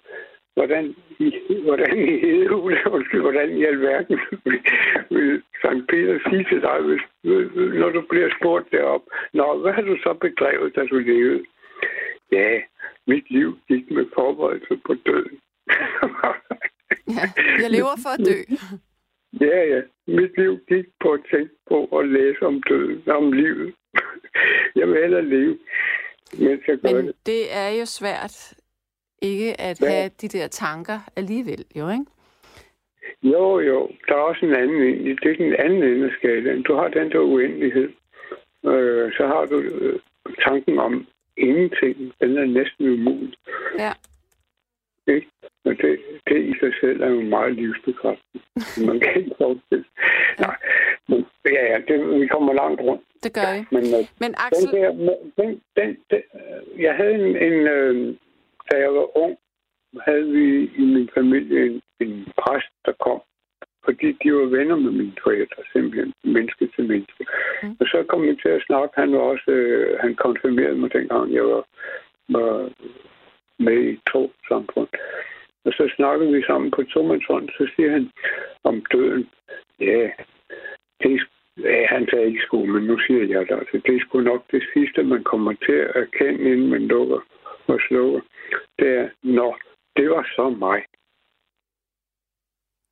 hvordan 0.57 0.95
i, 1.19 1.29
hvordan 1.63 1.97
i 2.09 2.19
hedehule, 2.25 2.77
undskyld, 2.95 3.21
hvordan 3.21 3.57
i 3.57 3.63
alverden 3.65 4.19
vil, 4.45 4.59
vil 5.09 5.43
Sankt 5.61 5.87
Peter 5.89 6.19
sige 6.29 6.43
til 6.51 6.61
dig, 6.67 6.77
hvis, 6.87 7.03
når 7.81 7.89
du 7.89 8.01
bliver 8.09 8.29
spurgt 8.39 8.71
derop, 8.71 9.03
Nå, 9.33 9.57
hvad 9.61 9.73
har 9.73 9.81
du 9.81 9.97
så 10.03 10.11
bedrevet, 10.21 10.75
da 10.75 10.81
du 10.91 10.97
levede? 10.97 11.43
Ja, 12.31 12.61
mit 13.07 13.25
liv 13.29 13.57
gik 13.67 13.91
med 13.91 14.05
forberedelse 14.15 14.79
på 14.85 14.93
døden. 15.05 15.37
ja. 17.17 17.25
Jeg 17.63 17.69
lever 17.77 17.95
for 18.03 18.11
at 18.17 18.25
dø. 18.29 18.39
Ja, 19.41 19.59
ja. 19.73 19.81
Mit 20.07 20.37
liv 20.37 20.59
gik 20.69 20.85
på 20.99 21.11
at 21.11 21.19
tænke 21.31 21.53
på 21.69 21.77
at 21.99 22.07
læse 22.07 22.41
om 22.41 22.63
døden, 22.69 23.03
om 23.09 23.31
livet. 23.31 23.75
Jeg 24.75 24.87
vil 24.87 25.01
hellere 25.01 25.25
leve, 25.25 25.57
mens 26.39 26.61
jeg 26.67 26.77
gør 26.77 26.93
Men 26.93 27.07
det. 27.07 27.15
det 27.25 27.41
er 27.53 27.69
jo 27.79 27.85
svært 27.85 28.53
ikke 29.22 29.61
at 29.61 29.82
Ja. 29.82 29.89
have 29.89 30.09
de 30.22 30.28
der 30.28 30.47
tanker 30.47 30.99
alligevel, 31.15 31.65
jo, 31.76 31.89
ikke? 31.89 32.05
Jo, 33.24 33.59
jo. 33.59 33.89
Der 34.07 34.13
er 34.15 34.20
også 34.20 34.45
en 34.45 34.55
anden. 34.55 35.05
Det 35.05 35.32
er 35.32 35.36
den 35.38 35.55
anden 35.55 35.84
ende 35.84 36.05
af 36.05 36.11
skalaen. 36.20 36.63
Du 36.63 36.74
har 36.76 36.88
den 36.88 37.11
der 37.11 37.20
uendelighed. 37.20 37.89
Øh, 38.65 39.11
så 39.18 39.28
har 39.28 39.45
du 39.45 39.59
øh, 39.59 39.99
tanken 40.43 40.80
om 40.80 41.07
ingenting. 41.38 42.13
Den 42.22 42.38
er 42.38 42.45
næsten 42.45 42.88
umulig. 42.89 43.34
Ja. 43.80 43.91
Ikke? 45.07 45.28
Og 45.65 45.78
det, 45.78 45.99
det 46.28 46.43
i 46.43 46.53
sig 46.59 46.74
selv 46.82 47.01
er 47.01 47.07
jo 47.09 47.22
meget 47.22 47.53
livsbekræftende. 47.55 48.43
Man 48.88 48.99
kan 48.99 49.15
ikke 49.18 49.32
forestille. 49.38 49.86
Nej, 50.39 50.55
men 51.07 51.26
ja, 51.45 51.63
ja, 51.74 51.78
det, 51.88 52.22
vi 52.22 52.28
kommer 52.28 52.53
langt 52.53 52.82
rundt. 52.82 53.03
Det 53.24 53.34
gør 53.34 53.53
vi. 53.57 53.65
Men 53.72 53.84
øh, 53.84 54.05
Men 54.20 54.30
Den 54.32 54.36
Axel, 54.38 54.72
der, 54.72 54.91
den, 55.38 55.61
den, 55.78 55.97
den, 56.11 56.24
øh, 56.36 56.82
jeg 56.82 56.95
havde 56.95 57.13
en, 57.13 57.38
en 57.47 57.53
øh, 57.68 58.15
da 58.72 58.76
jeg 58.78 58.93
var 58.93 59.18
ung, 59.18 59.38
havde 60.01 60.28
vi 60.32 60.45
i 60.82 60.86
min 60.95 61.09
familie 61.13 61.65
en, 61.65 61.82
en 61.99 62.28
præst, 62.41 62.74
der 62.86 62.93
kom, 63.05 63.22
fordi 63.86 64.11
de 64.24 64.34
var 64.34 64.45
venner 64.57 64.76
med 64.76 64.91
mine 64.91 65.18
forældre, 65.24 65.63
simpelthen 65.74 66.13
menneske 66.24 66.68
til 66.76 66.88
menneske. 66.88 67.26
Mm. 67.63 67.76
Og 67.80 67.86
så 67.88 68.05
kom 68.09 68.22
vi 68.22 68.36
til 68.36 68.49
at 68.49 68.63
snakke, 68.68 68.99
han 69.01 69.11
var 69.13 69.20
også, 69.20 69.51
øh, 69.51 69.99
han 69.99 70.15
konfirmerede 70.15 70.80
mig 70.82 70.93
dengang, 70.93 71.34
jeg 71.34 71.43
var, 71.43 71.63
var 72.30 72.70
med 73.59 73.80
i 73.93 73.99
to 74.13 74.32
samfund. 74.47 74.88
Og 75.65 75.72
så 75.74 75.93
snakkede 75.95 76.34
vi 76.34 76.43
sammen 76.43 76.72
på 76.72 76.84
tomandshånd, 76.84 77.49
så 77.49 77.68
siger 77.76 77.91
han 77.91 78.11
om 78.63 78.86
døden. 78.91 79.30
Ja, 79.80 80.11
det 81.03 81.22
Ja, 81.63 81.86
han 81.86 82.07
sagde 82.09 82.26
ikke 82.26 82.41
sgu, 82.45 82.65
men 82.65 82.84
nu 82.84 82.99
siger 82.99 83.26
jeg 83.26 83.47
det 83.47 83.55
altså. 83.59 83.82
Det 83.86 83.95
er 83.95 83.99
sgu 83.99 84.22
nok 84.22 84.43
det 84.51 84.63
sidste, 84.74 85.03
man 85.03 85.24
kommer 85.24 85.53
til 85.65 85.72
at 85.72 85.91
erkende, 85.95 86.51
inden 86.51 86.70
man 86.70 86.88
lukker 86.88 87.20
og 87.68 87.80
slukker. 87.88 88.22
Det 88.80 88.88
er, 88.97 89.09
nå, 89.24 89.55
det 89.95 90.09
var 90.09 90.24
så 90.36 90.49
mig. 90.49 90.86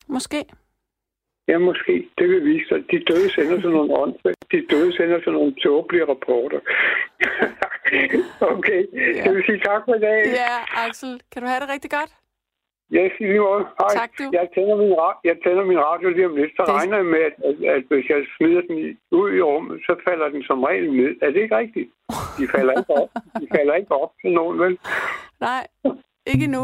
måske. 0.08 0.46
Ja, 1.48 1.58
måske. 1.58 2.10
Det 2.18 2.30
vil 2.30 2.46
vise 2.46 2.68
sig. 2.68 2.80
De 2.92 3.00
døde 3.10 3.30
sender 3.30 3.56
sådan 3.62 3.72
nogle 3.72 3.94
åndssvagt. 4.02 4.38
De 4.52 4.66
døde 4.72 4.96
sender 4.98 5.20
sådan 5.20 5.34
nogle 5.34 5.56
tåbelige 5.64 6.06
rapporter. 6.06 6.60
okay. 8.56 8.82
Ja. 8.94 9.24
Jeg 9.26 9.36
vil 9.36 9.44
sige 9.46 9.60
tak 9.60 9.82
for 9.86 9.96
i 9.96 10.00
dag. 10.00 10.20
Ja, 10.42 10.54
Axel, 10.88 11.22
kan 11.32 11.42
du 11.42 11.48
have 11.48 11.60
det 11.60 11.70
rigtig 11.70 11.92
godt? 11.92 12.12
Jeg 12.92 13.12
siger 13.18 13.28
lige 13.32 13.40
måde. 13.40 13.64
Hej. 13.80 13.90
Tak, 14.00 14.12
du. 14.20 14.24
Jeg 14.40 14.48
tænder, 14.56 14.76
min 14.84 14.94
ra- 15.02 15.20
jeg 15.24 15.36
tænder 15.44 15.64
min 15.72 15.80
radio 15.80 16.10
lige 16.10 16.26
om 16.30 16.36
lidt. 16.36 16.52
Så 16.56 16.64
Det- 16.66 16.74
regner 16.74 16.98
jeg 16.98 17.06
med, 17.06 17.20
at, 17.30 17.36
at, 17.50 17.56
at 17.76 17.84
hvis 17.90 18.06
jeg 18.10 18.20
smider 18.38 18.62
den 18.68 18.78
i, 18.86 18.90
ud 19.12 19.30
i 19.38 19.42
rummet, 19.42 19.78
så 19.88 19.94
falder 20.08 20.28
den 20.30 20.44
som 20.44 20.64
regel 20.64 20.94
ned. 20.94 21.12
Er 21.22 21.30
det 21.32 21.42
ikke 21.42 21.58
rigtigt? 21.58 21.90
De 22.38 22.48
falder 22.56 22.74
ikke 22.80 22.94
op. 23.02 23.10
De 23.42 23.48
falder 23.56 23.74
ikke 23.74 23.92
op 24.04 24.12
til 24.22 24.32
nogen, 24.32 24.60
vel? 24.60 24.78
Nej, 25.40 25.68
ikke 26.26 26.48
nu. 26.48 26.64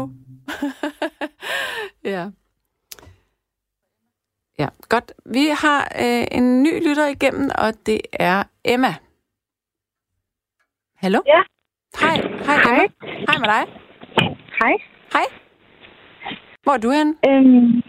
ja. 2.14 2.24
Ja, 4.58 4.68
godt. 4.88 5.12
Vi 5.24 5.44
har 5.64 5.80
øh, 6.04 6.24
en 6.38 6.62
ny 6.62 6.72
lytter 6.88 7.06
igennem, 7.16 7.50
og 7.64 7.86
det 7.86 8.00
er 8.12 8.44
Emma. 8.64 8.92
Hallo? 10.96 11.20
Ja. 11.26 11.42
Hej, 12.00 12.16
hej 12.46 12.56
Emma. 12.70 12.86
Hej 13.28 13.36
med 13.42 13.48
dig. 13.54 13.64
Hej. 14.60 14.74
Hej. 15.12 15.26
Hvor 16.62 16.72
er 16.72 16.76
du 16.78 16.90
hen? 16.90 17.08
Øhm, 17.28 17.82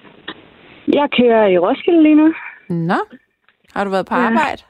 jeg 0.88 1.08
kører 1.20 1.48
i 1.48 1.58
Roskilde 1.58 2.04
lige 2.04 2.16
nu. 2.16 2.34
Nå, 2.70 3.00
har 3.76 3.84
du 3.84 3.90
været 3.90 4.06
på 4.06 4.16
Ja. 4.16 4.22
arbejde? 4.22 4.62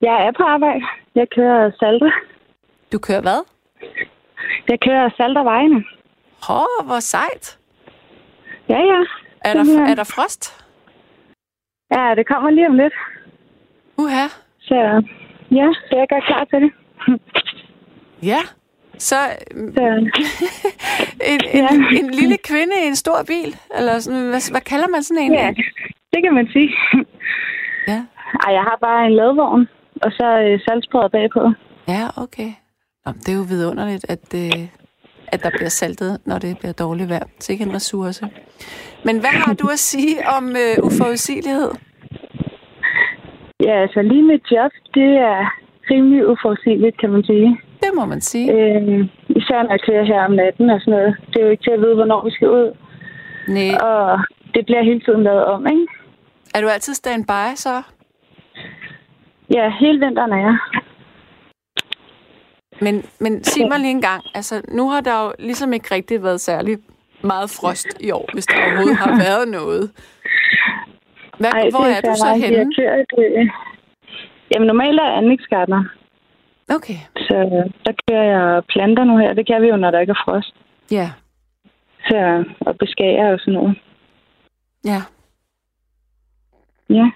Jeg 0.00 0.26
er 0.26 0.32
på 0.36 0.42
arbejde. 0.42 0.84
Jeg 1.14 1.26
kører 1.36 1.70
salter. 1.78 2.10
Du 2.92 2.98
kører 2.98 3.20
hvad? 3.20 3.40
Jeg 4.68 4.80
kører 4.80 5.10
salter 5.16 5.42
vejene. 5.42 5.84
Hå, 6.48 6.60
hvor 6.86 7.00
sejt. 7.00 7.58
Ja, 8.68 8.78
ja. 8.92 9.00
Er 9.44 9.52
der, 9.54 9.64
er 9.90 9.94
der 9.94 10.04
frost? 10.04 10.64
Ja, 11.96 12.14
det 12.16 12.26
kommer 12.26 12.50
lige 12.50 12.68
om 12.68 12.74
lidt. 12.76 12.92
Uha. 13.98 14.26
Så 14.60 14.74
ja, 15.50 15.66
så 15.88 15.96
jeg 15.96 16.06
gør 16.08 16.20
klar 16.20 16.44
til 16.44 16.60
det. 16.62 16.72
Ja. 18.22 18.38
Så 18.98 19.16
Så, 19.76 19.82
en, 21.32 21.40
en, 21.52 21.64
Ja. 21.64 21.98
en 21.98 22.10
lille 22.10 22.36
kvinde 22.44 22.72
i 22.84 22.86
en 22.86 22.96
stor 22.96 23.18
bil? 23.26 23.56
Eller 23.78 23.98
sådan, 23.98 24.28
hvad, 24.28 24.50
hvad 24.50 24.60
kalder 24.60 24.88
man 24.88 25.02
sådan 25.02 25.22
en? 25.22 25.32
ja, 25.32 25.54
det 26.12 26.22
kan 26.24 26.34
man 26.34 26.48
sige. 26.52 26.70
Ja. 27.88 28.00
Ej, 28.46 28.52
jeg 28.52 28.62
har 28.62 28.78
bare 28.80 29.06
en 29.06 29.14
ladvogn, 29.14 29.68
og 30.02 30.12
så 30.12 30.26
øh, 30.44 31.10
bagpå. 31.12 31.52
Ja, 31.88 32.22
okay. 32.22 32.50
Nå, 33.06 33.12
det 33.12 33.28
er 33.28 33.36
jo 33.36 33.44
vidunderligt, 33.48 34.04
at, 34.08 34.34
øh, 34.34 34.68
at 35.28 35.42
der 35.42 35.50
bliver 35.50 35.68
saltet, 35.68 36.20
når 36.26 36.38
det 36.38 36.58
bliver 36.58 36.72
dårligt 36.72 37.08
vejr. 37.08 37.26
Er 37.40 37.50
ikke 37.50 37.64
en 37.64 37.74
ressource. 37.74 38.26
Men 39.04 39.18
hvad 39.20 39.30
har 39.30 39.54
du 39.54 39.66
at 39.72 39.78
sige 39.78 40.16
om 40.38 40.48
øh, 40.48 40.84
uforudsigelighed? 40.86 41.70
Ja, 43.60 43.82
altså 43.82 44.02
lige 44.02 44.22
mit 44.22 44.44
job, 44.50 44.70
det 44.94 45.10
er 45.32 45.40
rimelig 45.90 46.28
uforudsigeligt, 46.28 47.00
kan 47.00 47.10
man 47.10 47.24
sige. 47.24 47.60
Det 47.84 47.92
må 47.94 48.04
man 48.04 48.20
sige. 48.20 48.52
Øh, 48.52 49.08
især 49.28 49.62
når 49.62 49.70
jeg 49.70 49.80
kører 49.80 50.04
her 50.04 50.20
om 50.24 50.32
natten 50.32 50.70
og 50.70 50.80
sådan 50.80 50.94
noget. 50.94 51.16
Det 51.26 51.36
er 51.40 51.44
jo 51.44 51.50
ikke 51.50 51.64
til 51.64 51.70
at 51.70 51.80
vide, 51.80 51.94
hvornår 51.94 52.24
vi 52.24 52.30
skal 52.30 52.48
ud. 52.50 52.76
Nej. 53.48 53.74
Og 53.88 54.18
det 54.54 54.66
bliver 54.66 54.82
hele 54.82 55.00
tiden 55.00 55.22
lavet 55.22 55.44
om, 55.44 55.66
ikke? 55.66 55.86
Er 56.54 56.60
du 56.60 56.68
altid 56.68 56.94
standby, 56.94 57.46
så? 57.54 57.82
Ja, 59.54 59.72
hele 59.80 60.06
vinteren 60.06 60.32
er 60.32 60.42
jeg. 60.48 60.56
Men, 62.80 63.04
men 63.20 63.44
sig 63.44 63.68
mig 63.68 63.80
lige 63.80 63.90
en 63.90 64.00
gang, 64.00 64.22
altså 64.34 64.62
nu 64.68 64.88
har 64.88 65.00
der 65.00 65.24
jo 65.24 65.32
ligesom 65.38 65.72
ikke 65.72 65.94
rigtig 65.94 66.22
været 66.22 66.40
særlig 66.40 66.78
meget 67.22 67.50
frost 67.60 67.88
i 68.00 68.10
år, 68.10 68.28
hvis 68.32 68.46
der 68.46 68.56
overhovedet 68.64 68.96
har 68.96 69.10
været 69.26 69.48
noget. 69.48 69.90
Hvad, 71.38 71.50
Ej, 71.50 71.70
hvor 71.70 71.84
det 71.84 71.96
er 71.96 72.00
du 72.00 72.14
så 72.16 72.30
henne? 72.42 72.58
Jeg 72.58 72.66
kører 72.78 72.96
et, 73.02 73.12
øh... 73.18 73.50
Jamen, 74.54 74.66
normalt 74.66 75.00
er 75.00 75.04
jeg 75.04 75.16
anlægsgartner. 75.16 75.84
Okay, 76.70 76.94
Så 77.16 77.34
øh, 77.36 77.70
der 77.86 77.92
kører 78.08 78.22
jeg 78.34 78.62
planter 78.64 79.04
nu 79.04 79.16
her. 79.18 79.34
Det 79.34 79.46
kan 79.46 79.62
vi 79.62 79.66
jo, 79.68 79.76
når 79.76 79.90
der 79.90 80.00
ikke 80.00 80.10
er 80.10 80.22
frost. 80.24 80.54
ja. 80.90 81.10
Så, 82.08 82.44
og 82.60 82.78
beskærer 82.78 83.32
og 83.32 83.38
sådan 83.40 83.54
noget. 83.54 83.78
Ja. 84.84 85.00
Ja. 86.90 87.06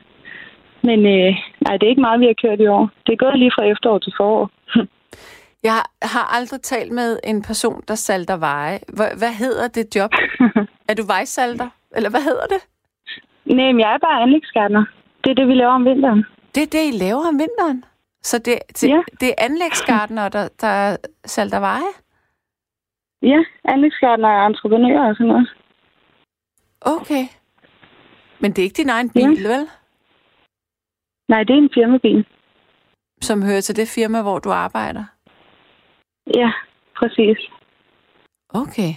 Men 0.82 0.98
øh, 1.06 1.32
nej, 1.60 1.76
det 1.76 1.82
er 1.86 1.90
ikke 1.90 2.00
meget, 2.00 2.20
vi 2.20 2.26
har 2.26 2.34
kørt 2.48 2.60
i 2.60 2.66
år. 2.66 2.90
Det 3.06 3.12
er 3.12 3.16
gået 3.24 3.38
lige 3.38 3.52
fra 3.54 3.64
efterår 3.64 3.98
til 3.98 4.12
forår. 4.16 4.50
Jeg 5.68 5.72
har- 6.02 6.36
aldrig 6.36 6.60
talt 6.62 6.92
med 6.92 7.18
en 7.24 7.42
person, 7.42 7.82
der 7.88 7.94
salter 7.94 8.36
veje. 8.36 8.78
Hvad, 8.96 9.10
hvad 9.18 9.32
hedder 9.38 9.68
det 9.68 9.96
job? 9.96 10.10
er 10.88 10.94
du 10.94 11.02
vejsalter? 11.06 11.68
Eller 11.96 12.10
hvad 12.10 12.20
hedder 12.20 12.46
det? 12.46 12.60
Nej, 13.44 13.72
men 13.72 13.80
jeg 13.80 13.94
er 13.94 13.98
bare 13.98 14.22
anlægsgartner. 14.22 14.84
Det 15.24 15.30
er 15.30 15.34
det, 15.34 15.48
vi 15.48 15.54
laver 15.54 15.72
om 15.72 15.84
vinteren. 15.84 16.24
Det 16.54 16.62
er 16.62 16.66
det, 16.66 16.94
I 16.94 16.98
laver 17.04 17.28
om 17.28 17.38
vinteren? 17.38 17.84
Så 18.22 18.38
det, 18.38 18.58
det, 18.80 18.88
Ja. 18.88 19.02
det 19.20 19.28
er 19.28 19.34
anlægsgardner, 19.38 20.28
der, 20.28 20.48
der 20.60 20.96
salter 21.24 21.60
veje? 21.60 21.90
Ja, 23.22 23.44
anlægsgartner 23.64 24.28
er 24.28 24.46
entreprenører 24.46 25.08
og 25.08 25.14
sådan 25.14 25.26
noget. 25.26 25.48
Okay. 26.80 27.24
Men 28.40 28.52
det 28.52 28.58
er 28.58 28.64
ikke 28.64 28.82
din 28.82 28.88
egen 28.88 29.10
bil, 29.10 29.22
Ja. 29.42 29.48
vel? 29.48 29.68
Nej, 31.28 31.42
det 31.44 31.50
er 31.54 31.58
en 31.58 31.70
firmabil. 31.74 32.26
Som 33.20 33.42
hører 33.42 33.60
til 33.60 33.76
det 33.76 33.88
firma, 33.88 34.22
hvor 34.22 34.38
du 34.38 34.50
arbejder? 34.50 35.04
Ja, 36.34 36.52
præcis. 36.96 37.38
Okay. 38.48 38.92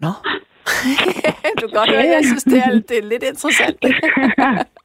Nå. 0.00 0.08
du 1.60 1.68
kan 1.68 1.76
godt 1.78 1.90
høre, 1.90 2.04
jeg 2.16 2.24
synes, 2.24 2.44
det 2.44 2.58
er, 2.58 2.70
det 2.88 2.98
er 2.98 3.02
lidt 3.02 3.22
interessant. 3.22 3.78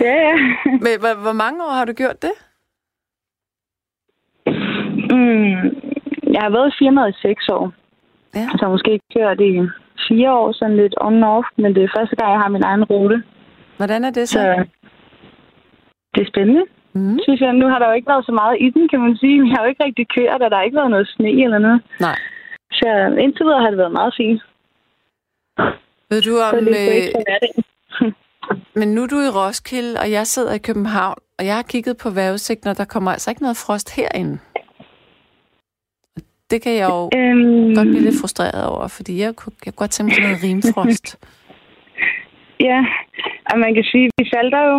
ja, 0.00 0.14
ja. 0.26 0.34
Men 0.84 0.94
hvor, 1.02 1.14
hvor 1.22 1.32
mange 1.32 1.64
år 1.64 1.70
har 1.78 1.84
du 1.84 1.92
gjort 1.92 2.22
det? 2.22 2.34
Mm, 5.14 5.56
jeg 6.34 6.40
har 6.44 6.50
været 6.56 6.68
i 6.72 6.76
firmaet 6.78 7.10
i 7.14 7.20
seks 7.28 7.48
år. 7.48 7.72
Ja. 8.34 8.46
Så 8.58 8.68
måske 8.68 9.00
kørt 9.16 9.40
i 9.40 9.52
fire 10.08 10.32
år, 10.40 10.52
sådan 10.52 10.76
lidt 10.76 10.94
on-off, 11.06 11.46
men 11.62 11.74
det 11.74 11.82
er 11.84 11.94
første 11.98 12.16
gang, 12.16 12.32
jeg 12.32 12.40
har 12.40 12.48
min 12.48 12.62
egen 12.70 12.84
rute. 12.84 13.22
Hvordan 13.76 14.04
er 14.04 14.10
det 14.10 14.28
så? 14.28 14.38
Så 14.38 14.64
det 16.14 16.22
er 16.22 16.30
spændende, 16.34 16.64
Mm. 16.94 17.18
synes 17.22 17.40
jeg. 17.40 17.52
Nu 17.52 17.66
har 17.68 17.78
der 17.78 17.86
jo 17.88 17.92
ikke 17.92 18.08
været 18.12 18.26
så 18.26 18.32
meget 18.32 18.56
i 18.60 18.70
den, 18.70 18.88
kan 18.88 19.00
man 19.00 19.16
sige. 19.16 19.42
Vi 19.42 19.48
har 19.50 19.62
jo 19.62 19.68
ikke 19.68 19.84
rigtig 19.84 20.06
kørt, 20.16 20.42
og 20.42 20.50
der 20.50 20.56
har 20.56 20.62
ikke 20.64 20.76
været 20.76 20.90
noget 20.90 21.08
sne 21.08 21.30
eller 21.44 21.58
noget. 21.58 21.80
Nej. 22.00 22.18
Så 22.72 22.88
indtil 23.24 23.44
videre 23.46 23.60
har 23.62 23.68
det 23.70 23.78
været 23.78 23.92
meget 23.92 24.14
fint. 24.16 24.42
Ved 26.10 26.20
du 26.22 26.32
Så 26.36 26.44
om... 26.58 26.64
lidt 26.64 26.76
break 26.88 27.04
Øh, 27.06 27.12
fra 27.14 27.22
hverdagen. 27.26 27.64
men 28.74 28.88
nu 28.94 29.02
er 29.02 29.06
du 29.06 29.20
i 29.20 29.28
Roskilde, 29.28 30.00
og 30.00 30.10
jeg 30.10 30.26
sidder 30.26 30.52
i 30.54 30.58
København, 30.58 31.18
og 31.38 31.46
jeg 31.46 31.54
har 31.54 31.62
kigget 31.62 31.96
på 32.02 32.10
vejrudsigten, 32.10 32.68
og 32.70 32.76
der 32.76 32.84
kommer 32.84 33.12
altså 33.12 33.30
ikke 33.30 33.42
noget 33.42 33.56
frost 33.56 33.96
herinde. 33.96 34.38
Det 36.50 36.62
kan 36.62 36.74
jeg 36.76 36.88
jo 36.90 37.10
Øhm, 37.18 37.74
godt 37.74 37.88
blive 37.88 38.02
lidt 38.08 38.20
frustreret 38.20 38.66
over, 38.66 38.88
fordi 38.88 39.20
jeg 39.20 39.36
kunne, 39.36 39.52
jeg 39.66 39.72
kunne 39.74 39.82
godt 39.82 39.90
tænke 39.90 40.10
mig 40.20 40.22
noget 40.28 40.42
rimfrost. 40.44 41.06
Ja, 42.70 42.80
og 43.52 43.58
man 43.58 43.74
kan 43.74 43.84
sige, 43.84 44.04
at 44.06 44.12
vi 44.18 44.24
salter 44.28 44.62
jo, 44.70 44.76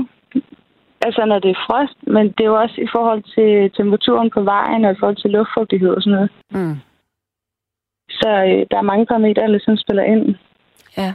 altså 1.06 1.26
når 1.26 1.40
det 1.40 1.52
er 1.52 1.64
frost, 1.68 1.98
men 2.16 2.26
det 2.36 2.42
er 2.44 2.52
jo 2.54 2.62
også 2.62 2.78
i 2.82 2.88
forhold 2.96 3.22
til 3.36 3.72
temperaturen 3.78 4.30
på 4.36 4.42
vejen 4.42 4.86
og 4.86 4.92
i 4.92 4.96
forhold 5.00 5.16
til 5.22 5.32
luftfugtighed 5.32 5.90
og 5.90 6.02
sådan 6.02 6.16
noget. 6.18 6.32
Mm. 6.52 6.76
Så 8.10 8.30
øh, 8.50 8.66
der 8.72 8.78
er 8.78 8.90
mange 8.92 9.06
parametre, 9.06 9.42
der 9.42 9.48
ligesom 9.48 9.78
spiller 9.78 10.04
ind. 10.04 10.36
Ja. 10.98 11.14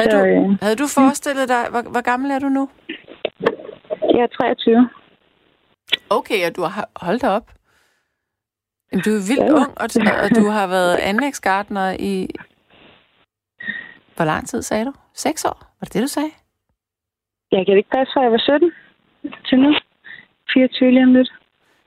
Havde 0.00 0.10
Så 0.10 0.18
du, 0.18 0.24
øh, 0.24 0.58
havde 0.62 0.76
du 0.76 0.86
forestillet 0.86 1.48
dig, 1.48 1.66
hvor, 1.70 1.82
hvor 1.82 2.00
gammel 2.00 2.30
er 2.30 2.38
du 2.38 2.48
nu? 2.48 2.68
jeg 4.14 4.22
er 4.22 4.26
23. 4.26 4.88
Okay, 6.10 6.46
og 6.48 6.56
du 6.56 6.62
har 6.62 6.88
holdt 6.96 7.24
op. 7.24 7.50
Du 9.04 9.10
er 9.10 9.26
vildt 9.28 9.44
Ja. 9.50 9.52
ung, 9.52 9.70
og, 9.82 9.88
og 10.24 10.30
du 10.36 10.48
har 10.48 10.66
været 10.66 10.96
anlægsgartner 10.96 11.96
i... 11.98 12.28
Hvor 14.16 14.24
lang 14.24 14.48
tid 14.48 14.62
sagde 14.62 14.84
du? 14.84 14.92
Seks 15.14 15.44
år? 15.44 15.58
Var 15.80 15.84
det 15.84 15.92
det, 15.94 16.02
du 16.02 16.06
sagde? 16.08 16.30
Jeg 17.52 17.66
kan 17.66 17.76
ikke 17.76 17.90
passe, 17.90 18.12
fra 18.14 18.20
jeg 18.22 18.32
var 18.32 18.38
17 18.38 18.72
til 19.46 19.58
nu. 19.58 19.74
24 20.52 20.90
lige 20.90 21.02
om 21.02 21.14
lidt. 21.14 21.32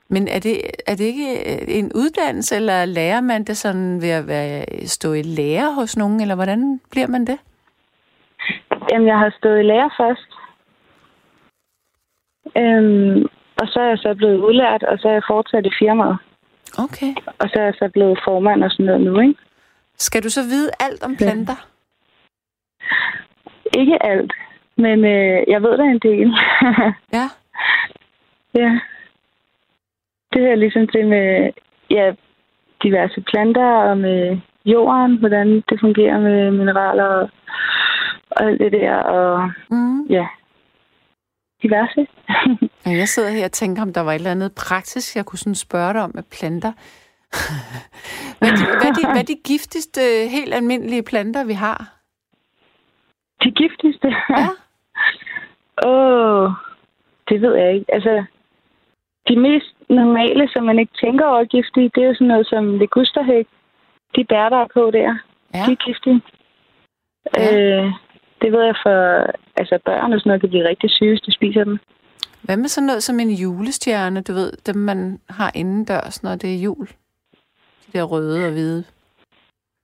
Men 0.07 0.27
er 0.27 0.39
det, 0.39 0.61
er 0.87 0.95
det 0.95 1.03
ikke 1.03 1.29
øh, 1.53 1.77
en 1.77 1.91
uddannelse, 1.95 2.55
eller 2.55 2.85
lærer 2.85 3.21
man 3.21 3.43
det 3.43 3.57
sådan 3.57 4.01
ved 4.01 4.09
at 4.09 4.27
være, 4.27 4.65
stå 4.87 5.13
i 5.13 5.21
lære 5.21 5.73
hos 5.73 5.97
nogen, 5.97 6.21
eller 6.21 6.35
hvordan 6.35 6.81
bliver 6.91 7.07
man 7.07 7.27
det? 7.27 7.37
Jamen, 8.91 9.07
jeg 9.07 9.19
har 9.19 9.33
stået 9.37 9.59
i 9.59 9.63
lære 9.63 9.91
først. 9.97 10.29
Øhm, 12.57 13.21
og 13.61 13.67
så 13.67 13.79
er 13.79 13.87
jeg 13.87 13.97
så 13.97 14.13
blevet 14.17 14.37
udlært, 14.37 14.83
og 14.83 14.99
så 14.99 15.07
er 15.07 15.13
jeg 15.13 15.23
fortsat 15.27 15.65
i 15.65 15.71
firmaet. 15.79 16.17
Okay. 16.77 17.11
Og 17.39 17.49
så 17.49 17.59
er 17.59 17.63
jeg 17.63 17.73
så 17.73 17.89
blevet 17.93 18.19
formand 18.23 18.63
og 18.63 18.71
sådan 18.71 18.85
noget 18.85 19.01
nu, 19.01 19.19
ikke? 19.19 19.39
Skal 19.97 20.23
du 20.23 20.29
så 20.29 20.41
vide 20.41 20.71
alt 20.79 21.03
om 21.03 21.15
planter? 21.15 21.67
Ikke 23.77 24.05
alt, 24.05 24.33
men 24.77 25.05
øh, 25.05 25.43
jeg 25.47 25.61
ved 25.61 25.77
da 25.77 25.83
en 25.83 25.99
del. 25.99 26.29
Ja. 27.17 27.27
ja. 28.55 28.79
Det 30.33 30.43
er 30.51 30.55
ligesom 30.55 30.87
det 30.87 31.05
med 31.07 31.51
ja, 31.89 32.13
diverse 32.83 33.21
planter 33.21 33.65
og 33.89 33.97
med 33.97 34.37
jorden, 34.65 35.17
hvordan 35.17 35.63
det 35.69 35.79
fungerer 35.79 36.19
med 36.19 36.51
mineraler 36.51 37.03
og, 37.03 37.29
og 38.35 38.43
alt 38.43 38.59
det 38.59 38.71
der, 38.71 38.95
og 38.95 39.51
Mm. 39.69 40.01
ja, 40.05 40.27
diverse. 41.63 42.07
Ja, 42.85 42.91
Jeg 42.91 43.07
sidder 43.07 43.29
her 43.29 43.45
og 43.45 43.51
tænker, 43.51 43.81
om 43.81 43.93
der 43.93 44.01
var 44.01 44.11
et 44.11 44.15
eller 44.15 44.31
andet 44.31 44.51
praktisk, 44.67 45.15
jeg 45.15 45.25
kunne 45.25 45.39
sådan 45.39 45.55
spørge 45.55 45.93
dig 45.93 46.01
om 46.01 46.11
med 46.13 46.23
planter. 46.23 46.71
hvad, 48.39 48.49
er 48.49 48.55
de, 48.55 48.65
hvad, 48.65 48.89
er 48.89 48.93
de, 48.93 49.05
hvad 49.11 49.21
er 49.21 49.25
de 49.33 49.39
giftigste, 49.45 50.01
helt 50.29 50.53
almindelige 50.53 51.03
planter, 51.03 51.43
vi 51.43 51.53
har? 51.53 51.93
De 53.43 53.51
giftigste? 53.51 54.07
Ja. 54.29 54.47
Åh, 55.87 56.43
oh, 56.43 56.51
det 57.29 57.41
ved 57.41 57.55
jeg 57.55 57.73
ikke. 57.73 57.93
Altså, 57.93 58.25
de 59.27 59.35
mest 59.39 59.75
normale, 59.89 60.49
som 60.53 60.63
man 60.63 60.79
ikke 60.79 60.93
tænker 61.03 61.25
over 61.25 61.39
er 61.39 61.45
giftige, 61.45 61.91
det 61.95 62.03
er 62.03 62.07
jo 62.07 62.13
sådan 62.13 62.27
noget 62.27 62.47
som 62.47 62.77
ligusterhæk. 62.77 63.47
De 64.15 64.25
bær, 64.29 64.49
der 64.49 64.57
er 64.57 64.67
på 64.73 64.91
der, 64.91 65.17
Ja. 65.53 65.63
de 65.67 65.71
er 65.71 65.75
giftige. 65.87 66.21
Ja. 67.37 67.83
Øh, 67.83 67.91
det 68.43 68.51
ved 68.51 68.63
jeg 68.69 68.77
for, 68.85 68.97
altså 69.59 69.75
børn 69.85 70.13
og 70.13 70.19
sådan 70.19 70.29
noget 70.29 70.41
kan 70.41 70.49
blive 70.49 70.69
rigtig 70.69 70.89
syge, 70.91 71.11
hvis 71.11 71.21
de 71.27 71.33
spiser 71.33 71.63
dem. 71.63 71.77
Hvad 72.41 72.57
med 72.57 72.67
sådan 72.67 72.87
noget 72.87 73.03
som 73.03 73.19
en 73.19 73.31
julestjerne, 73.31 74.21
du 74.21 74.33
ved, 74.33 74.51
dem 74.67 74.75
man 74.75 75.19
har 75.29 75.51
indendørs, 75.55 76.23
når 76.23 76.35
det 76.35 76.55
er 76.55 76.63
jul? 76.63 76.87
De 77.83 77.91
der 77.93 78.03
røde 78.03 78.45
og 78.45 78.51
hvide. 78.51 78.83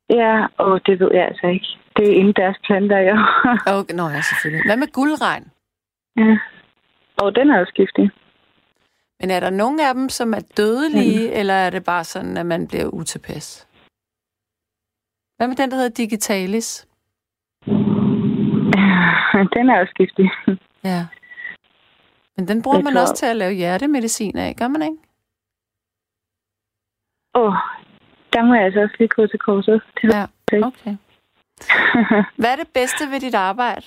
Ja, 0.09 0.45
og 0.57 0.85
det 0.85 0.99
ved 0.99 1.09
jeg 1.13 1.25
altså 1.25 1.47
ikke. 1.47 1.67
Det 1.95 2.09
er 2.09 2.15
inden 2.19 2.33
deres 2.33 2.57
planter, 2.65 2.99
jo. 3.09 3.15
Okay, 3.79 3.95
nå 3.95 4.03
ja, 4.09 4.21
selvfølgelig. 4.21 4.65
Hvad 4.67 4.77
med 4.77 4.87
guldregn? 4.87 5.45
ja. 6.17 6.37
Og 7.23 7.35
den 7.35 7.49
er 7.49 7.59
jo 7.59 7.65
skiftig. 7.65 8.11
Men 9.19 9.31
er 9.31 9.39
der 9.39 9.49
nogen 9.49 9.79
af 9.79 9.93
dem, 9.93 10.09
som 10.09 10.33
er 10.33 10.43
dødelige, 10.57 11.27
mm. 11.27 11.39
eller 11.39 11.53
er 11.53 11.69
det 11.69 11.83
bare 11.83 12.03
sådan, 12.03 12.37
at 12.37 12.45
man 12.45 12.67
bliver 12.67 12.85
utilpas? 12.85 13.67
Hvad 15.37 15.47
med 15.47 15.55
den, 15.55 15.71
der 15.71 15.75
hedder 15.75 15.89
Digitalis? 15.89 16.88
Den 19.55 19.69
er 19.69 19.79
jo 19.79 19.85
skiftig. 19.93 20.31
Ja. 20.83 21.01
Men 22.37 22.47
den 22.47 22.61
bruger 22.61 22.77
Jeg 22.77 22.83
man 22.83 22.93
tror- 22.93 23.01
også 23.01 23.15
til 23.15 23.25
at 23.25 23.35
lave 23.35 23.53
hjertemedicin 23.53 24.37
af, 24.37 24.55
gør 24.59 24.67
man 24.67 24.81
ikke? 24.81 24.97
Åh, 27.35 27.43
oh, 27.47 27.53
der 28.33 28.41
må 28.43 28.53
jeg 28.53 28.63
altså 28.63 28.81
også 28.81 28.95
lige 28.99 29.07
gå 29.07 29.27
til 29.27 29.39
korset. 29.39 29.81
Det 30.01 30.13
Ja, 30.13 30.25
okay. 30.67 30.95
Hvad 32.39 32.49
er 32.51 32.55
det 32.55 32.69
bedste 32.73 33.03
ved 33.11 33.19
dit 33.19 33.35
arbejde? 33.35 33.85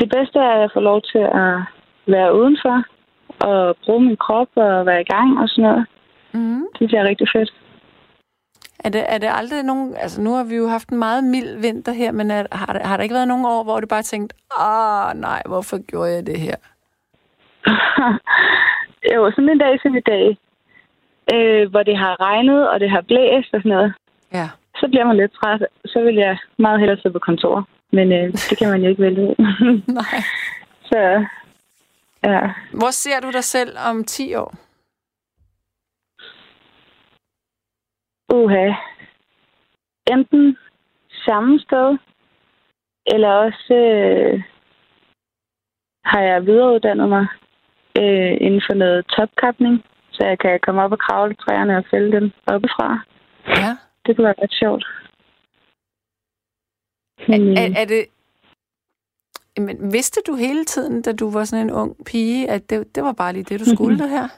det 0.00 0.08
bedste 0.16 0.38
er, 0.38 0.50
at 0.54 0.60
jeg 0.60 0.70
får 0.74 0.80
lov 0.80 1.02
til 1.12 1.18
at 1.42 1.54
være 2.06 2.34
udenfor 2.38 2.76
og 3.48 3.76
bruge 3.84 4.02
min 4.06 4.16
krop 4.16 4.48
og 4.56 4.86
være 4.86 5.00
i 5.00 5.04
gang 5.14 5.38
og 5.42 5.48
sådan 5.48 5.62
noget. 5.70 5.86
Mm. 6.32 6.66
Det 6.78 6.88
bliver 6.88 7.04
rigtig 7.04 7.28
fedt. 7.36 7.50
Er 8.84 8.88
det, 8.88 9.04
er 9.08 9.18
det 9.18 9.30
aldrig 9.32 9.62
nogen... 9.62 9.96
Altså, 9.96 10.20
nu 10.20 10.34
har 10.34 10.44
vi 10.44 10.56
jo 10.56 10.68
haft 10.68 10.88
en 10.88 10.98
meget 10.98 11.24
mild 11.24 11.60
vinter 11.60 11.92
her, 11.92 12.12
men 12.12 12.30
er, 12.30 12.46
har, 12.52 12.72
der, 12.72 12.86
har 12.86 12.96
der 12.96 13.02
ikke 13.02 13.14
været 13.14 13.28
nogen 13.28 13.44
år, 13.46 13.62
hvor 13.64 13.80
du 13.80 13.86
bare 13.86 14.02
tænkt, 14.02 14.32
ah, 14.60 15.16
nej, 15.16 15.42
hvorfor 15.46 15.78
gjorde 15.86 16.12
jeg 16.12 16.26
det 16.26 16.40
her? 16.40 16.56
jo, 19.14 19.30
sådan 19.30 19.48
en 19.48 19.58
dag 19.58 19.80
som 19.82 19.96
i 19.96 20.00
dag, 20.00 20.38
øh, 21.34 21.70
hvor 21.70 21.82
det 21.82 21.96
har 21.98 22.20
regnet 22.20 22.68
og 22.68 22.80
det 22.80 22.90
har 22.90 23.00
blæst 23.00 23.54
og 23.54 23.60
sådan 23.60 23.70
noget, 23.76 23.94
Ja. 24.32 24.48
så 24.76 24.88
bliver 24.88 25.04
man 25.04 25.16
lidt 25.16 25.32
træt. 25.32 25.62
Så 25.84 26.00
vil 26.00 26.14
jeg 26.14 26.38
meget 26.58 26.78
hellere 26.80 26.96
sidde 26.98 27.12
på 27.12 27.18
kontor. 27.18 27.68
Men 27.92 28.12
øh, 28.12 28.32
det 28.50 28.58
kan 28.58 28.68
man 28.70 28.82
jo 28.82 28.88
ikke 28.88 29.02
vælge. 29.02 29.34
Nej. 29.86 30.16
så 30.90 31.24
ja, 32.24 32.40
Hvor 32.72 32.90
ser 32.90 33.20
du 33.22 33.30
dig 33.30 33.44
selv 33.44 33.76
om 33.90 34.04
10 34.04 34.34
år? 34.34 34.54
Uha. 38.42 38.66
Enten 40.12 40.56
samme 41.26 41.60
sted, 41.60 41.98
eller 43.06 43.28
også 43.28 43.74
øh, 43.74 44.42
har 46.04 46.20
jeg 46.20 46.46
videreuddannet 46.46 47.08
mig 47.08 47.26
øh, 47.98 48.34
inden 48.40 48.62
for 48.66 48.74
noget 48.74 49.06
topkapning, 49.06 49.84
så 50.10 50.26
jeg 50.26 50.38
kan 50.38 50.60
komme 50.62 50.82
op 50.82 50.92
og 50.92 50.98
kravle 50.98 51.34
træerne 51.34 51.76
og 51.76 51.84
fælde 51.90 52.12
dem 52.12 52.30
oppefra. 52.46 53.00
Ja. 53.48 53.70
Det 54.06 54.16
kunne 54.16 54.24
være 54.24 54.42
ret 54.42 54.52
sjovt. 54.52 54.84
Er, 57.18 57.24
Men, 57.28 57.48
øh, 57.48 57.56
er, 57.62 57.80
er 57.80 57.84
det... 57.84 58.06
Men 59.58 59.92
vidste 59.92 60.20
du 60.26 60.34
hele 60.34 60.64
tiden, 60.64 61.02
da 61.02 61.12
du 61.12 61.30
var 61.30 61.44
sådan 61.44 61.66
en 61.66 61.72
ung 61.72 61.96
pige, 62.06 62.50
at 62.50 62.70
det, 62.70 62.94
det 62.94 63.02
var 63.02 63.12
bare 63.12 63.32
lige 63.32 63.44
det, 63.44 63.60
du 63.60 63.64
skulle 63.74 63.98
det 63.98 64.10
her? 64.10 64.28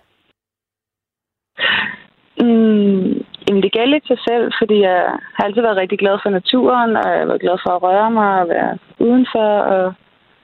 Mm, 2.41 3.25
jamen, 3.49 3.63
det 3.63 3.73
gav 3.73 3.87
lidt 3.87 4.07
sig 4.07 4.19
selv, 4.29 4.53
fordi 4.61 4.77
jeg 4.81 5.19
har 5.35 5.45
altid 5.45 5.63
været 5.63 5.77
rigtig 5.77 5.99
glad 5.99 6.19
for 6.23 6.31
naturen, 6.31 6.97
og 6.97 7.09
jeg 7.19 7.29
var 7.29 7.39
glad 7.39 7.59
for 7.65 7.71
at 7.77 7.83
røre 7.83 8.11
mig 8.11 8.41
og 8.41 8.49
være 8.49 8.79
udenfor, 8.99 9.49
og 9.75 9.95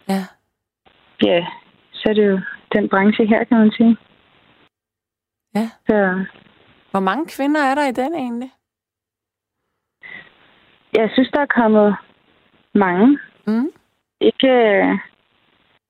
Ja. 0.09 0.23
ja, 1.29 1.47
så 1.93 2.03
er 2.09 2.15
det 2.15 2.27
jo 2.31 2.41
den 2.73 2.89
branche 2.89 3.27
her, 3.27 3.45
kan 3.45 3.59
man 3.59 3.71
sige. 3.71 3.97
Ja. 5.55 5.67
Så 5.89 6.25
Hvor 6.91 7.01
mange 7.01 7.27
kvinder 7.37 7.61
er 7.61 7.75
der 7.75 7.87
i 7.89 7.93
den 8.03 8.15
egentlig? 8.15 8.51
jeg 10.97 11.11
synes, 11.13 11.31
der 11.35 11.41
er 11.41 11.55
kommet 11.61 11.97
mange. 12.75 13.19
Mm. 13.47 13.69
Ikke, 14.21 14.49
øh, 14.49 14.99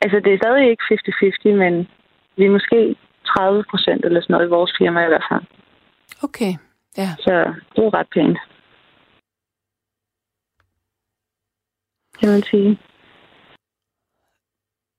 altså, 0.00 0.20
det 0.24 0.32
er 0.34 0.38
stadig 0.42 0.70
ikke 0.70 0.84
50-50, 0.90 1.54
men 1.62 1.88
vi 2.36 2.44
er 2.44 2.50
måske 2.50 2.96
30 3.26 3.64
procent 3.70 4.04
eller 4.04 4.20
sådan 4.20 4.34
noget 4.34 4.46
i 4.46 4.50
vores 4.56 4.72
firma 4.78 5.04
i 5.04 5.08
hvert 5.08 5.26
fald. 5.30 5.44
Okay. 6.22 6.52
Ja. 6.96 7.08
Så 7.18 7.54
det 7.76 7.84
er 7.84 7.94
ret 7.94 8.08
pænt. 8.14 8.38
Kan 12.20 12.28
man 12.28 12.42
sige. 12.42 12.78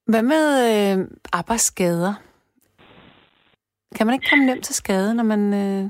Hvad 0.07 0.23
med 0.23 0.45
øh, 0.69 1.07
arbejdsskader? 1.33 2.13
Kan 3.95 4.07
man 4.07 4.13
ikke 4.13 4.29
komme 4.29 4.45
nemt 4.45 4.63
til 4.63 4.75
skade, 4.75 5.15
når 5.15 5.23
man, 5.23 5.53
øh, 5.53 5.89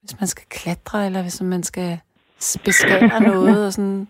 hvis 0.00 0.20
man 0.20 0.26
skal 0.26 0.46
klatre, 0.50 1.06
eller 1.06 1.22
hvis 1.22 1.42
man 1.42 1.62
skal 1.62 2.00
beskære 2.64 3.20
noget 3.32 3.66
og 3.66 3.72
sådan? 3.72 4.08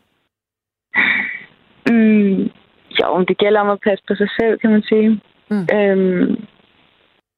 Mm, 1.90 2.50
jo, 3.00 3.24
det 3.28 3.38
gælder 3.38 3.60
om 3.60 3.70
at 3.70 3.80
passe 3.86 4.04
på 4.08 4.14
sig 4.14 4.28
selv, 4.40 4.58
kan 4.58 4.70
man 4.70 4.82
sige. 4.82 5.08
Mm. 5.50 5.66
Øhm, 5.76 6.46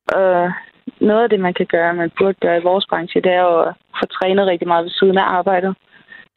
og 0.09 0.53
noget 1.01 1.23
af 1.23 1.29
det, 1.31 1.41
man 1.41 1.55
kan 1.55 1.67
gøre, 1.67 1.95
man 1.95 2.11
burde 2.19 2.35
gøre 2.41 2.59
i 2.59 2.63
vores 2.63 2.87
branche, 2.91 3.21
det 3.21 3.33
er 3.33 3.41
jo 3.41 3.61
at 3.61 3.75
få 4.01 4.07
trænet 4.07 4.47
rigtig 4.47 4.69
meget 4.69 4.85
ved 4.85 4.91
siden 4.91 5.19
af 5.19 5.25
arbejdet. 5.39 5.77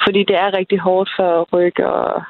Fordi 0.07 0.19
det 0.23 0.35
er 0.35 0.57
rigtig 0.57 0.79
hårdt 0.79 1.09
for 1.17 1.47
ryg 1.53 1.79
og 1.79 2.23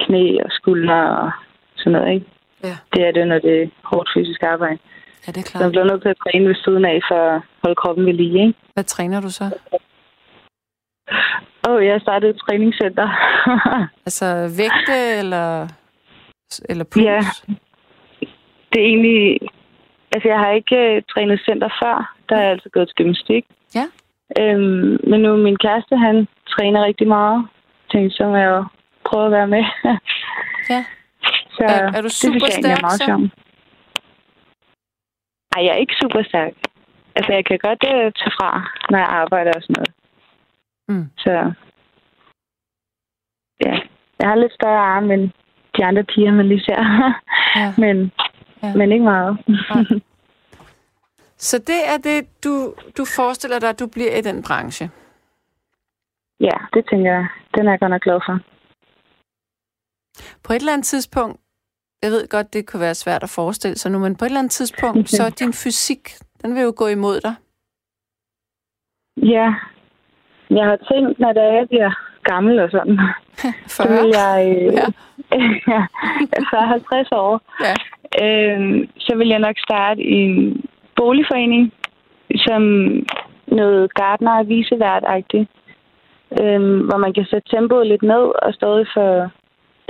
knæ 0.00 0.24
og 0.44 0.50
skuldre 0.50 1.00
og 1.18 1.30
sådan 1.76 1.92
noget, 1.92 2.14
ikke? 2.14 2.26
Ja. 2.64 2.76
Det 2.92 3.06
er 3.08 3.12
det, 3.12 3.26
når 3.28 3.38
det 3.38 3.62
er 3.62 3.66
hårdt 3.84 4.08
fysisk 4.14 4.42
arbejde. 4.42 4.78
Ja, 5.26 5.32
det 5.32 5.40
er 5.40 5.46
Så 5.46 5.50
man 5.54 5.60
klart. 5.60 5.72
bliver 5.72 5.84
nødt 5.90 6.02
til 6.02 6.08
at 6.08 6.16
træne 6.24 6.48
ved 6.48 6.54
siden 6.64 6.84
af 6.84 7.00
for 7.10 7.20
at 7.34 7.42
holde 7.62 7.74
kroppen 7.82 8.06
ved 8.06 8.12
lige, 8.12 8.40
ikke? 8.46 8.58
Hvad 8.74 8.84
træner 8.84 9.20
du 9.20 9.30
så? 9.30 9.44
Åh, 11.68 11.74
oh, 11.74 11.84
jeg 11.86 12.00
startede 12.00 12.30
et 12.30 12.40
træningscenter. 12.40 13.08
Altså 14.06 14.26
vægte 14.60 15.18
eller, 15.18 15.68
eller 16.68 16.84
puls? 16.84 17.04
Ja. 17.04 17.20
det 18.72 18.78
er 18.82 18.86
egentlig... 18.86 19.38
Altså, 20.12 20.28
jeg 20.28 20.38
har 20.38 20.50
ikke 20.50 20.76
øh, 20.76 21.02
trænet 21.12 21.40
center 21.44 21.68
før. 21.82 22.14
Der 22.28 22.34
har 22.36 22.42
jeg 22.42 22.50
altid 22.52 22.70
gået 22.70 22.88
til 22.88 22.94
gymnastik. 22.94 23.44
Ja. 23.74 23.84
Øhm, 24.40 24.98
men 25.10 25.20
nu 25.20 25.36
min 25.36 25.56
kæreste, 25.56 25.96
han 25.96 26.28
træner 26.48 26.84
rigtig 26.84 27.08
meget. 27.08 27.36
Jeg 27.38 27.88
tænkte, 27.92 28.16
så 28.16 28.24
må 28.28 28.36
jeg 28.36 28.48
jo 28.48 28.64
prøve 29.04 29.26
at 29.26 29.32
være 29.32 29.48
med. 29.48 29.64
Ja. 30.70 30.84
så 31.56 31.62
Er- 31.64 31.92
er 31.96 32.00
du 32.00 32.08
det 32.08 32.12
super 32.12 32.34
egentlig 32.34 32.52
stærk, 32.52 32.78
er 32.78 32.82
meget 32.86 33.00
så? 33.00 33.04
sjovt. 33.06 33.30
Ej, 35.56 35.64
jeg 35.64 35.72
er 35.72 35.82
ikke 35.84 35.94
super 36.02 36.22
stærk. 36.22 36.52
Altså, 37.16 37.32
jeg 37.32 37.44
kan 37.44 37.58
godt 37.58 37.82
øh, 37.92 38.12
tage 38.18 38.32
fra, 38.40 38.50
når 38.90 38.98
jeg 38.98 39.06
arbejder 39.08 39.52
og 39.56 39.62
sådan 39.62 39.74
noget. 39.78 39.92
Mm. 40.88 41.06
Så 41.18 41.30
ja, 43.66 43.74
jeg 44.20 44.28
har 44.28 44.34
lidt 44.36 44.52
større 44.54 44.78
arme 44.96 45.14
end 45.14 45.30
de 45.76 45.84
andre 45.84 46.04
piger, 46.04 46.32
man 46.32 46.48
lige 46.48 46.64
ser. 46.64 46.82
Ja. 47.56 47.72
men, 47.78 48.12
Ja. 48.62 48.74
men 48.74 48.92
ikke 48.92 49.04
meget. 49.04 49.38
Så 51.48 51.58
det 51.58 51.80
er 51.92 51.98
det, 52.04 52.44
du, 52.44 52.74
du 52.96 53.04
forestiller 53.16 53.58
dig, 53.58 53.68
at 53.68 53.80
du 53.80 53.86
bliver 53.86 54.16
i 54.16 54.20
den 54.20 54.42
branche? 54.42 54.90
ja, 56.40 56.56
det 56.74 56.84
tænker 56.90 57.12
jeg. 57.12 57.26
Den 57.54 57.66
er 57.66 57.70
jeg 57.70 57.80
godt 57.80 57.90
nok 57.90 58.02
glad 58.02 58.20
for. 58.26 58.38
På 60.44 60.52
et 60.52 60.56
eller 60.56 60.72
andet 60.72 60.86
tidspunkt, 60.86 61.40
jeg 62.02 62.10
ved 62.10 62.28
godt, 62.28 62.52
det 62.52 62.66
kunne 62.66 62.80
være 62.80 62.94
svært 62.94 63.22
at 63.22 63.30
forestille 63.30 63.76
sig 63.76 63.90
nu, 63.92 63.98
men 63.98 64.16
på 64.16 64.24
et 64.24 64.28
eller 64.28 64.38
andet 64.38 64.52
tidspunkt, 64.52 65.08
så 65.08 65.22
din 65.40 65.52
fysik, 65.52 66.08
den 66.42 66.54
vil 66.54 66.62
jo 66.62 66.72
gå 66.76 66.86
imod 66.86 67.20
dig. 67.20 67.34
Ja, 69.16 69.54
jeg 70.50 70.64
har 70.70 70.76
tænkt, 70.76 71.18
når 71.18 71.32
jeg 71.58 71.68
bliver 71.68 72.07
gammel 72.32 72.60
og 72.60 72.70
sådan, 72.70 72.98
så 73.76 73.82
40? 73.82 73.96
vil 73.96 74.10
jeg... 74.22 74.38
Øh, 74.66 74.72
Ja. 74.72 74.86
ja. 75.74 75.82
ja 76.52 76.60
50 76.66 77.08
år. 77.12 77.40
Ja. 77.66 77.74
Øh, 78.24 78.88
så 78.98 79.16
vil 79.16 79.28
jeg 79.28 79.38
nok 79.38 79.56
starte 79.58 80.02
i 80.02 80.14
en 80.14 80.64
boligforening, 80.96 81.72
som 82.36 82.62
noget 83.46 83.94
gardner 83.94 84.38
og 84.38 84.48
visevært-agtigt. 84.48 85.48
Øh, 86.40 86.60
hvor 86.86 86.96
man 86.96 87.12
kan 87.12 87.26
sætte 87.30 87.48
tempoet 87.56 87.86
lidt 87.86 88.02
ned 88.02 88.24
og 88.44 88.54
stadig 88.54 88.86
få 88.96 89.06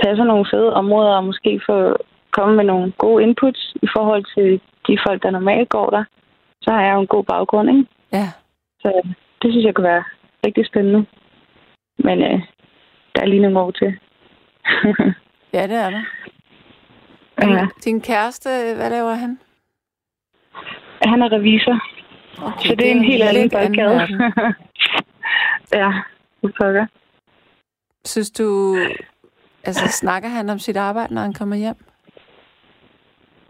passe 0.03 0.23
nogle 0.23 0.45
fede 0.51 0.73
områder 0.73 1.13
og 1.15 1.23
måske 1.23 1.61
få 1.69 1.95
komme 2.31 2.55
med 2.55 2.63
nogle 2.63 2.91
gode 2.97 3.23
inputs 3.23 3.75
i 3.81 3.87
forhold 3.95 4.23
til 4.35 4.61
de 4.87 4.97
folk, 5.07 5.23
der 5.23 5.31
normalt 5.31 5.69
går 5.69 5.89
der. 5.89 6.03
Så 6.61 6.71
har 6.71 6.81
jeg 6.81 6.93
jo 6.93 6.99
en 6.99 7.07
god 7.07 7.23
baggrund, 7.23 7.69
ikke? 7.69 7.85
Ja. 8.13 8.27
Så 8.81 8.89
det 9.41 9.51
synes 9.51 9.65
jeg 9.65 9.75
kunne 9.75 9.89
være 9.93 10.03
rigtig 10.45 10.65
spændende. 10.65 11.05
Men 11.99 12.23
øh, 12.23 12.41
der 13.15 13.21
er 13.21 13.25
lige 13.25 13.41
nogle 13.41 13.59
år 13.59 13.71
til. 13.71 13.99
ja, 15.53 15.63
det 15.67 15.77
er 15.77 15.89
der. 15.89 16.03
ja. 17.41 17.67
Din 17.85 18.01
kæreste, 18.01 18.49
hvad 18.75 18.89
laver 18.89 19.13
han? 19.13 19.39
Han 21.01 21.21
er 21.21 21.31
revisor, 21.31 21.79
Okay, 22.41 22.69
så 22.69 22.75
det 22.75 22.87
er 22.87 22.91
en 22.91 23.03
helt 23.03 23.23
anden 23.23 23.49
boldgade. 23.49 23.99
ja, 25.81 25.91
det 26.41 26.53
pokker. 26.61 26.85
Synes 28.05 28.31
du, 28.31 28.75
altså 29.63 29.87
snakker 29.87 30.29
han 30.29 30.49
om 30.49 30.59
sit 30.59 30.77
arbejde, 30.77 31.13
når 31.13 31.21
han 31.21 31.33
kommer 31.33 31.55
hjem? 31.55 31.75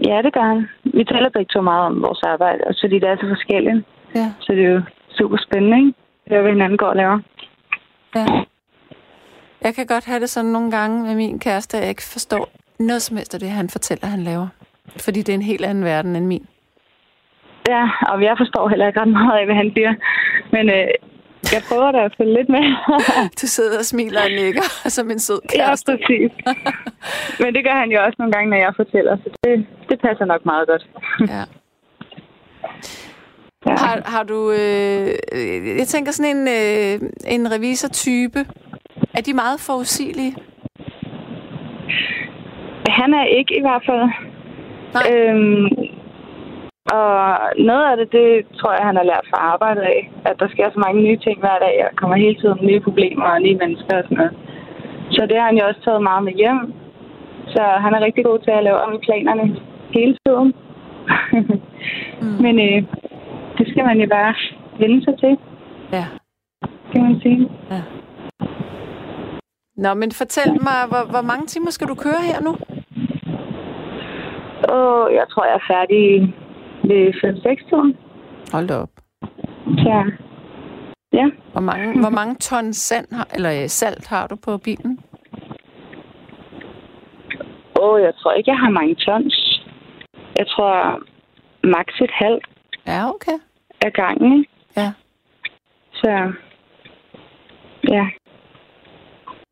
Ja, 0.05 0.21
det 0.21 0.33
gør 0.33 0.41
han. 0.41 0.67
Vi 0.83 1.03
taler 1.03 1.29
begge 1.29 1.49
to 1.53 1.61
meget 1.61 1.85
om 1.85 2.01
vores 2.01 2.23
arbejde, 2.23 2.63
også 2.67 2.81
fordi 2.83 2.99
det 2.99 3.09
er 3.09 3.15
så 3.15 3.27
forskelligt. 3.27 3.85
Ja. 4.15 4.33
Så 4.39 4.53
det 4.53 4.65
er 4.65 4.69
jo 4.69 4.81
super 5.09 5.37
spændende, 5.37 5.77
ikke? 5.77 5.93
Det 6.25 6.37
er, 6.37 6.41
hvad 6.41 6.51
hinanden 6.51 6.77
går 6.77 6.87
og 6.87 6.95
laver. 6.95 7.19
Ja. 8.15 8.25
Jeg 9.61 9.75
kan 9.75 9.85
godt 9.87 10.05
have 10.05 10.19
det 10.19 10.29
sådan 10.29 10.51
nogle 10.51 10.71
gange 10.71 11.03
med 11.03 11.15
min 11.15 11.39
kæreste, 11.39 11.77
at 11.77 11.81
jeg 11.83 11.89
ikke 11.89 12.03
forstår 12.03 12.49
noget 12.79 13.01
som 13.01 13.17
helst 13.17 13.33
af 13.33 13.39
det, 13.39 13.49
han 13.49 13.69
fortæller, 13.69 14.07
han 14.07 14.23
laver. 14.23 14.47
Fordi 14.97 15.19
det 15.21 15.29
er 15.29 15.33
en 15.33 15.41
helt 15.41 15.65
anden 15.65 15.83
verden 15.85 16.15
end 16.15 16.25
min. 16.25 16.45
Ja, 17.67 17.83
og 18.07 18.23
jeg 18.23 18.35
forstår 18.37 18.69
heller 18.69 18.87
ikke 18.87 18.99
ret 19.01 19.07
meget 19.07 19.39
af, 19.39 19.45
hvad 19.45 19.55
han 19.55 19.71
siger. 19.75 19.93
Men 20.51 20.69
øh, 20.69 20.87
jeg 21.53 21.61
prøver 21.69 21.91
da 21.91 21.99
at 22.05 22.13
følge 22.17 22.33
lidt 22.33 22.49
med. 22.49 22.63
Du 23.41 23.47
sidder 23.47 23.77
og 23.79 23.85
smiler 23.85 24.21
og 24.21 24.31
nikker 24.41 24.67
som 24.97 25.11
en 25.11 25.19
sød 25.19 25.39
ja, 25.43 25.57
kæreste. 25.57 25.91
præcis. 25.91 26.31
Men 27.41 27.49
det 27.55 27.61
gør 27.67 27.75
han 27.83 27.89
jo 27.91 27.99
også 28.05 28.15
nogle 28.19 28.33
gange, 28.33 28.49
når 28.49 28.57
jeg 28.57 28.73
fortæller, 28.75 29.17
så 29.23 29.29
det, 29.43 29.65
det 29.89 29.97
passer 30.01 30.25
nok 30.25 30.45
meget 30.45 30.67
godt. 30.67 30.83
Ja. 31.33 31.43
Ja. 33.65 33.71
Har, 33.71 34.01
har 34.05 34.23
du... 34.23 34.51
Øh, 34.51 35.07
jeg 35.79 35.87
tænker 35.87 36.11
sådan 36.11 36.37
en, 36.37 36.47
øh, 36.47 36.93
en 37.35 37.51
revisor-type. 37.53 38.39
Er 39.17 39.21
de 39.21 39.33
meget 39.33 39.59
forudsigelige? 39.59 40.35
Han 42.99 43.13
er 43.13 43.25
ikke 43.25 43.57
i 43.57 43.61
hvert 43.61 43.83
fald. 43.85 44.05
Nej. 44.95 45.03
Øhm, 45.11 45.67
og 46.97 47.13
noget 47.69 47.85
af 47.91 47.97
det, 47.97 48.11
det 48.11 48.29
tror 48.59 48.71
jeg, 48.77 48.85
han 48.89 48.95
har 48.95 49.03
lært 49.11 49.25
fra 49.29 49.39
arbejdet 49.53 49.81
af. 49.81 50.11
At 50.25 50.35
der 50.39 50.47
sker 50.47 50.67
så 50.69 50.79
mange 50.85 51.01
nye 51.01 51.19
ting 51.25 51.39
hver 51.39 51.57
dag, 51.65 51.75
og 51.85 51.95
kommer 51.95 52.15
hele 52.15 52.35
tiden 52.41 52.59
nye 52.69 52.79
problemer 52.79 53.25
og 53.25 53.41
nye 53.41 53.57
mennesker 53.61 53.97
og 53.97 54.03
sådan 54.03 54.17
noget. 54.17 54.33
Så 55.11 55.21
det 55.29 55.37
har 55.37 55.45
han 55.45 55.57
jo 55.57 55.67
også 55.67 55.81
taget 55.83 56.01
meget 56.09 56.23
med 56.23 56.33
hjem. 56.33 56.73
Så 57.53 57.63
han 57.83 57.93
er 57.93 58.05
rigtig 58.07 58.23
god 58.25 58.39
til 58.39 58.51
at 58.51 58.63
lave 58.63 58.79
om 58.85 58.93
i 58.93 59.05
planerne 59.05 59.45
hele 59.97 60.15
tiden. 60.25 60.53
mm. 62.21 62.37
Men 62.43 62.55
øh, 62.67 62.83
det 63.59 63.67
skal 63.71 63.83
man 63.85 63.97
jo 64.01 64.07
bare 64.09 64.33
vende 64.79 65.03
sig 65.03 65.13
til, 65.19 65.37
Ja. 65.91 66.05
kan 66.91 67.01
man 67.03 67.19
sige. 67.21 67.49
Nå, 69.77 69.93
men 69.93 70.11
fortæl 70.11 70.51
mig, 70.67 70.79
hvor, 70.91 71.03
hvor 71.11 71.21
mange 71.21 71.45
timer 71.45 71.71
skal 71.71 71.87
du 71.87 71.95
køre 71.95 72.21
her 72.29 72.41
nu? 72.41 72.51
Og 74.77 75.13
jeg 75.13 75.25
tror, 75.31 75.45
jeg 75.45 75.55
er 75.61 75.73
færdig 75.73 76.33
ved 76.89 77.13
5-6 77.13 77.69
tiden. 77.69 77.97
Hold 78.53 78.67
da 78.67 78.75
op. 78.75 78.89
Så 79.83 80.11
ja, 81.13 81.25
Hvor 81.51 81.61
mange, 81.61 81.99
hvor 82.01 82.09
mange 82.09 82.35
ton 82.35 82.73
sand 82.73 83.07
har, 83.11 83.27
eller 83.35 83.51
øh, 83.63 83.67
salt 83.67 84.07
har 84.07 84.27
du 84.27 84.35
på 84.45 84.57
bilen? 84.57 84.99
og 87.81 88.01
jeg 88.01 88.13
tror 88.15 88.31
ikke, 88.31 88.51
jeg 88.51 88.59
har 88.59 88.69
mange 88.69 88.95
tons. 88.95 89.61
Jeg 90.39 90.47
tror 90.47 90.99
maks 91.63 92.01
et 92.01 92.11
halvt 92.13 92.45
Ja, 92.87 93.09
okay. 93.09 93.37
Af 93.81 93.93
gangen. 93.93 94.39
ikke? 94.39 94.51
Ja. 94.77 94.91
Så 95.93 96.31
ja. 97.89 98.05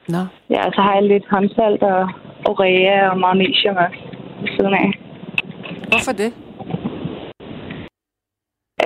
Nå. 0.07 0.21
ja, 0.49 0.61
så 0.75 0.81
har 0.81 0.93
jeg 0.93 1.03
lidt 1.03 1.29
håndsalt 1.29 1.83
og 1.83 2.09
urea 2.49 3.09
og 3.09 3.17
magnesium 3.17 3.75
ved 4.41 4.49
siden 4.55 4.73
af. 4.73 4.89
Hvorfor 5.91 6.11
det? 6.11 6.31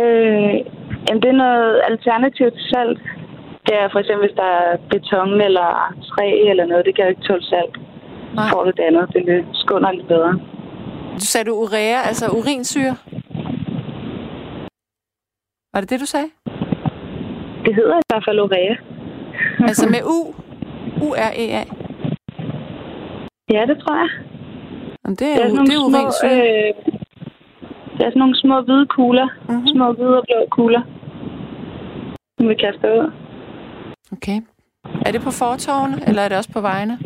Øh, 0.01 0.55
jamen, 1.05 1.21
det 1.23 1.29
er 1.31 1.41
noget 1.47 1.81
alternativt 1.89 2.53
til 2.53 2.69
salt. 2.73 2.99
Det 3.65 3.73
er 3.81 3.87
for 3.91 3.99
eksempel, 3.99 4.27
hvis 4.27 4.37
der 4.41 4.49
er 4.63 4.77
beton 4.91 5.41
eller 5.47 5.69
træ 6.09 6.27
eller 6.51 6.65
noget, 6.65 6.85
det 6.85 6.95
kan 6.95 7.05
jo 7.05 7.09
ikke 7.09 7.27
tåle 7.27 7.45
salt. 7.53 7.75
Nej. 8.35 8.43
Så 8.43 8.49
får 8.53 8.63
du 8.63 8.71
det 8.77 8.83
andet, 8.89 9.13
det 9.13 9.45
skunder 9.53 9.91
lidt 9.91 10.07
bedre. 10.07 10.33
Du 11.19 11.25
sagde 11.31 11.49
du 11.49 11.55
urea, 11.55 11.99
altså 12.09 12.25
urinsyre? 12.37 12.95
Var 15.73 15.81
det 15.81 15.89
det, 15.89 15.99
du 15.99 16.05
sagde? 16.05 16.29
Det 17.65 17.75
hedder 17.75 17.97
i 17.97 18.07
hvert 18.09 18.23
fald 18.27 18.39
urea. 18.39 18.75
Altså 19.69 19.89
med 19.89 20.01
U? 20.15 20.17
U-R-E-A? 21.05 21.63
Ja, 23.55 23.61
det 23.69 23.77
tror 23.83 23.95
jeg. 24.03 24.09
Jamen, 25.03 25.15
det 25.21 25.27
er, 25.27 25.35
Det 25.35 25.45
er 25.45 25.49
jo, 25.49 25.63
det 25.69 25.73
er 25.75 25.81
nogle 25.89 26.11
små, 26.21 26.29
øh, 26.29 26.73
det 27.97 28.03
er 28.05 28.09
sådan 28.11 28.19
nogle 28.25 28.39
små 28.43 28.61
hvide 28.61 28.85
kugler. 28.87 29.27
Mhm. 29.47 29.53
Mm-hmm. 29.55 29.67
Små 29.67 29.93
hvide 29.93 30.17
og 30.17 30.23
blå 30.27 30.39
kugler. 30.51 30.81
Som 32.37 32.49
vi 32.49 32.55
kaster 32.55 32.89
ud. 32.99 33.11
Okay. 34.11 34.37
Er 35.05 35.11
det 35.11 35.21
på 35.21 35.31
fortovene, 35.31 35.95
eller 36.07 36.21
er 36.21 36.27
det 36.29 36.37
også 36.37 36.51
på 36.53 36.61
vejene? 36.61 36.99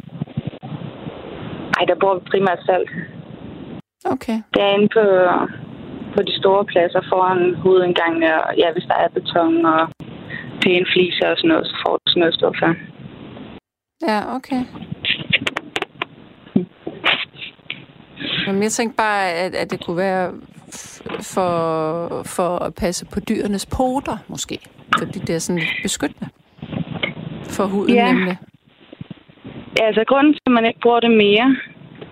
Ej, 1.77 1.85
der 1.87 1.95
bor 2.01 2.13
vi 2.15 2.21
primært 2.31 2.59
salt. 2.65 2.89
Okay. 4.05 4.37
Det 4.53 4.61
er 4.63 4.71
inde 4.77 4.89
på, 4.97 5.03
på 6.15 6.21
de 6.27 6.33
store 6.41 6.65
pladser 6.65 7.01
foran 7.11 7.55
hovedindgangen. 7.63 8.23
Og 8.23 8.57
ja, 8.57 8.67
hvis 8.73 8.87
der 8.91 8.97
er 9.03 9.07
beton 9.17 9.65
og 9.65 9.81
pæne 10.61 10.85
fliser 10.93 11.27
og 11.31 11.37
sådan 11.37 11.47
noget, 11.47 11.67
så 11.67 11.75
får 11.85 11.93
du 11.97 12.05
sådan 12.07 12.19
noget 12.19 12.35
for. 12.61 12.71
Ja, 14.09 14.35
okay. 14.35 14.61
Jamen, 18.47 18.63
jeg 18.63 18.71
tænkte 18.71 18.97
bare, 18.97 19.31
at, 19.31 19.55
at 19.55 19.71
det 19.71 19.85
kunne 19.85 19.97
være 19.97 20.33
for, 21.33 21.51
for 22.35 22.51
at 22.65 22.75
passe 22.75 23.05
på 23.13 23.19
dyrenes 23.19 23.65
poter, 23.65 24.17
måske. 24.27 24.57
Fordi 24.99 25.19
det 25.19 25.35
er 25.35 25.39
sådan 25.39 25.59
lidt 25.59 25.79
beskyttende 25.83 26.29
for 27.49 27.65
huden, 27.65 27.93
Ja. 27.93 28.11
nemlig. 28.13 28.37
Ja, 29.79 29.85
altså 29.87 30.03
grunden 30.07 30.33
til, 30.33 30.41
at 30.45 30.51
man 30.51 30.65
ikke 30.65 30.79
bruger 30.79 30.99
det 30.99 31.11
mere, 31.11 31.55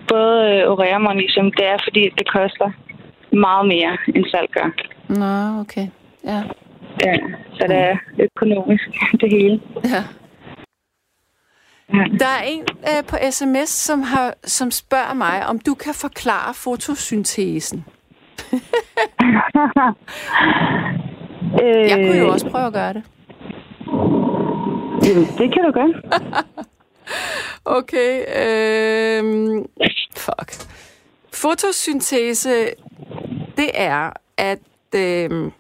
både 0.08 0.36
øh, 0.52 0.70
og 0.72 1.02
magnesium, 1.02 1.52
det 1.58 1.66
er, 1.74 1.78
fordi 1.88 2.02
det 2.18 2.28
koster 2.38 2.70
meget 3.34 3.68
mere, 3.68 3.98
end 4.16 4.26
salt 4.32 4.52
gør. 4.52 4.70
Nå, 5.10 5.60
okay. 5.62 5.88
Ja. 6.24 6.44
Ja, 7.06 7.16
så 7.54 7.66
det 7.68 7.78
er 7.78 7.98
økonomisk, 8.20 8.84
det 9.22 9.30
hele. 9.32 9.62
ja. 9.84 10.04
Ja. 11.94 12.04
Der 12.20 12.26
er 12.26 12.44
en 12.48 12.66
øh, 12.82 13.04
på 13.08 13.16
sms, 13.32 13.70
som, 13.70 14.02
har, 14.02 14.34
som 14.44 14.72
spørger 14.72 15.14
mig, 15.14 15.46
om 15.48 15.60
du 15.60 15.74
kan 15.74 15.94
forklare 15.94 16.54
fotosyntesen. 16.54 17.86
øh, 21.64 21.90
Jeg 21.90 21.98
kunne 22.08 22.18
jo 22.20 22.32
også 22.32 22.50
prøve 22.50 22.66
at 22.68 22.74
gøre 22.74 22.94
det. 22.94 23.04
Jamen, 25.08 25.26
det 25.38 25.54
kan 25.54 25.64
du 25.66 25.72
gøre. 25.72 25.94
Okay. 27.66 28.20
Øh, 28.20 29.24
fuck. 30.18 30.68
Fotosyntese, 31.34 32.66
det 33.58 33.72
er, 33.74 34.12
at... 34.38 34.60
Øh, 34.96 35.52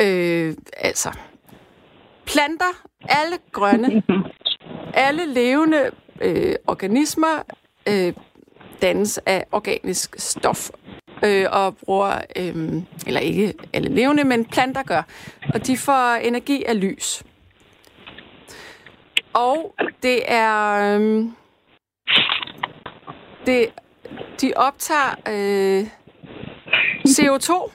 øh, 0.00 0.54
altså... 0.76 1.12
Planter, 2.26 2.82
alle 3.00 3.38
grønne, 3.52 4.02
alle 5.06 5.26
levende 5.26 5.90
øh, 6.20 6.54
organismer 6.66 7.42
øh, 7.88 8.12
dannes 8.82 9.18
af 9.26 9.46
organisk 9.52 10.14
stof 10.18 10.70
øh, 11.24 11.46
og 11.50 11.76
bruger, 11.76 12.20
øh, 12.36 12.82
eller 13.06 13.20
ikke 13.20 13.54
alle 13.72 13.88
levende, 13.88 14.24
men 14.24 14.44
planter 14.44 14.82
gør. 14.82 15.02
Og 15.54 15.66
de 15.66 15.76
får 15.76 16.14
energi 16.14 16.64
af 16.64 16.80
lys. 16.80 17.22
Og 19.32 19.74
det 20.02 20.32
er... 20.32 20.72
Øhm, 20.94 21.32
det, 23.46 23.68
de 24.40 24.52
optager 24.56 25.10
øh, 25.28 25.86
CO2. 27.08 27.72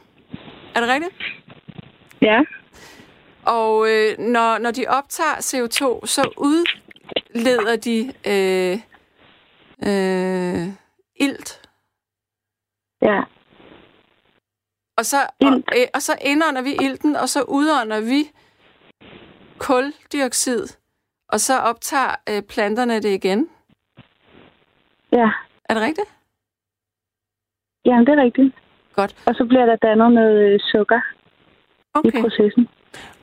Er 0.75 0.79
det 0.79 0.89
rigtigt? 0.89 1.13
Ja. 2.21 2.41
Og 3.45 3.89
øh, 3.89 4.17
når, 4.19 4.57
når 4.57 4.71
de 4.71 4.85
optager 4.87 5.35
CO2, 5.35 6.05
så 6.05 6.33
udleder 6.37 7.75
de 7.75 8.13
øh, 8.27 8.79
øh, 9.87 10.67
ilt. 11.15 11.69
Ja. 13.01 13.21
Og 14.97 15.05
så, 15.05 15.17
og, 15.41 15.53
øh, 15.77 15.87
og 15.93 16.01
så 16.01 16.15
indånder 16.21 16.61
vi 16.61 16.73
ilten, 16.81 17.15
og 17.15 17.29
så 17.29 17.41
udånder 17.41 17.99
vi 17.99 18.31
kuldioxid. 19.57 20.67
Og 21.29 21.39
så 21.39 21.59
optager 21.59 22.15
øh, 22.29 22.41
planterne 22.41 22.95
det 23.01 23.13
igen. 23.13 23.49
Ja. 25.11 25.29
Er 25.69 25.73
det 25.73 25.83
rigtigt? 25.83 26.09
Jamen, 27.85 28.05
det 28.05 28.19
er 28.19 28.23
rigtigt. 28.23 28.55
Godt. 28.93 29.15
Og 29.27 29.35
så 29.35 29.45
bliver 29.45 29.65
der 29.65 29.75
dannet 29.75 30.11
noget 30.11 30.53
øh, 30.53 30.59
sukker 30.71 31.01
okay. 31.93 32.19
i 32.19 32.21
processen. 32.21 32.67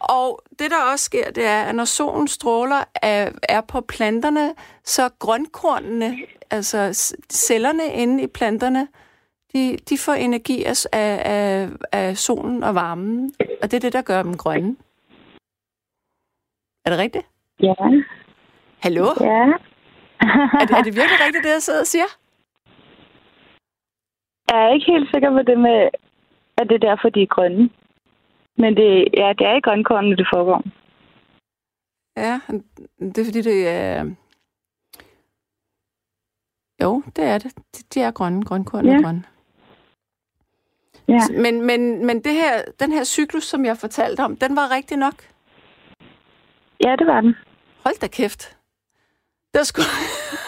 Og 0.00 0.42
det, 0.58 0.70
der 0.70 0.92
også 0.92 1.04
sker, 1.04 1.30
det 1.30 1.46
er, 1.46 1.62
at 1.62 1.74
når 1.74 1.84
solen 1.84 2.28
stråler 2.28 2.84
er, 3.02 3.32
er 3.48 3.61
på 3.61 3.80
planterne, 3.80 4.54
så 4.84 5.02
grønkornene, 5.18 6.16
altså 6.50 6.78
cellerne 7.30 7.86
inde 7.92 8.22
i 8.22 8.26
planterne, 8.26 8.88
de, 9.52 9.76
de 9.88 9.98
får 9.98 10.12
energi 10.12 10.64
af, 10.64 10.86
af, 10.92 11.22
af, 11.24 11.68
af 11.92 12.16
solen 12.16 12.62
og 12.62 12.74
varmen. 12.74 13.32
Og 13.62 13.70
det 13.70 13.74
er 13.74 13.80
det, 13.80 13.92
der 13.92 14.02
gør 14.02 14.22
dem 14.22 14.36
grønne. 14.36 14.76
Er 16.84 16.90
det 16.90 16.98
rigtigt? 16.98 17.26
Ja. 17.62 17.74
Hallo? 18.78 19.06
Ja. 19.20 19.52
Er 20.61 20.66
det, 20.66 20.76
er 20.78 20.82
det 20.82 20.96
virkelig 20.96 21.18
rigtigt, 21.26 21.44
det 21.44 21.50
jeg 21.50 21.62
sidder 21.62 21.80
og 21.80 21.86
siger? 21.86 22.04
Jeg 24.51 24.64
er 24.64 24.72
ikke 24.74 24.92
helt 24.92 25.11
sikker 25.11 25.30
på 25.30 25.42
det 25.42 25.59
med, 25.59 25.88
at 26.59 26.68
det 26.68 26.74
er 26.74 26.88
derfor, 26.88 27.09
de 27.09 27.22
er 27.22 27.26
grønne. 27.26 27.70
Men 28.57 28.76
det, 28.76 29.09
ja, 29.14 29.32
det 29.38 29.46
er 29.46 29.57
i 29.57 29.61
grønkornene, 29.61 30.16
det 30.16 30.26
foregår. 30.34 30.62
Ja, 32.16 32.40
det 32.98 33.18
er 33.18 33.24
fordi, 33.24 33.42
det 33.42 33.68
er... 33.68 34.11
Jo, 36.82 37.03
det 37.16 37.24
er 37.24 37.38
det. 37.38 37.53
De, 37.94 38.01
er 38.01 38.11
grønne. 38.11 38.44
Grønkorn 38.44 38.86
ja. 38.86 38.92
er 38.92 39.03
grønne. 39.03 39.24
Ja. 41.09 41.20
Men, 41.42 41.66
men, 41.66 42.07
men 42.07 42.24
det 42.24 42.34
her, 42.34 42.62
den 42.80 42.92
her 42.92 43.05
cyklus, 43.05 43.44
som 43.44 43.64
jeg 43.64 43.76
fortalte 43.76 44.20
om, 44.20 44.36
den 44.36 44.57
var 44.57 44.70
rigtig 44.70 44.96
nok? 44.96 45.14
Ja, 46.84 46.96
det 46.98 47.07
var 47.07 47.20
den. 47.20 47.34
Hold 47.84 48.01
da 48.01 48.07
kæft. 48.07 48.57
Det 49.55 49.66
sgu... 49.66 49.82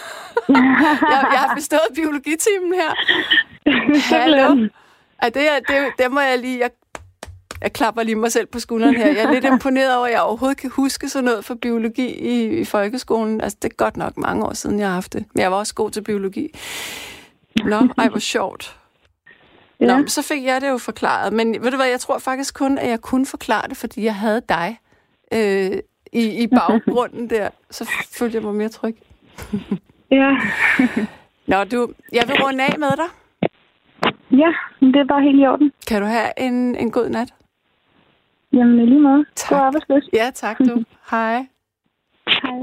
jeg, 1.13 1.27
jeg 1.33 1.39
har 1.39 1.55
bestået 1.61 1.89
biologitimen 1.95 2.75
her. 2.75 2.91
Hallo. 3.99 4.69
Ja, 5.23 5.29
det, 5.29 5.51
er, 5.51 5.59
det, 5.69 5.93
det 5.99 6.13
må 6.13 6.21
jeg 6.21 6.39
lige... 6.39 6.59
Jeg, 6.59 6.71
jeg 7.61 7.73
klapper 7.73 8.03
lige 8.03 8.17
mig 8.17 8.33
selv 8.33 8.47
på 8.47 8.61
skulderen 8.61 8.97
her. 8.97 9.07
Jeg 9.07 9.25
er 9.25 9.33
lidt 9.33 9.45
imponeret 9.53 9.97
over, 9.97 10.07
at 10.07 10.13
jeg 10.13 10.23
overhovedet 10.23 10.59
kan 10.59 10.71
huske 10.71 11.09
sådan 11.09 11.25
noget 11.25 11.45
for 11.45 11.55
biologi 11.55 12.07
i, 12.07 12.61
i 12.61 12.65
folkeskolen. 12.65 13.41
Altså, 13.41 13.59
det 13.63 13.71
er 13.71 13.75
godt 13.75 13.97
nok 13.97 14.17
mange 14.17 14.45
år 14.47 14.53
siden, 14.53 14.79
jeg 14.79 14.87
har 14.89 14.95
haft 14.95 15.13
det. 15.13 15.25
Men 15.35 15.43
jeg 15.43 15.51
var 15.51 15.57
også 15.57 15.75
god 15.75 15.91
til 15.91 16.03
biologi. 16.03 16.49
Nå, 17.65 17.89
ej, 17.99 18.09
hvor 18.09 18.19
sjovt. 18.19 18.77
Ja. 19.81 19.99
Nå, 19.99 20.07
så 20.07 20.23
fik 20.23 20.45
jeg 20.45 20.61
det 20.61 20.69
jo 20.69 20.79
forklaret. 20.79 21.33
Men 21.33 21.63
ved 21.63 21.71
du 21.71 21.77
hvad, 21.77 21.87
jeg 21.87 22.01
tror 22.01 22.19
faktisk 22.19 22.55
kun, 22.55 22.79
at 22.79 22.89
jeg 22.89 23.01
kunne 23.01 23.27
forklare 23.27 23.69
det, 23.69 23.77
fordi 23.77 24.05
jeg 24.05 24.15
havde 24.15 24.43
dig 24.49 24.79
øh, 25.33 25.79
i, 26.13 26.43
i 26.43 26.47
baggrunden 26.47 27.31
der. 27.31 27.49
Så 27.71 27.91
følte 28.13 28.37
jeg 28.37 28.43
mig 28.43 28.55
mere 28.55 28.69
tryg. 28.69 28.97
Ja. 30.19 30.31
Nå, 31.51 31.65
du, 31.65 31.95
jeg 32.13 32.25
vil 32.29 32.43
runde 32.43 32.65
af 32.65 32.79
med 32.79 32.91
dig. 32.97 33.11
Ja, 34.31 34.51
det 34.81 34.97
er 34.97 35.07
bare 35.09 35.23
helt 35.23 35.41
i 35.41 35.47
orden. 35.47 35.73
Kan 35.89 36.03
du 36.03 36.07
have 36.07 36.31
en, 36.39 36.77
en 36.77 36.91
god 36.91 37.09
nat? 37.09 37.35
Jamen, 38.53 38.87
lige 38.87 39.01
måde. 39.01 39.25
Tak. 39.37 39.51
God 39.51 39.59
arbejdsløs. 39.59 40.09
Ja, 40.13 40.31
tak 40.35 40.59
du. 40.59 40.85
Hej. 41.11 41.47
Hej. 42.27 42.61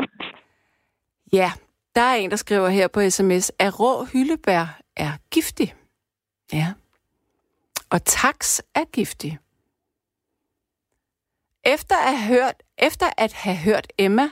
Ja, 1.34 1.52
der 1.96 2.02
er 2.02 2.16
en, 2.16 2.30
der 2.30 2.36
skriver 2.36 2.70
her 2.70 2.88
på 2.88 3.10
sms, 3.10 3.52
at 3.60 3.80
rå 3.80 4.06
hyldebær 4.06 4.80
er 4.96 5.12
giftig. 5.32 5.74
Ja. 6.54 6.74
Og 7.90 8.06
tax 8.06 8.60
er 8.76 8.86
giftig. 8.92 9.40
Efter 11.66 11.96
at, 11.96 12.18
hørt, 12.28 12.64
efter 12.78 13.06
at 13.18 13.34
have 13.34 13.58
hørt 13.58 13.88
Emma, 13.98 14.30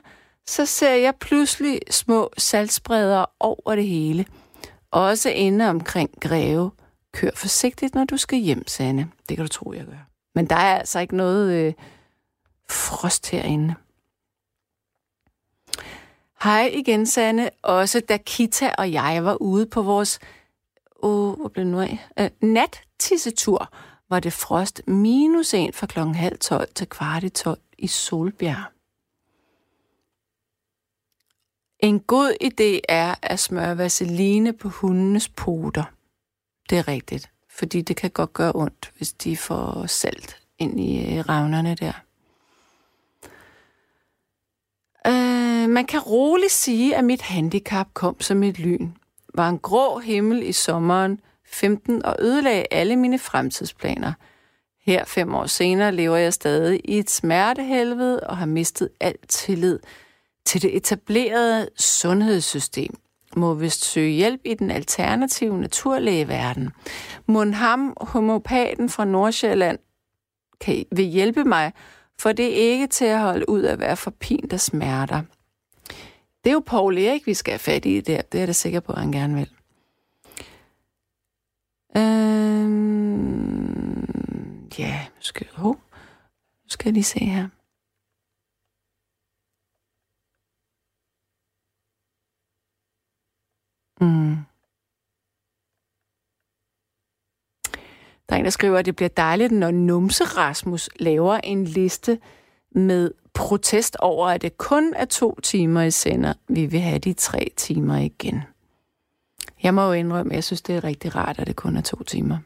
så 0.48 0.66
ser 0.66 0.94
jeg 0.94 1.16
pludselig 1.16 1.80
små 1.90 2.30
salgsbreder 2.38 3.26
over 3.40 3.76
det 3.76 3.88
hele. 3.88 4.26
Også 4.92 5.30
inde 5.30 5.70
omkring 5.70 6.10
Greve. 6.22 6.72
Kør 7.14 7.30
forsigtigt, 7.36 7.96
når 7.96 8.06
du 8.06 8.18
skal 8.18 8.40
hjem, 8.40 8.68
Sanne. 8.68 9.12
Det 9.30 9.38
kan 9.38 9.46
du 9.46 9.50
tro, 9.50 9.74
jeg 9.74 9.86
gør. 9.86 10.08
Men 10.36 10.50
der 10.50 10.56
er 10.56 10.78
altså 10.78 11.00
ikke 11.00 11.18
noget 11.18 11.54
øh, 11.54 11.74
frost 12.70 13.32
herinde. 13.32 13.76
Hej 16.44 16.72
igen, 16.74 17.06
Sanne. 17.06 17.50
Også 17.64 18.00
da 18.00 18.18
Kita 18.18 18.72
og 18.78 18.92
jeg 18.92 19.24
var 19.24 19.36
ude 19.36 19.66
på 19.66 19.82
vores 19.82 20.20
oh, 20.96 21.40
hvor 21.40 21.48
blev 21.48 21.66
det 21.66 21.72
nu 21.72 21.80
af? 21.80 22.08
Øh, 22.20 22.30
nattissetur 22.42 23.74
var 24.10 24.20
det 24.20 24.34
frost 24.34 24.82
minus 24.88 25.54
en 25.54 25.74
fra 25.74 25.88
klokken 25.88 26.16
halv 26.16 26.38
12 26.40 26.68
til 26.76 26.90
kvart 26.90 27.24
i 27.24 27.30
12 27.30 27.60
i 27.78 27.88
Solbjerg. 27.88 28.77
En 31.80 32.00
god 32.00 32.34
idé 32.44 32.80
er 32.90 33.16
at 33.22 33.40
smøre 33.40 33.78
vaseline 33.78 34.54
på 34.54 34.70
hundenes 34.70 35.30
poter. 35.30 35.84
Det 36.70 36.78
er 36.78 36.88
rigtigt, 36.88 37.30
fordi 37.50 37.82
det 37.82 37.96
kan 37.96 38.10
godt 38.10 38.34
gøre 38.34 38.52
ondt, 38.56 38.92
hvis 38.98 39.14
de 39.14 39.38
får 39.38 39.86
salt 39.86 40.38
ind 40.60 40.80
i 40.80 41.22
revnerne 41.22 41.22
ravnerne 41.22 41.76
der. 41.76 41.94
Øh, 45.08 45.70
man 45.70 45.86
kan 45.86 46.00
roligt 46.00 46.52
sige, 46.52 46.96
at 46.96 47.04
mit 47.04 47.22
handicap 47.22 47.88
kom 47.94 48.22
som 48.22 48.44
et 48.44 48.60
lyn. 48.60 48.92
Var 49.34 49.50
en 49.50 49.60
grå 49.60 50.00
himmel 50.00 50.44
i 50.44 50.52
sommeren 50.52 51.20
15 51.46 52.06
og 52.06 52.16
ødelagde 52.20 52.66
alle 52.72 52.96
mine 52.96 53.20
fremtidsplaner. 53.20 54.14
Her 54.86 55.06
fem 55.06 55.36
år 55.36 55.46
senere 55.46 55.92
lever 55.92 56.18
jeg 56.18 56.34
stadig 56.34 56.82
i 56.84 57.00
et 57.00 57.10
smertehelvede 57.10 58.20
og 58.20 58.38
har 58.38 58.46
mistet 58.46 58.90
alt 59.00 59.30
tillid 59.30 59.80
til 60.48 60.62
det 60.62 60.78
etablerede 60.78 61.70
sundhedssystem. 61.76 62.96
Må 63.36 63.54
vist 63.54 63.86
søge 63.86 64.12
hjælp 64.12 64.42
i 64.46 64.54
den 64.54 64.72
alternative 64.72 65.58
naturlægeverden. 65.58 66.70
Mon 67.26 67.54
ham, 67.54 67.94
homopaten 68.02 68.90
fra 68.90 69.06
Nordsjælland, 69.06 69.80
kan, 70.62 70.86
vil 70.92 71.06
hjælpe 71.06 71.44
mig, 71.44 71.74
for 72.20 72.32
det 72.32 72.46
er 72.46 72.72
ikke 72.72 72.88
til 72.88 73.06
at 73.06 73.20
holde 73.20 73.50
ud 73.50 73.64
at 73.64 73.80
være 73.80 73.98
for 73.98 74.12
pint 74.12 74.54
og 74.54 74.60
smerter. 74.60 75.22
Det 76.44 76.50
er 76.50 76.54
jo 76.54 76.64
Paul 76.66 76.98
Erik, 76.98 77.28
vi 77.28 77.34
skal 77.34 77.52
have 77.52 77.60
fat 77.60 77.86
i 77.86 78.02
der. 78.02 78.22
Det 78.22 78.38
er 78.38 78.42
jeg 78.42 78.48
da 78.48 78.54
sikker 78.54 78.80
på, 78.80 78.92
at 78.92 79.00
han 79.00 79.12
gerne 79.12 79.36
vil. 79.36 79.50
Øhm, 81.98 82.88
ja, 84.80 85.06
skal, 85.20 85.48
oh, 85.58 85.66
nu 85.66 85.76
skal 86.68 86.90
jeg 86.90 86.94
lige 86.94 87.04
se 87.04 87.20
her. 87.20 87.48
Mm. 94.02 94.38
Der 98.30 98.36
er 98.36 98.40
en, 98.40 98.46
der 98.46 98.52
skriver, 98.52 98.78
at 98.78 98.86
det 98.86 98.96
bliver 98.96 99.10
dejligt, 99.10 99.52
når 99.52 99.72
Numse 99.72 100.24
Rasmus 100.24 100.90
laver 101.00 101.36
en 101.44 101.64
liste 101.64 102.20
med 102.72 103.12
protest 103.34 103.96
over, 104.00 104.28
at 104.28 104.42
det 104.42 104.58
kun 104.58 104.94
er 104.96 105.06
to 105.06 105.40
timer 105.44 105.82
i 105.82 105.92
sender. 105.92 106.34
Vi 106.48 106.66
vil 106.66 106.80
have 106.80 107.00
de 107.00 107.14
tre 107.14 107.52
timer 107.56 107.98
igen. 107.98 108.42
Jeg 109.64 109.74
må 109.74 109.86
jo 109.86 109.92
indrømme, 109.92 110.32
at 110.32 110.36
jeg 110.36 110.44
synes, 110.44 110.62
det 110.62 110.76
er 110.76 110.84
rigtig 110.84 111.16
rart, 111.16 111.40
at 111.40 111.48
det 111.48 111.56
kun 111.56 111.78
er 111.78 111.82
to 111.82 112.04
timer. 112.04 112.38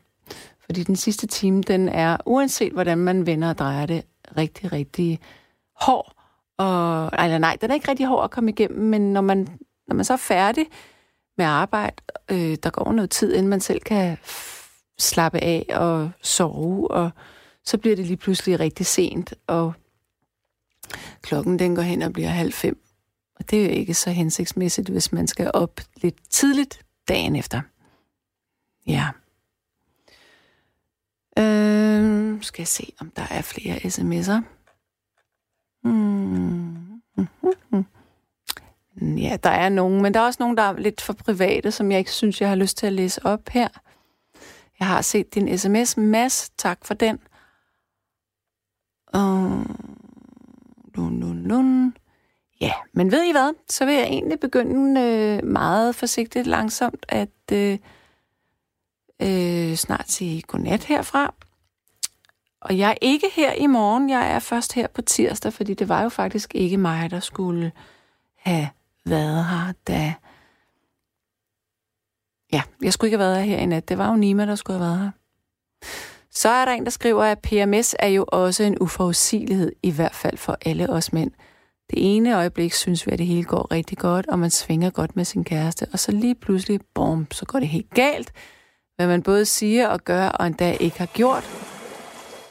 Fordi 0.60 0.84
den 0.84 0.96
sidste 0.96 1.28
time, 1.28 1.62
den 1.62 1.90
er, 1.90 2.18
uanset 2.26 2.74
hvordan 2.74 2.98
man 2.98 3.26
vender 3.26 3.50
og 3.50 3.58
drejer 3.58 3.86
det, 3.86 4.06
rigtig, 4.38 4.72
rigtig 4.72 5.20
hård. 5.76 6.14
Og, 6.58 7.10
eller 7.24 7.38
nej, 7.38 7.58
den 7.62 7.70
er 7.72 7.74
ikke 7.74 7.88
rigtig 7.88 8.06
hård 8.06 8.24
at 8.24 8.32
komme 8.32 8.50
igennem, 8.50 8.90
men 8.90 9.14
når 9.14 9.22
man, 9.22 9.48
når 9.88 9.96
man 9.96 10.06
så 10.06 10.14
er 10.14 10.18
færdig 10.18 10.66
med 11.38 11.46
arbejde, 11.46 11.96
øh, 12.32 12.58
der 12.64 12.70
går 12.70 12.92
noget 12.92 13.10
tid, 13.10 13.34
inden 13.34 13.48
man 13.48 13.62
selv 13.62 13.80
kan 13.80 14.18
slappe 15.00 15.40
af 15.40 15.66
og 15.70 16.12
sove, 16.22 16.92
og 16.92 17.12
så 17.66 17.78
bliver 17.78 17.96
det 17.96 18.06
lige 18.06 18.18
pludselig 18.18 18.60
rigtig 18.60 18.86
sent, 18.86 19.34
og 19.48 19.74
klokken 21.22 21.60
den 21.60 21.76
går 21.76 21.82
hen 21.82 22.02
og 22.02 22.14
bliver 22.14 22.30
halv 22.30 22.54
fem. 22.54 22.84
Og 23.36 23.52
det 23.52 23.60
er 23.60 23.64
jo 23.64 23.72
ikke 23.72 23.94
så 23.94 24.12
hensigtsmæssigt, 24.12 24.90
hvis 24.90 25.12
man 25.12 25.28
skal 25.28 25.52
op 25.54 25.82
lidt 25.96 26.30
tidligt 26.30 26.86
dagen 27.08 27.36
efter. 27.36 27.62
Ja. 28.88 29.10
Øh, 31.38 32.44
skal 32.44 32.62
jeg 32.62 32.68
se, 32.68 32.94
om 33.00 33.12
der 33.16 33.26
er 33.30 33.42
flere 33.42 33.76
sms'er. 33.76 34.42
Hmm. 35.84 37.02
Mm-hmm. 37.18 37.86
Ja, 39.02 39.38
der 39.44 39.50
er 39.50 39.70
nogen, 39.70 40.02
men 40.02 40.14
der 40.14 40.20
er 40.20 40.26
også 40.26 40.38
nogen, 40.40 40.58
der 40.58 40.64
er 40.64 40.78
lidt 40.78 41.02
for 41.02 41.14
private, 41.14 41.72
som 41.72 41.92
jeg 41.92 42.00
ikke 42.00 42.12
synes, 42.12 42.42
jeg 42.42 42.50
har 42.50 42.56
lyst 42.56 42.78
til 42.78 42.88
at 42.88 42.94
læse 42.94 43.26
op 43.26 43.50
her. 43.50 43.68
Jeg 44.80 44.88
har 44.88 45.02
set 45.02 45.36
din 45.36 45.58
sms. 45.58 45.98
Mads, 45.98 46.50
tak 46.58 46.86
for 46.86 46.94
den. 46.94 47.20
Uh, 49.16 49.66
lun, 50.96 51.20
lun, 51.20 51.44
lun. 51.44 51.96
Ja, 52.62 52.74
men 52.94 53.12
ved 53.12 53.24
I 53.24 53.32
hvad? 53.32 53.54
Så 53.70 53.86
vil 53.86 53.94
jeg 53.94 54.04
egentlig 54.04 54.40
begynde 54.40 55.02
øh, 55.02 55.46
meget 55.48 55.96
forsigtigt, 55.96 56.48
langsomt 56.48 57.06
at 57.10 57.30
øh, 57.52 57.78
øh, 59.22 59.76
snart 59.76 60.12
sige 60.12 60.42
godnat 60.42 60.84
herfra. 60.84 61.34
Og 62.62 62.78
jeg 62.78 62.90
er 62.90 62.98
ikke 63.02 63.28
her 63.36 63.54
i 63.54 63.68
morgen, 63.68 64.10
jeg 64.10 64.32
er 64.32 64.40
først 64.40 64.74
her 64.74 64.88
på 64.88 65.02
tirsdag, 65.02 65.54
fordi 65.54 65.74
det 65.74 65.90
var 65.90 66.04
jo 66.04 66.10
faktisk 66.10 66.56
ikke 66.56 66.78
mig, 66.78 67.12
der 67.12 67.20
skulle 67.20 67.72
have 68.36 68.70
været 69.06 69.46
her, 69.46 69.74
da... 69.88 70.14
Ja, 72.54 72.62
jeg 72.82 72.94
skulle 72.94 73.08
ikke 73.08 73.18
have 73.18 73.32
været 73.32 73.46
her 73.46 73.58
i 73.58 73.66
nat. 73.66 73.90
Det 73.90 73.98
var 73.98 74.10
jo 74.10 74.16
Nima, 74.16 74.46
der 74.46 74.56
skulle 74.56 74.80
have 74.80 74.90
været 74.90 75.00
her. 75.00 75.12
Så 76.32 76.50
er 76.50 76.66
der 76.66 76.72
en, 76.72 76.84
der 76.84 76.90
skriver, 76.90 77.24
at 77.24 77.40
PMS 77.40 77.96
er 78.00 78.08
jo 78.08 78.26
også 78.28 78.64
en 78.64 78.78
uforudsigelighed, 78.80 79.72
i 79.84 79.92
hvert 79.92 80.16
fald 80.16 80.38
for 80.38 80.58
alle 80.66 80.90
os 80.90 81.14
mænd. 81.14 81.32
Det 81.90 82.16
ene 82.16 82.38
øjeblik 82.38 82.74
synes 82.74 83.08
vi, 83.08 83.12
at 83.12 83.20
det 83.20 83.28
hele 83.28 83.44
går 83.44 83.72
rigtig 83.72 83.98
godt, 83.98 84.28
og 84.28 84.40
man 84.40 84.50
svinger 84.50 84.90
godt 84.90 85.16
med 85.16 85.26
sin 85.26 85.44
kæreste, 85.44 85.88
og 85.94 86.00
så 86.00 86.12
lige 86.12 86.36
pludselig, 86.36 86.80
bom, 86.94 87.28
så 87.32 87.46
går 87.46 87.60
det 87.60 87.68
helt 87.68 87.90
galt, 87.90 88.32
hvad 88.96 89.08
man 89.08 89.24
både 89.24 89.46
siger 89.46 89.88
og 89.88 90.00
gør, 90.00 90.28
og 90.28 90.48
endda 90.48 90.72
ikke 90.72 91.00
har 91.00 91.06
gjort. 91.06 91.44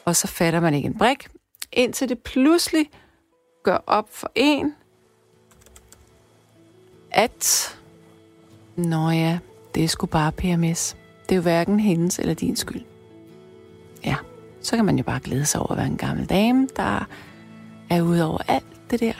Og 0.05 0.15
så 0.15 0.27
fatter 0.27 0.59
man 0.59 0.73
ikke 0.73 0.85
en 0.85 0.97
brik, 0.97 1.27
indtil 1.71 2.09
det 2.09 2.19
pludselig 2.19 2.89
gør 3.63 3.77
op 3.87 4.09
for 4.09 4.31
en, 4.35 4.75
at, 7.11 7.75
nå 8.75 9.09
ja, 9.09 9.39
det 9.75 9.83
er 9.83 9.87
sgu 9.87 10.05
bare 10.05 10.31
PMS. 10.31 10.95
Det 11.23 11.31
er 11.31 11.35
jo 11.35 11.41
hverken 11.41 11.79
hendes 11.79 12.19
eller 12.19 12.33
din 12.33 12.55
skyld. 12.55 12.81
Ja, 14.05 14.15
så 14.61 14.75
kan 14.75 14.85
man 14.85 14.97
jo 14.97 15.03
bare 15.03 15.19
glæde 15.19 15.45
sig 15.45 15.61
over 15.61 15.71
at 15.71 15.77
være 15.77 15.87
en 15.87 15.97
gammel 15.97 16.25
dame, 16.25 16.67
der 16.75 17.07
er 17.89 18.01
ude 18.01 18.25
over 18.25 18.39
alt 18.47 18.91
det 18.91 18.99
der 18.99 19.13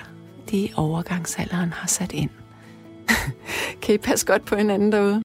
de 0.51 0.69
overgangsalderen 0.75 1.73
har 1.73 1.87
sat 1.87 2.11
ind. 2.11 2.29
kan 3.81 3.95
I 3.95 3.97
passe 3.97 4.25
godt 4.25 4.45
på 4.45 4.55
hinanden 4.55 4.91
derude? 4.91 5.21